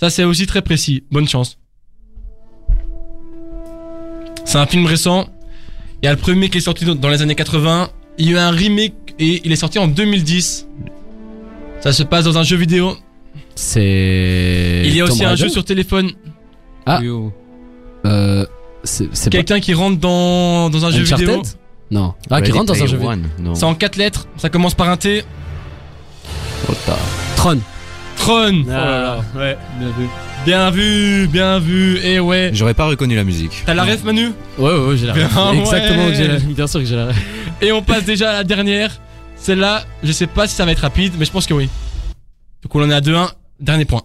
Ça 0.00 0.10
c'est 0.10 0.24
aussi 0.24 0.46
très 0.46 0.62
précis, 0.62 1.04
bonne 1.12 1.28
chance. 1.28 1.58
C'est 4.44 4.58
un 4.58 4.66
film 4.66 4.86
récent. 4.86 5.28
Il 6.02 6.06
y 6.06 6.08
a 6.08 6.12
le 6.12 6.18
premier 6.18 6.48
qui 6.50 6.58
est 6.58 6.62
sorti 6.62 6.84
dans 6.84 7.08
les 7.08 7.22
années 7.22 7.36
80. 7.36 7.88
Il 8.18 8.26
y 8.26 8.30
a 8.30 8.32
eu 8.32 8.38
un 8.38 8.50
remake 8.50 8.94
et 9.18 9.40
il 9.44 9.52
est 9.52 9.56
sorti 9.56 9.78
en 9.78 9.88
2010. 9.88 10.66
Ça 11.80 11.92
se 11.92 12.02
passe 12.02 12.24
dans 12.24 12.38
un 12.38 12.42
jeu 12.42 12.56
vidéo. 12.56 12.96
C'est. 13.54 14.82
Il 14.84 14.94
y 14.94 15.00
a 15.00 15.04
aussi 15.04 15.18
Tomb 15.18 15.26
un 15.26 15.30
Raider 15.30 15.42
jeu 15.42 15.48
sur 15.48 15.64
téléphone. 15.64 16.12
Ah. 16.86 17.00
Euh, 18.04 18.46
c'est 18.84 19.08
c'est 19.12 19.30
pas 19.30 19.38
Quelqu'un 19.38 19.60
qui 19.60 19.74
rentre 19.74 19.98
dans, 19.98 20.70
dans 20.70 20.84
un 20.84 20.90
jeu 20.90 21.02
vidéo. 21.02 21.42
Non. 21.90 22.14
Ah, 22.30 22.40
qui 22.40 22.52
rentre 22.52 22.72
dans 22.72 22.82
un 22.82 22.86
jeu 22.86 22.96
vidéo. 22.96 23.54
C'est 23.54 23.64
en 23.64 23.74
4 23.74 23.96
lettres. 23.96 24.26
Ça 24.36 24.48
commence 24.48 24.74
par 24.74 24.88
un 24.88 24.96
T. 24.96 25.24
Oh, 26.68 26.72
Tron. 27.36 27.58
Tron. 28.22 28.64
Ah. 28.70 28.70
Oh 28.70 28.70
là 28.70 29.00
là. 29.00 29.20
Ouais, 29.36 29.58
bien 29.78 29.88
vu. 29.98 30.08
Bien 30.44 30.70
vu, 30.70 31.26
bien 31.28 31.58
vu. 31.58 31.98
Et 31.98 32.20
ouais. 32.20 32.50
J'aurais 32.52 32.74
pas 32.74 32.86
reconnu 32.86 33.14
la 33.16 33.24
musique. 33.24 33.62
T'as 33.66 33.74
la 33.74 33.84
ref 33.84 34.02
Manu? 34.04 34.28
Ouais, 34.58 34.72
ouais, 34.72 34.78
ouais, 34.86 34.96
j'ai 34.96 35.06
la 35.06 35.12
Bien, 35.12 35.28
ref. 35.28 35.58
Exactement, 35.58 36.06
ouais. 36.06 36.14
j'ai 36.14 36.28
la- 36.28 36.38
bien 36.38 36.66
sûr 36.66 36.80
que 36.80 36.86
j'ai 36.86 36.96
la 36.96 37.06
ref. 37.08 37.16
Et 37.60 37.72
on 37.72 37.82
passe 37.82 38.04
déjà 38.04 38.30
à 38.30 38.32
la 38.34 38.44
dernière. 38.44 38.90
Celle-là, 39.36 39.84
je 40.04 40.12
sais 40.12 40.26
pas 40.28 40.46
si 40.46 40.54
ça 40.54 40.64
va 40.64 40.70
être 40.72 40.80
rapide, 40.80 41.14
mais 41.18 41.24
je 41.24 41.30
pense 41.32 41.46
que 41.46 41.54
oui. 41.54 41.68
Du 42.62 42.68
coup, 42.68 42.78
on 42.80 42.84
en 42.84 42.90
est 42.90 42.94
à 42.94 43.00
2-1. 43.00 43.28
Dernier 43.60 43.84
point. 43.84 44.02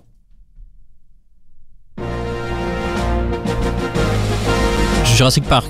Jurassic 5.16 5.44
Park. 5.46 5.68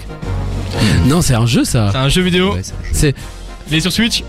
Non, 1.05 1.21
c'est 1.21 1.35
un 1.35 1.45
jeu 1.45 1.63
ça. 1.63 1.89
C'est 1.91 1.97
un 1.97 2.09
jeu 2.09 2.21
vidéo. 2.21 2.53
Ouais, 2.53 2.61
C'est 2.91 3.15
Il 3.69 3.75
est 3.77 3.79
sur 3.81 3.91
Switch? 3.91 4.23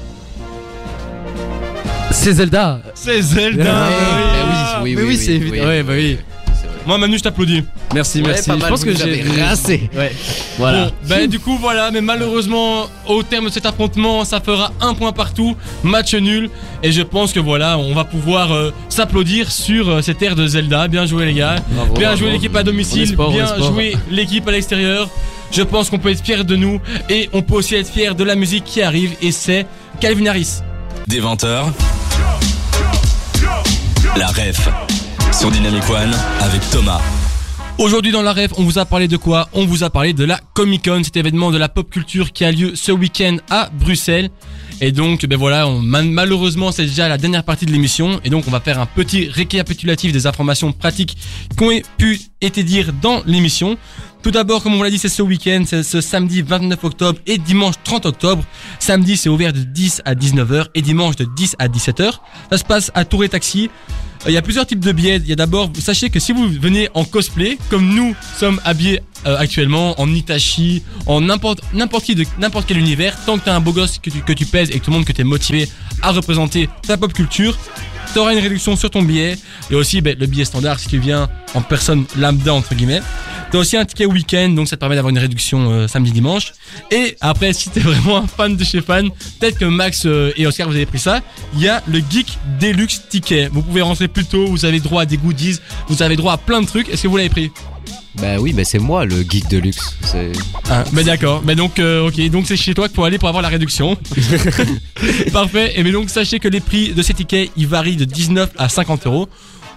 C'est 2.11 2.33
Zelda. 2.33 2.81
C'est 2.95 3.21
Zelda. 3.23 3.63
Ouais, 3.63 3.69
bah 3.69 4.81
oui, 4.83 4.95
oui, 4.95 4.97
oui, 4.97 4.97
oui, 4.97 5.09
oui, 5.09 5.17
c'est 5.17 5.31
oui. 5.33 5.37
évident. 5.49 5.67
Ouais, 5.67 5.83
bah 5.83 5.93
oui. 5.97 6.19
Moi, 6.87 6.97
Manu, 6.97 7.19
je 7.19 7.23
t'applaudis. 7.23 7.65
Merci, 7.95 8.23
Ouais, 8.23 8.29
merci. 8.29 8.51
Je 8.51 8.67
pense 8.67 8.83
que 8.85 8.95
j'ai 8.97 9.23
rincé. 9.43 9.91
Ouais. 9.95 10.11
Voilà. 10.57 10.87
Bon, 10.87 10.93
ben 11.07 11.27
du 11.27 11.39
coup 11.39 11.57
voilà, 11.59 11.91
mais 11.91 12.01
malheureusement 12.01 12.87
au 13.07 13.23
terme 13.23 13.47
de 13.47 13.51
cet 13.51 13.67
affrontement, 13.67 14.25
ça 14.25 14.41
fera 14.41 14.73
un 14.81 14.95
point 14.95 15.13
partout, 15.13 15.55
match 15.83 16.15
nul, 16.15 16.49
et 16.83 16.91
je 16.93 17.03
pense 17.03 17.33
que 17.33 17.41
voilà, 17.41 17.77
on 17.79 17.95
va 17.95 18.05
pouvoir 18.05 18.53
euh, 18.53 18.71
s'applaudir 18.89 19.51
sur 19.53 19.89
euh, 19.91 20.03
cette 20.03 20.23
ère 20.23 20.35
de 20.35 20.47
Zelda. 20.47 20.89
Bien 20.89 21.05
joué 21.05 21.27
les 21.27 21.35
gars, 21.35 21.57
Bravo, 21.71 21.93
bien 21.95 22.09
bravo. 22.09 22.17
joué 22.23 22.31
l'équipe 22.31 22.57
à 22.57 22.63
domicile, 22.63 23.09
sport, 23.09 23.33
bien 23.33 23.47
joué 23.59 23.95
l'équipe 24.11 24.49
à 24.49 24.53
l'extérieur. 24.53 25.09
Je 25.53 25.63
pense 25.63 25.91
qu'on 25.91 25.99
peut 25.99 26.11
être 26.11 26.25
fier 26.25 26.45
de 26.45 26.57
nous 26.57 26.81
et 27.11 27.29
on 27.35 27.43
peut 27.43 27.55
aussi 27.57 27.75
être 27.75 27.91
fier 27.91 28.15
de 28.15 28.25
la 28.25 28.35
musique 28.35 28.65
qui 28.65 28.81
arrive 28.83 29.13
et 29.21 29.31
c'est 29.33 29.67
Calvin 30.01 30.27
Harris. 30.27 30.61
Des 31.07 31.21
20h. 31.21 31.65
La 34.19 34.27
ref 34.27 34.69
sur 35.33 35.49
Dynamic 35.53 35.89
One 35.89 36.13
avec 36.41 36.61
Thomas. 36.71 37.01
Aujourd'hui 37.79 38.11
dans 38.11 38.23
la 38.23 38.33
ref, 38.33 38.51
on 38.57 38.65
vous 38.65 38.81
a 38.81 38.85
parlé 38.85 39.07
de 39.07 39.17
quoi? 39.17 39.49
On 39.53 39.65
vous 39.65 39.85
a 39.85 39.91
parlé 39.91 40.13
de 40.13 40.25
la 40.25 40.41
Comic 40.55 40.87
Con, 40.87 41.05
cet 41.05 41.17
événement 41.17 41.53
de 41.53 41.57
la 41.57 41.69
pop 41.69 41.89
culture 41.89 42.33
qui 42.33 42.45
a 42.45 42.51
lieu 42.51 42.75
ce 42.75 42.91
week-end 42.91 43.37
à 43.49 43.71
Bruxelles. 43.73 44.31
Et 44.81 44.93
donc, 44.93 45.27
ben 45.27 45.37
voilà, 45.37 45.69
malheureusement, 45.83 46.71
c'est 46.71 46.85
déjà 46.85 47.09
la 47.09 47.19
dernière 47.19 47.43
partie 47.43 47.67
de 47.67 47.73
l'émission. 47.73 48.21
Et 48.25 48.31
donc, 48.31 48.45
on 48.47 48.51
va 48.51 48.61
faire 48.61 48.79
un 48.81 48.87
petit 48.87 49.29
récapitulatif 49.29 50.13
des 50.13 50.27
informations 50.27 50.73
pratiques 50.73 51.17
qui 51.57 51.65
ont 51.65 51.71
pu 51.97 52.21
été 52.41 52.63
dire 52.63 52.93
dans 52.93 53.23
l'émission. 53.27 53.77
Tout 54.23 54.31
d'abord, 54.31 54.63
comme 54.63 54.75
on 54.75 54.83
l'a 54.83 54.91
dit, 54.91 54.99
c'est 54.99 55.09
ce 55.09 55.23
week-end, 55.23 55.63
c'est 55.67 55.83
ce 55.83 56.01
samedi 56.01 56.43
29 56.43 56.83
octobre 56.85 57.19
et 57.27 57.39
dimanche 57.39 57.75
30 57.85 58.07
octobre. 58.07 58.45
Samedi, 58.79 59.17
c'est 59.17 59.29
ouvert 59.29 59.53
de 59.53 59.61
10 59.61 60.03
à 60.05 60.15
19h 60.15 60.67
et 60.75 60.83
dimanche 60.83 61.17
de 61.17 61.25
10 61.25 61.57
à 61.59 61.69
17h. 61.69 62.13
Ça 62.51 62.59
se 62.59 62.65
passe 62.65 62.91
à 62.95 63.05
Tour 63.05 63.25
et 63.25 63.29
Taxi. 63.29 63.71
Euh, 64.27 64.31
Il 64.31 64.33
y 64.33 64.37
a 64.37 64.43
plusieurs 64.43 64.67
types 64.67 64.85
de 64.85 64.93
billets. 64.93 65.17
Il 65.17 65.29
y 65.29 65.33
a 65.33 65.37
d'abord, 65.37 65.71
sachez 65.79 66.11
que 66.11 66.19
si 66.21 66.33
vous 66.33 66.49
venez 66.49 66.89
en 66.95 67.05
cosplay, 67.05 67.59
comme 67.71 67.95
nous 67.95 68.15
sommes 68.39 68.61
habillés 68.65 69.01
euh, 69.27 69.37
actuellement, 69.37 70.01
en 70.01 70.13
Itachi, 70.13 70.83
en 71.07 71.21
n'importe 71.21 71.61
qui 72.05 72.15
de 72.15 72.25
n'importe 72.39 72.67
quel 72.67 72.79
univers, 72.79 73.17
tant 73.25 73.39
que 73.39 73.45
t'es 73.45 73.51
un 73.51 73.61
beau 73.61 73.73
gosse 73.73 73.99
que 73.99 74.33
tu, 74.33 74.47
pèses 74.47 74.71
et 74.71 74.79
que 74.79 74.85
tout 74.85 74.91
le 74.91 74.97
monde 74.97 75.07
que 75.07 75.13
t'es 75.13 75.25
motivé 75.25 75.69
à 76.03 76.13
représenter 76.13 76.69
ta 76.87 76.97
pop 76.97 77.13
culture, 77.13 77.57
t'auras 78.15 78.33
une 78.33 78.39
réduction 78.39 78.77
sur 78.77 78.91
ton 78.91 79.03
billet. 79.03 79.37
Et 79.71 79.75
aussi, 79.75 80.01
ben, 80.01 80.17
le 80.19 80.27
billet 80.27 80.45
standard 80.45 80.79
si 80.79 80.89
tu 80.89 80.99
viens 80.99 81.29
en 81.55 81.61
personne 81.63 82.05
lambda 82.17 82.55
entre 82.55 82.75
guillemets. 82.75 83.01
T'as 83.51 83.59
aussi 83.59 83.79
un 83.79 83.85
ticket 83.87 84.05
week-end, 84.05 84.51
donc 84.51 84.69
ça 84.69 84.77
te 84.77 84.81
permet 84.81 84.95
d'avoir 84.95 85.11
une 85.11 85.19
réduction 85.19 85.71
euh, 85.71 85.89
samedi 85.89 86.13
dimanche. 86.13 86.53
Et 86.91 87.17
après, 87.21 87.55
si 87.55 87.71
t'es 87.71 87.81
vraiment 87.81 88.19
un 88.19 88.27
fan 88.27 88.57
de 88.57 88.65
chez 88.65 88.83
fan, 88.83 89.09
peut-être 89.41 89.59
que 89.59 89.65
Max 89.65 90.03
euh, 90.05 90.33
et 90.37 90.47
Oscar 90.47 90.69
vous 90.69 90.75
avez 90.75 90.87
pris 90.87 90.99
ça. 90.99 91.21
Il 91.55 91.61
y 91.61 91.69
a 91.69 91.83
le 91.89 92.01
Geek 92.11 92.39
Deluxe 92.61 93.03
Ticket. 93.09 93.49
Vous 93.51 93.63
pouvez 93.63 93.81
rentrer 93.83 94.09
plus 94.09 94.27
tôt, 94.27 94.47
vous 94.47 94.65
avez 94.65 94.81
droit 94.81 95.03
à 95.03 95.07
des 95.07 95.17
goodies, 95.17 95.59
vous 95.89 96.03
avez 96.03 96.17
droit 96.17 96.35
à 96.35 96.37
plein 96.37 96.61
de 96.61 96.67
trucs. 96.67 96.89
Est-ce 96.91 97.05
que 97.05 97.09
vous 97.09 97.17
l'avez 97.17 97.31
pris? 97.31 97.51
Bah 98.21 98.39
oui, 98.41 98.53
bah 98.53 98.65
c'est 98.65 98.81
moi 98.81 99.05
le 99.05 99.23
geek 99.23 99.49
de 99.49 99.59
luxe. 99.59 99.97
Ah, 100.69 100.83
mais 100.93 101.05
d'accord. 101.05 101.43
Mais 101.45 101.55
donc, 101.55 101.79
euh, 101.79 102.09
ok, 102.09 102.31
donc 102.31 102.47
c'est 102.47 102.57
chez 102.57 102.75
toi 102.75 102.89
qu'il 102.89 102.97
faut 102.97 103.05
aller 103.05 103.19
pour 103.19 103.29
avoir 103.29 103.43
la 103.43 103.49
réduction. 103.49 103.97
Parfait. 105.33 105.75
Et 105.77 105.85
mais 105.85 105.93
donc, 105.93 106.11
sachez 106.11 106.41
que 106.41 106.49
les 106.49 106.61
prix 106.61 106.93
de 106.93 107.03
ces 107.03 107.15
tickets, 107.15 107.51
ils 107.57 107.69
varient 107.69 107.97
de 107.97 108.05
19 108.05 108.51
à 108.59 108.69
50 108.69 109.07
euros. 109.07 109.29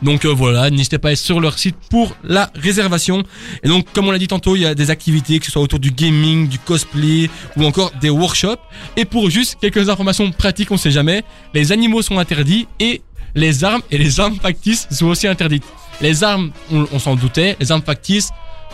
Donc 0.02 0.26
euh, 0.26 0.30
voilà, 0.30 0.72
n'hésitez 0.72 0.98
pas 0.98 1.10
à 1.10 1.12
être 1.12 1.20
sur 1.20 1.40
leur 1.40 1.60
site 1.60 1.76
pour 1.92 2.16
la 2.24 2.50
réservation. 2.56 3.24
Et 3.64 3.68
donc, 3.68 3.86
comme 3.94 4.08
on 4.08 4.12
l'a 4.12 4.18
dit 4.18 4.28
tantôt, 4.28 4.56
il 4.56 4.64
y 4.64 4.66
a 4.66 4.74
des 4.74 4.90
activités, 4.90 5.38
que 5.40 5.46
ce 5.46 5.52
soit 5.52 5.62
autour 5.62 5.80
du 5.80 5.92
gaming, 5.92 6.48
du 6.48 6.58
cosplay 6.58 7.30
ou 7.58 7.66
encore 7.66 7.92
des 8.02 8.10
workshops. 8.10 8.60
Et 8.98 9.06
pour 9.06 9.30
juste 9.30 9.58
quelques 9.62 9.90
informations 9.90 10.32
pratiques, 10.32 10.72
on 10.72 10.78
sait 10.78 10.92
jamais, 10.92 11.24
les 11.54 11.72
animaux 11.72 12.02
sont 12.02 12.18
interdits 12.18 12.68
et 12.80 13.02
les 13.36 13.64
armes 13.64 13.82
et 13.92 13.98
les 14.00 14.20
armes 14.20 14.38
factices 14.42 14.88
sont 14.90 15.08
aussi 15.08 15.28
interdites. 15.28 15.64
Les 16.02 16.24
armes, 16.24 16.52
on, 16.72 16.88
on 16.92 17.00
s'en 17.00 17.16
doutait, 17.16 17.56
les 17.60 17.72
armes 17.72 17.84
factices, 17.84 18.30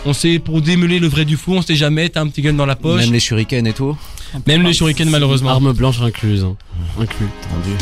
on 0.05 0.13
sait 0.13 0.39
pour 0.39 0.61
démêler 0.61 0.99
le 0.99 1.07
vrai 1.07 1.25
du 1.25 1.35
fou, 1.37 1.53
on 1.53 1.61
sait 1.61 1.75
jamais, 1.75 2.07
t'as 2.09 2.21
un 2.21 2.27
petit 2.27 2.41
gun 2.41 2.53
dans 2.53 2.65
la 2.65 2.75
poche. 2.75 3.01
même 3.01 3.11
les 3.13 3.19
shurikens 3.19 3.67
et 3.67 3.73
tout. 3.73 3.97
Même 4.45 4.63
les 4.63 4.73
shurikens 4.73 5.09
malheureusement. 5.09 5.49
Arme 5.49 5.73
blanche 5.73 6.01
incluse. 6.01 6.43
hein. 6.43 6.55
Inclus. 6.99 7.27
Tendu. 7.49 7.75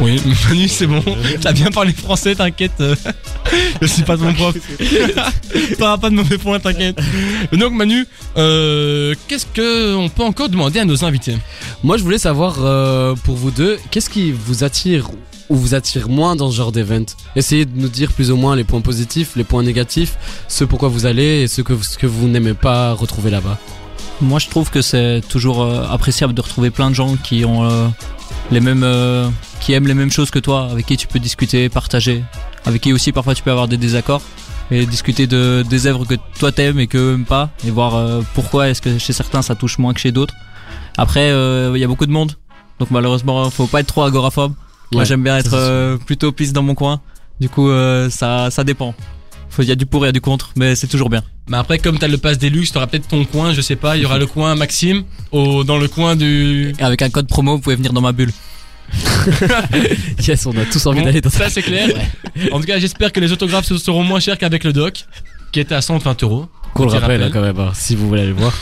Oui, 0.00 0.20
Manu, 0.48 0.68
c'est 0.68 0.86
bon. 0.86 1.02
T'as 1.40 1.52
bien 1.52 1.70
parlé 1.70 1.92
français, 1.92 2.34
t'inquiète. 2.34 2.82
Je 3.82 3.86
suis 3.86 4.02
pas 4.02 4.16
ton 4.16 4.32
prof. 4.34 4.54
T'auras 5.78 5.98
pas 5.98 6.10
de 6.10 6.14
mauvais 6.14 6.38
points, 6.38 6.60
t'inquiète. 6.60 7.00
Donc 7.52 7.72
Manu, 7.72 8.04
euh, 8.36 9.14
qu'est-ce 9.26 9.46
que 9.46 9.94
on 9.96 10.08
peut 10.08 10.22
encore 10.24 10.48
demander 10.48 10.80
à 10.80 10.84
nos 10.84 11.04
invités? 11.04 11.36
Moi, 11.82 11.96
je 11.96 12.02
voulais 12.04 12.18
savoir 12.18 12.56
euh, 12.60 13.14
pour 13.24 13.36
vous 13.36 13.50
deux, 13.50 13.78
qu'est-ce 13.90 14.10
qui 14.10 14.30
vous 14.32 14.62
attire 14.64 15.08
ou 15.48 15.56
vous 15.56 15.74
attire 15.74 16.08
moins 16.08 16.36
dans 16.36 16.50
ce 16.50 16.56
genre 16.56 16.72
d'event 16.72 17.04
Essayez 17.36 17.64
de 17.64 17.78
nous 17.78 17.88
dire 17.88 18.12
plus 18.12 18.30
ou 18.30 18.36
moins 18.36 18.56
les 18.56 18.64
points 18.64 18.80
positifs, 18.80 19.36
les 19.36 19.44
points 19.44 19.62
négatifs, 19.62 20.16
ce 20.48 20.64
pourquoi 20.64 20.88
vous 20.88 21.06
allez 21.06 21.42
et 21.42 21.48
ce 21.48 21.62
que, 21.62 21.76
ce 21.82 21.98
que 21.98 22.06
vous 22.06 22.28
n'aimez 22.28 22.54
pas 22.54 22.92
retrouver 22.92 23.30
là-bas. 23.30 23.58
Moi, 24.20 24.40
je 24.40 24.48
trouve 24.48 24.70
que 24.70 24.82
c'est 24.82 25.20
toujours 25.28 25.62
euh, 25.62 25.84
appréciable 25.88 26.34
de 26.34 26.40
retrouver 26.40 26.70
plein 26.70 26.90
de 26.90 26.94
gens 26.94 27.16
qui 27.16 27.44
ont 27.44 27.64
euh, 27.64 27.86
les 28.50 28.60
mêmes, 28.60 28.82
euh, 28.82 29.28
qui 29.60 29.74
aiment 29.74 29.86
les 29.86 29.94
mêmes 29.94 30.10
choses 30.10 30.30
que 30.30 30.40
toi, 30.40 30.68
avec 30.70 30.86
qui 30.86 30.96
tu 30.96 31.06
peux 31.06 31.20
discuter, 31.20 31.68
partager, 31.68 32.24
avec 32.64 32.82
qui 32.82 32.92
aussi 32.92 33.12
parfois 33.12 33.34
tu 33.34 33.44
peux 33.44 33.52
avoir 33.52 33.68
des 33.68 33.76
désaccords 33.76 34.22
et 34.70 34.84
discuter 34.86 35.26
de 35.26 35.64
des 35.70 35.86
œuvres 35.86 36.04
que 36.04 36.14
toi 36.38 36.52
t'aimes 36.52 36.78
et 36.78 36.88
que 36.88 36.98
eux 36.98 37.24
pas 37.26 37.48
et 37.66 37.70
voir 37.70 38.22
pourquoi 38.34 38.68
est-ce 38.68 38.82
que 38.82 38.98
chez 38.98 39.14
certains 39.14 39.40
ça 39.40 39.54
touche 39.54 39.78
moins 39.78 39.94
que 39.94 40.00
chez 40.00 40.12
d'autres. 40.12 40.34
Après, 40.98 41.28
il 41.28 41.80
y 41.80 41.84
a 41.84 41.86
beaucoup 41.86 42.04
de 42.04 42.12
monde, 42.12 42.32
donc 42.78 42.90
malheureusement, 42.90 43.48
faut 43.50 43.66
pas 43.66 43.80
être 43.80 43.86
trop 43.86 44.02
agoraphobe. 44.02 44.52
Moi, 44.92 45.00
Ouais, 45.02 45.06
j'aime 45.06 45.22
bien 45.22 45.34
ça, 45.34 45.38
être 45.40 45.54
euh, 45.54 45.96
plutôt 45.98 46.32
pisse 46.32 46.52
dans 46.52 46.62
mon 46.62 46.74
coin. 46.74 47.00
Du 47.40 47.48
coup, 47.48 47.68
euh, 47.68 48.08
ça, 48.10 48.50
ça 48.50 48.64
dépend. 48.64 48.94
Il 49.60 49.64
y 49.64 49.72
a 49.72 49.74
du 49.74 49.86
pour 49.86 50.04
et 50.04 50.06
il 50.06 50.08
y 50.08 50.10
a 50.10 50.12
du 50.12 50.20
contre, 50.20 50.50
mais 50.56 50.76
c'est 50.76 50.86
toujours 50.86 51.10
bien. 51.10 51.22
Mais 51.48 51.56
après, 51.56 51.78
comme 51.78 51.98
t'as 51.98 52.06
le 52.06 52.16
pass 52.18 52.38
des 52.38 52.48
luxe, 52.48 52.70
t'auras 52.70 52.86
peut-être 52.86 53.08
ton 53.08 53.24
coin, 53.24 53.52
je 53.52 53.60
sais 53.60 53.74
pas. 53.74 53.96
Il 53.96 54.02
y 54.02 54.06
aura 54.06 54.16
le 54.18 54.26
coin 54.26 54.54
Maxime, 54.54 55.02
au, 55.32 55.64
dans 55.64 55.78
le 55.78 55.88
coin 55.88 56.14
du. 56.14 56.72
Et 56.78 56.82
avec 56.82 57.02
un 57.02 57.10
code 57.10 57.26
promo, 57.26 57.56
vous 57.56 57.60
pouvez 57.60 57.74
venir 57.74 57.92
dans 57.92 58.00
ma 58.00 58.12
bulle. 58.12 58.30
Yes, 60.26 60.46
on 60.46 60.56
a 60.56 60.64
tous 60.64 60.84
envie 60.86 61.00
Bon, 61.00 61.04
d'aller 61.06 61.20
dans 61.20 61.30
ça 61.30 61.50
c'est 61.50 61.62
clair. 61.62 61.88
En 62.52 62.60
tout 62.60 62.66
cas, 62.66 62.78
j'espère 62.78 63.12
que 63.12 63.20
les 63.20 63.32
autographes 63.32 63.66
se- 63.66 63.78
seront 63.78 64.02
moins 64.04 64.20
chers 64.20 64.38
qu'avec 64.38 64.64
le 64.64 64.72
doc, 64.72 65.04
qui 65.52 65.60
était 65.60 65.74
à 65.74 65.80
120 65.82 66.22
euros. 66.22 66.48
Le 66.76 66.84
Petit 66.86 66.94
rappelle 66.98 67.00
rappel. 67.00 67.22
hein, 67.24 67.30
quand 67.32 67.40
même, 67.40 67.58
hein, 67.58 67.72
si 67.74 67.96
vous 67.96 68.08
voulez 68.08 68.20
aller 68.22 68.30
le 68.30 68.36
voir. 68.36 68.52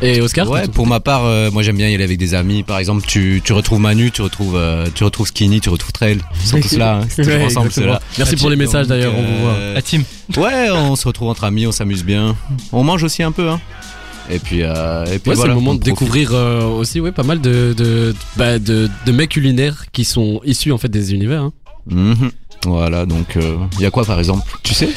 Et 0.00 0.20
Oscar 0.20 0.48
Ouais, 0.48 0.68
pour 0.68 0.86
ma 0.86 1.00
part, 1.00 1.24
euh, 1.24 1.50
moi 1.50 1.62
j'aime 1.64 1.76
bien 1.76 1.88
y 1.88 1.94
aller 1.94 2.04
avec 2.04 2.18
des 2.18 2.34
amis. 2.34 2.62
Par 2.62 2.78
exemple, 2.78 3.04
tu, 3.06 3.42
tu 3.44 3.52
retrouves 3.52 3.80
Manu, 3.80 4.12
tu 4.12 4.22
retrouves, 4.22 4.54
euh, 4.56 4.86
tu 4.94 5.02
retrouves 5.02 5.26
Skinny, 5.26 5.60
tu 5.60 5.70
retrouves 5.70 5.90
Trail. 5.92 6.18
Ils 6.40 6.46
sont 6.46 6.60
tous 6.60 6.76
là, 6.76 7.00
hein. 7.02 7.06
c'est 7.10 7.22
toujours 7.24 7.38
Ouais, 7.40 7.44
ensemble 7.46 7.66
exactement. 7.66 7.98
Merci 8.16 8.36
pour 8.36 8.50
les 8.50 8.56
messages 8.56 8.86
d'ailleurs, 8.86 9.12
on 9.16 9.22
vous 9.22 9.38
voit. 9.42 9.52
Euh, 9.54 9.74
La 9.74 9.82
team. 9.82 10.04
Ouais, 10.36 10.70
on 10.70 10.94
se 10.94 11.06
retrouve 11.08 11.28
entre 11.28 11.42
amis, 11.44 11.66
on 11.66 11.72
s'amuse 11.72 12.04
bien. 12.04 12.36
On 12.72 12.84
mange 12.84 13.02
aussi 13.02 13.22
un 13.24 13.32
peu, 13.32 13.48
hein. 13.48 13.60
Et 14.30 14.38
puis, 14.38 14.62
euh, 14.62 15.04
et 15.06 15.18
puis 15.18 15.30
Ouais, 15.30 15.36
c'est 15.36 15.48
le 15.48 15.54
moment 15.54 15.70
on 15.70 15.74
de 15.74 15.80
profite. 15.80 15.84
découvrir 15.98 16.30
euh, 16.32 16.62
aussi 16.66 17.00
ouais, 17.00 17.12
pas 17.12 17.22
mal 17.22 17.40
de, 17.40 17.74
de, 17.76 18.14
bah, 18.36 18.58
de, 18.58 18.88
de 19.06 19.12
mecs 19.12 19.30
culinaires 19.30 19.86
qui 19.90 20.04
sont 20.04 20.40
issus 20.44 20.70
en 20.70 20.78
fait 20.78 20.88
des 20.88 21.12
univers. 21.14 21.42
hein. 21.42 21.52
Mhm. 21.90 22.30
Voilà, 22.66 23.06
donc 23.06 23.36
il 23.78 23.80
y 23.82 23.86
a 23.86 23.90
quoi 23.90 24.04
par 24.04 24.18
exemple? 24.18 24.42
Tu 24.62 24.74
sais? 24.74 24.88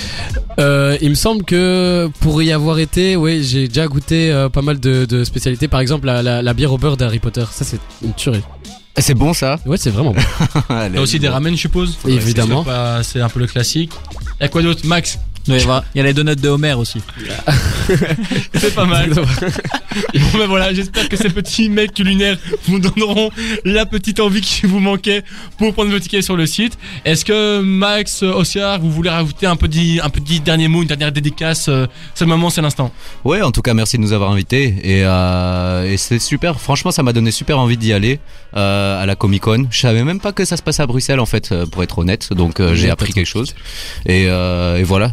Euh, 0.59 0.97
il 1.01 1.09
me 1.09 1.15
semble 1.15 1.43
que 1.43 2.09
pour 2.19 2.41
y 2.41 2.51
avoir 2.51 2.79
été, 2.79 3.15
ouais, 3.15 3.41
j'ai 3.41 3.67
déjà 3.67 3.87
goûté 3.87 4.31
euh, 4.31 4.49
pas 4.49 4.61
mal 4.61 4.79
de, 4.79 5.05
de 5.05 5.23
spécialités. 5.23 5.67
Par 5.67 5.79
exemple, 5.79 6.07
la, 6.07 6.21
la, 6.23 6.41
la 6.41 6.53
bière 6.53 6.73
au 6.73 6.77
beurre 6.77 6.97
d'Harry 6.97 7.19
Potter. 7.19 7.45
Ça, 7.51 7.63
c'est 7.63 7.79
une 8.03 8.13
tuerie. 8.13 8.43
C'est 8.97 9.13
bon 9.13 9.33
ça? 9.33 9.57
Ouais, 9.65 9.77
c'est 9.77 9.89
vraiment 9.89 10.11
bon. 10.11 10.21
Allez, 10.69 10.95
T'as 10.95 11.01
aussi 11.01 11.17
des 11.19 11.29
ramen, 11.29 11.55
je 11.55 11.61
suppose. 11.61 11.97
Évidemment. 12.07 12.63
C'est 12.63 12.69
pas- 12.71 13.03
C'est 13.03 13.21
un 13.21 13.29
peu 13.29 13.39
le 13.39 13.47
classique. 13.47 13.91
Y'a 14.41 14.47
quoi 14.49 14.61
d'autre, 14.61 14.81
Max? 14.85 15.17
Il 15.47 15.55
y 15.55 15.57
il 15.59 15.97
y 15.97 15.99
a 15.99 16.03
les 16.03 16.13
donuts 16.13 16.35
de 16.35 16.49
Homer 16.49 16.73
aussi. 16.73 17.01
C'est 18.53 18.75
pas 18.75 18.85
mal. 18.85 19.11
Bon 20.13 20.37
ben 20.37 20.47
voilà, 20.47 20.73
j'espère 20.73 21.09
que 21.09 21.17
ces 21.17 21.29
petits 21.29 21.69
mecs 21.69 21.93
culinaires 21.93 22.37
vous 22.67 22.79
donneront 22.79 23.29
la 23.65 23.85
petite 23.85 24.19
envie 24.19 24.41
qui 24.41 24.65
vous 24.65 24.79
manquait 24.79 25.23
pour 25.57 25.73
prendre 25.73 25.91
vos 25.91 25.99
tickets 25.99 26.23
sur 26.23 26.35
le 26.35 26.45
site. 26.45 26.77
Est-ce 27.05 27.25
que 27.25 27.59
Max, 27.61 28.23
Oscar, 28.23 28.79
vous 28.79 28.91
voulez 28.91 29.09
rajouter 29.09 29.47
un 29.47 29.55
petit, 29.55 29.99
un 30.01 30.09
petit 30.09 30.39
dernier 30.39 30.67
mot, 30.67 30.81
une 30.81 30.87
dernière 30.87 31.11
dédicace 31.11 31.67
euh, 31.67 31.87
C'est 32.15 32.25
le 32.25 32.29
moment, 32.29 32.49
c'est 32.49 32.61
l'instant. 32.61 32.91
Ouais, 33.23 33.41
en 33.41 33.51
tout 33.51 33.61
cas, 33.61 33.73
merci 33.73 33.97
de 33.97 34.01
nous 34.01 34.13
avoir 34.13 34.31
invités. 34.31 34.75
Et, 34.83 35.03
euh, 35.03 35.91
et 35.91 35.97
c'est 35.97 36.19
super. 36.19 36.59
Franchement, 36.59 36.91
ça 36.91 37.03
m'a 37.03 37.13
donné 37.13 37.31
super 37.31 37.59
envie 37.59 37.77
d'y 37.77 37.93
aller 37.93 38.19
euh, 38.55 39.01
à 39.01 39.05
la 39.05 39.15
Comic 39.15 39.43
Con. 39.43 39.67
Je 39.69 39.79
savais 39.79 40.03
même 40.03 40.19
pas 40.19 40.31
que 40.31 40.45
ça 40.45 40.57
se 40.57 40.61
passait 40.61 40.83
à 40.83 40.87
Bruxelles, 40.87 41.19
en 41.19 41.25
fait, 41.25 41.53
pour 41.71 41.83
être 41.83 41.97
honnête. 41.97 42.33
Donc, 42.33 42.59
euh, 42.59 42.75
j'ai 42.75 42.89
appris 42.89 43.13
quelque 43.13 43.25
chose. 43.27 43.53
Et, 44.05 44.23
et 44.23 44.83
voilà. 44.83 45.11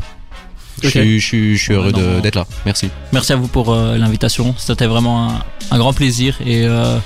Je 0.82 0.88
suis- 0.88 1.20
je 1.20 1.26
suis 1.26 1.56
je 1.56 1.62
suis 1.62 1.72
heureux 1.74 1.92
Ouais, 1.92 2.00
non. 2.00 2.20
d'être 2.20 2.34
là. 2.36 2.46
Merci. 2.66 2.88
Merci 3.12 3.32
à 3.32 3.36
vous 3.36 3.48
pour 3.48 3.72
euh, 3.72 3.96
l'invitation. 3.98 4.54
C'était 4.58 4.86
vraiment 4.86 5.30
un, 5.30 5.42
un 5.70 5.78
grand 5.78 5.92
plaisir 5.92 6.36
et 6.46 6.64
euh, 6.64 6.96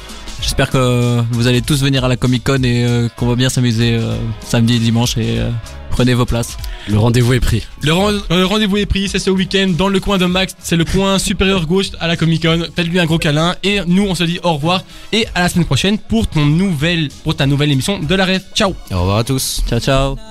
j'espère 0.40 0.70
que 0.70 1.20
vous 1.32 1.46
allez 1.46 1.62
tous 1.62 1.82
venir 1.82 2.04
à 2.04 2.08
la 2.08 2.16
Comic 2.16 2.44
Con 2.44 2.62
et 2.62 2.84
euh, 2.84 3.08
qu'on 3.16 3.26
va 3.26 3.34
bien 3.36 3.48
s'amuser 3.48 3.94
euh, 3.94 4.16
samedi 4.44 4.76
et 4.76 4.78
dimanche 4.78 5.16
et 5.16 5.38
euh, 5.38 5.50
prenez 5.90 6.14
vos 6.14 6.24
places. 6.26 6.56
Le 6.88 6.98
rendez-vous 6.98 7.32
est 7.34 7.40
pris. 7.40 7.62
Le, 7.82 7.92
ren- 7.92 8.20
le 8.30 8.44
rendez-vous 8.44 8.76
est 8.78 8.86
pris, 8.86 9.08
c'est 9.08 9.18
ce 9.20 9.30
week-end 9.30 9.68
dans 9.76 9.88
le 9.88 10.00
coin 10.00 10.18
de 10.18 10.26
Max, 10.26 10.56
c'est 10.60 10.74
le 10.76 10.84
coin 10.84 11.18
supérieur 11.20 11.64
gauche 11.66 11.90
à 12.00 12.08
la 12.08 12.16
Comic 12.16 12.42
Con. 12.42 12.62
Faites-lui 12.74 12.98
un 12.98 13.06
gros 13.06 13.18
câlin 13.18 13.54
et 13.62 13.78
nous 13.86 14.04
on 14.08 14.14
se 14.16 14.24
dit 14.24 14.40
au 14.42 14.54
revoir 14.54 14.82
et 15.12 15.26
à 15.34 15.42
la 15.42 15.48
semaine 15.48 15.66
prochaine 15.66 15.98
pour 15.98 16.26
ton 16.26 16.44
nouvelle, 16.44 17.08
pour 17.22 17.36
ta 17.36 17.46
nouvelle 17.46 17.70
émission 17.70 18.00
de 18.00 18.14
la 18.14 18.24
rêve. 18.24 18.42
Ciao 18.54 18.74
Au 18.90 18.98
revoir 19.00 19.18
à 19.18 19.24
tous. 19.24 19.62
Ciao 19.68 19.78
ciao. 19.80 20.22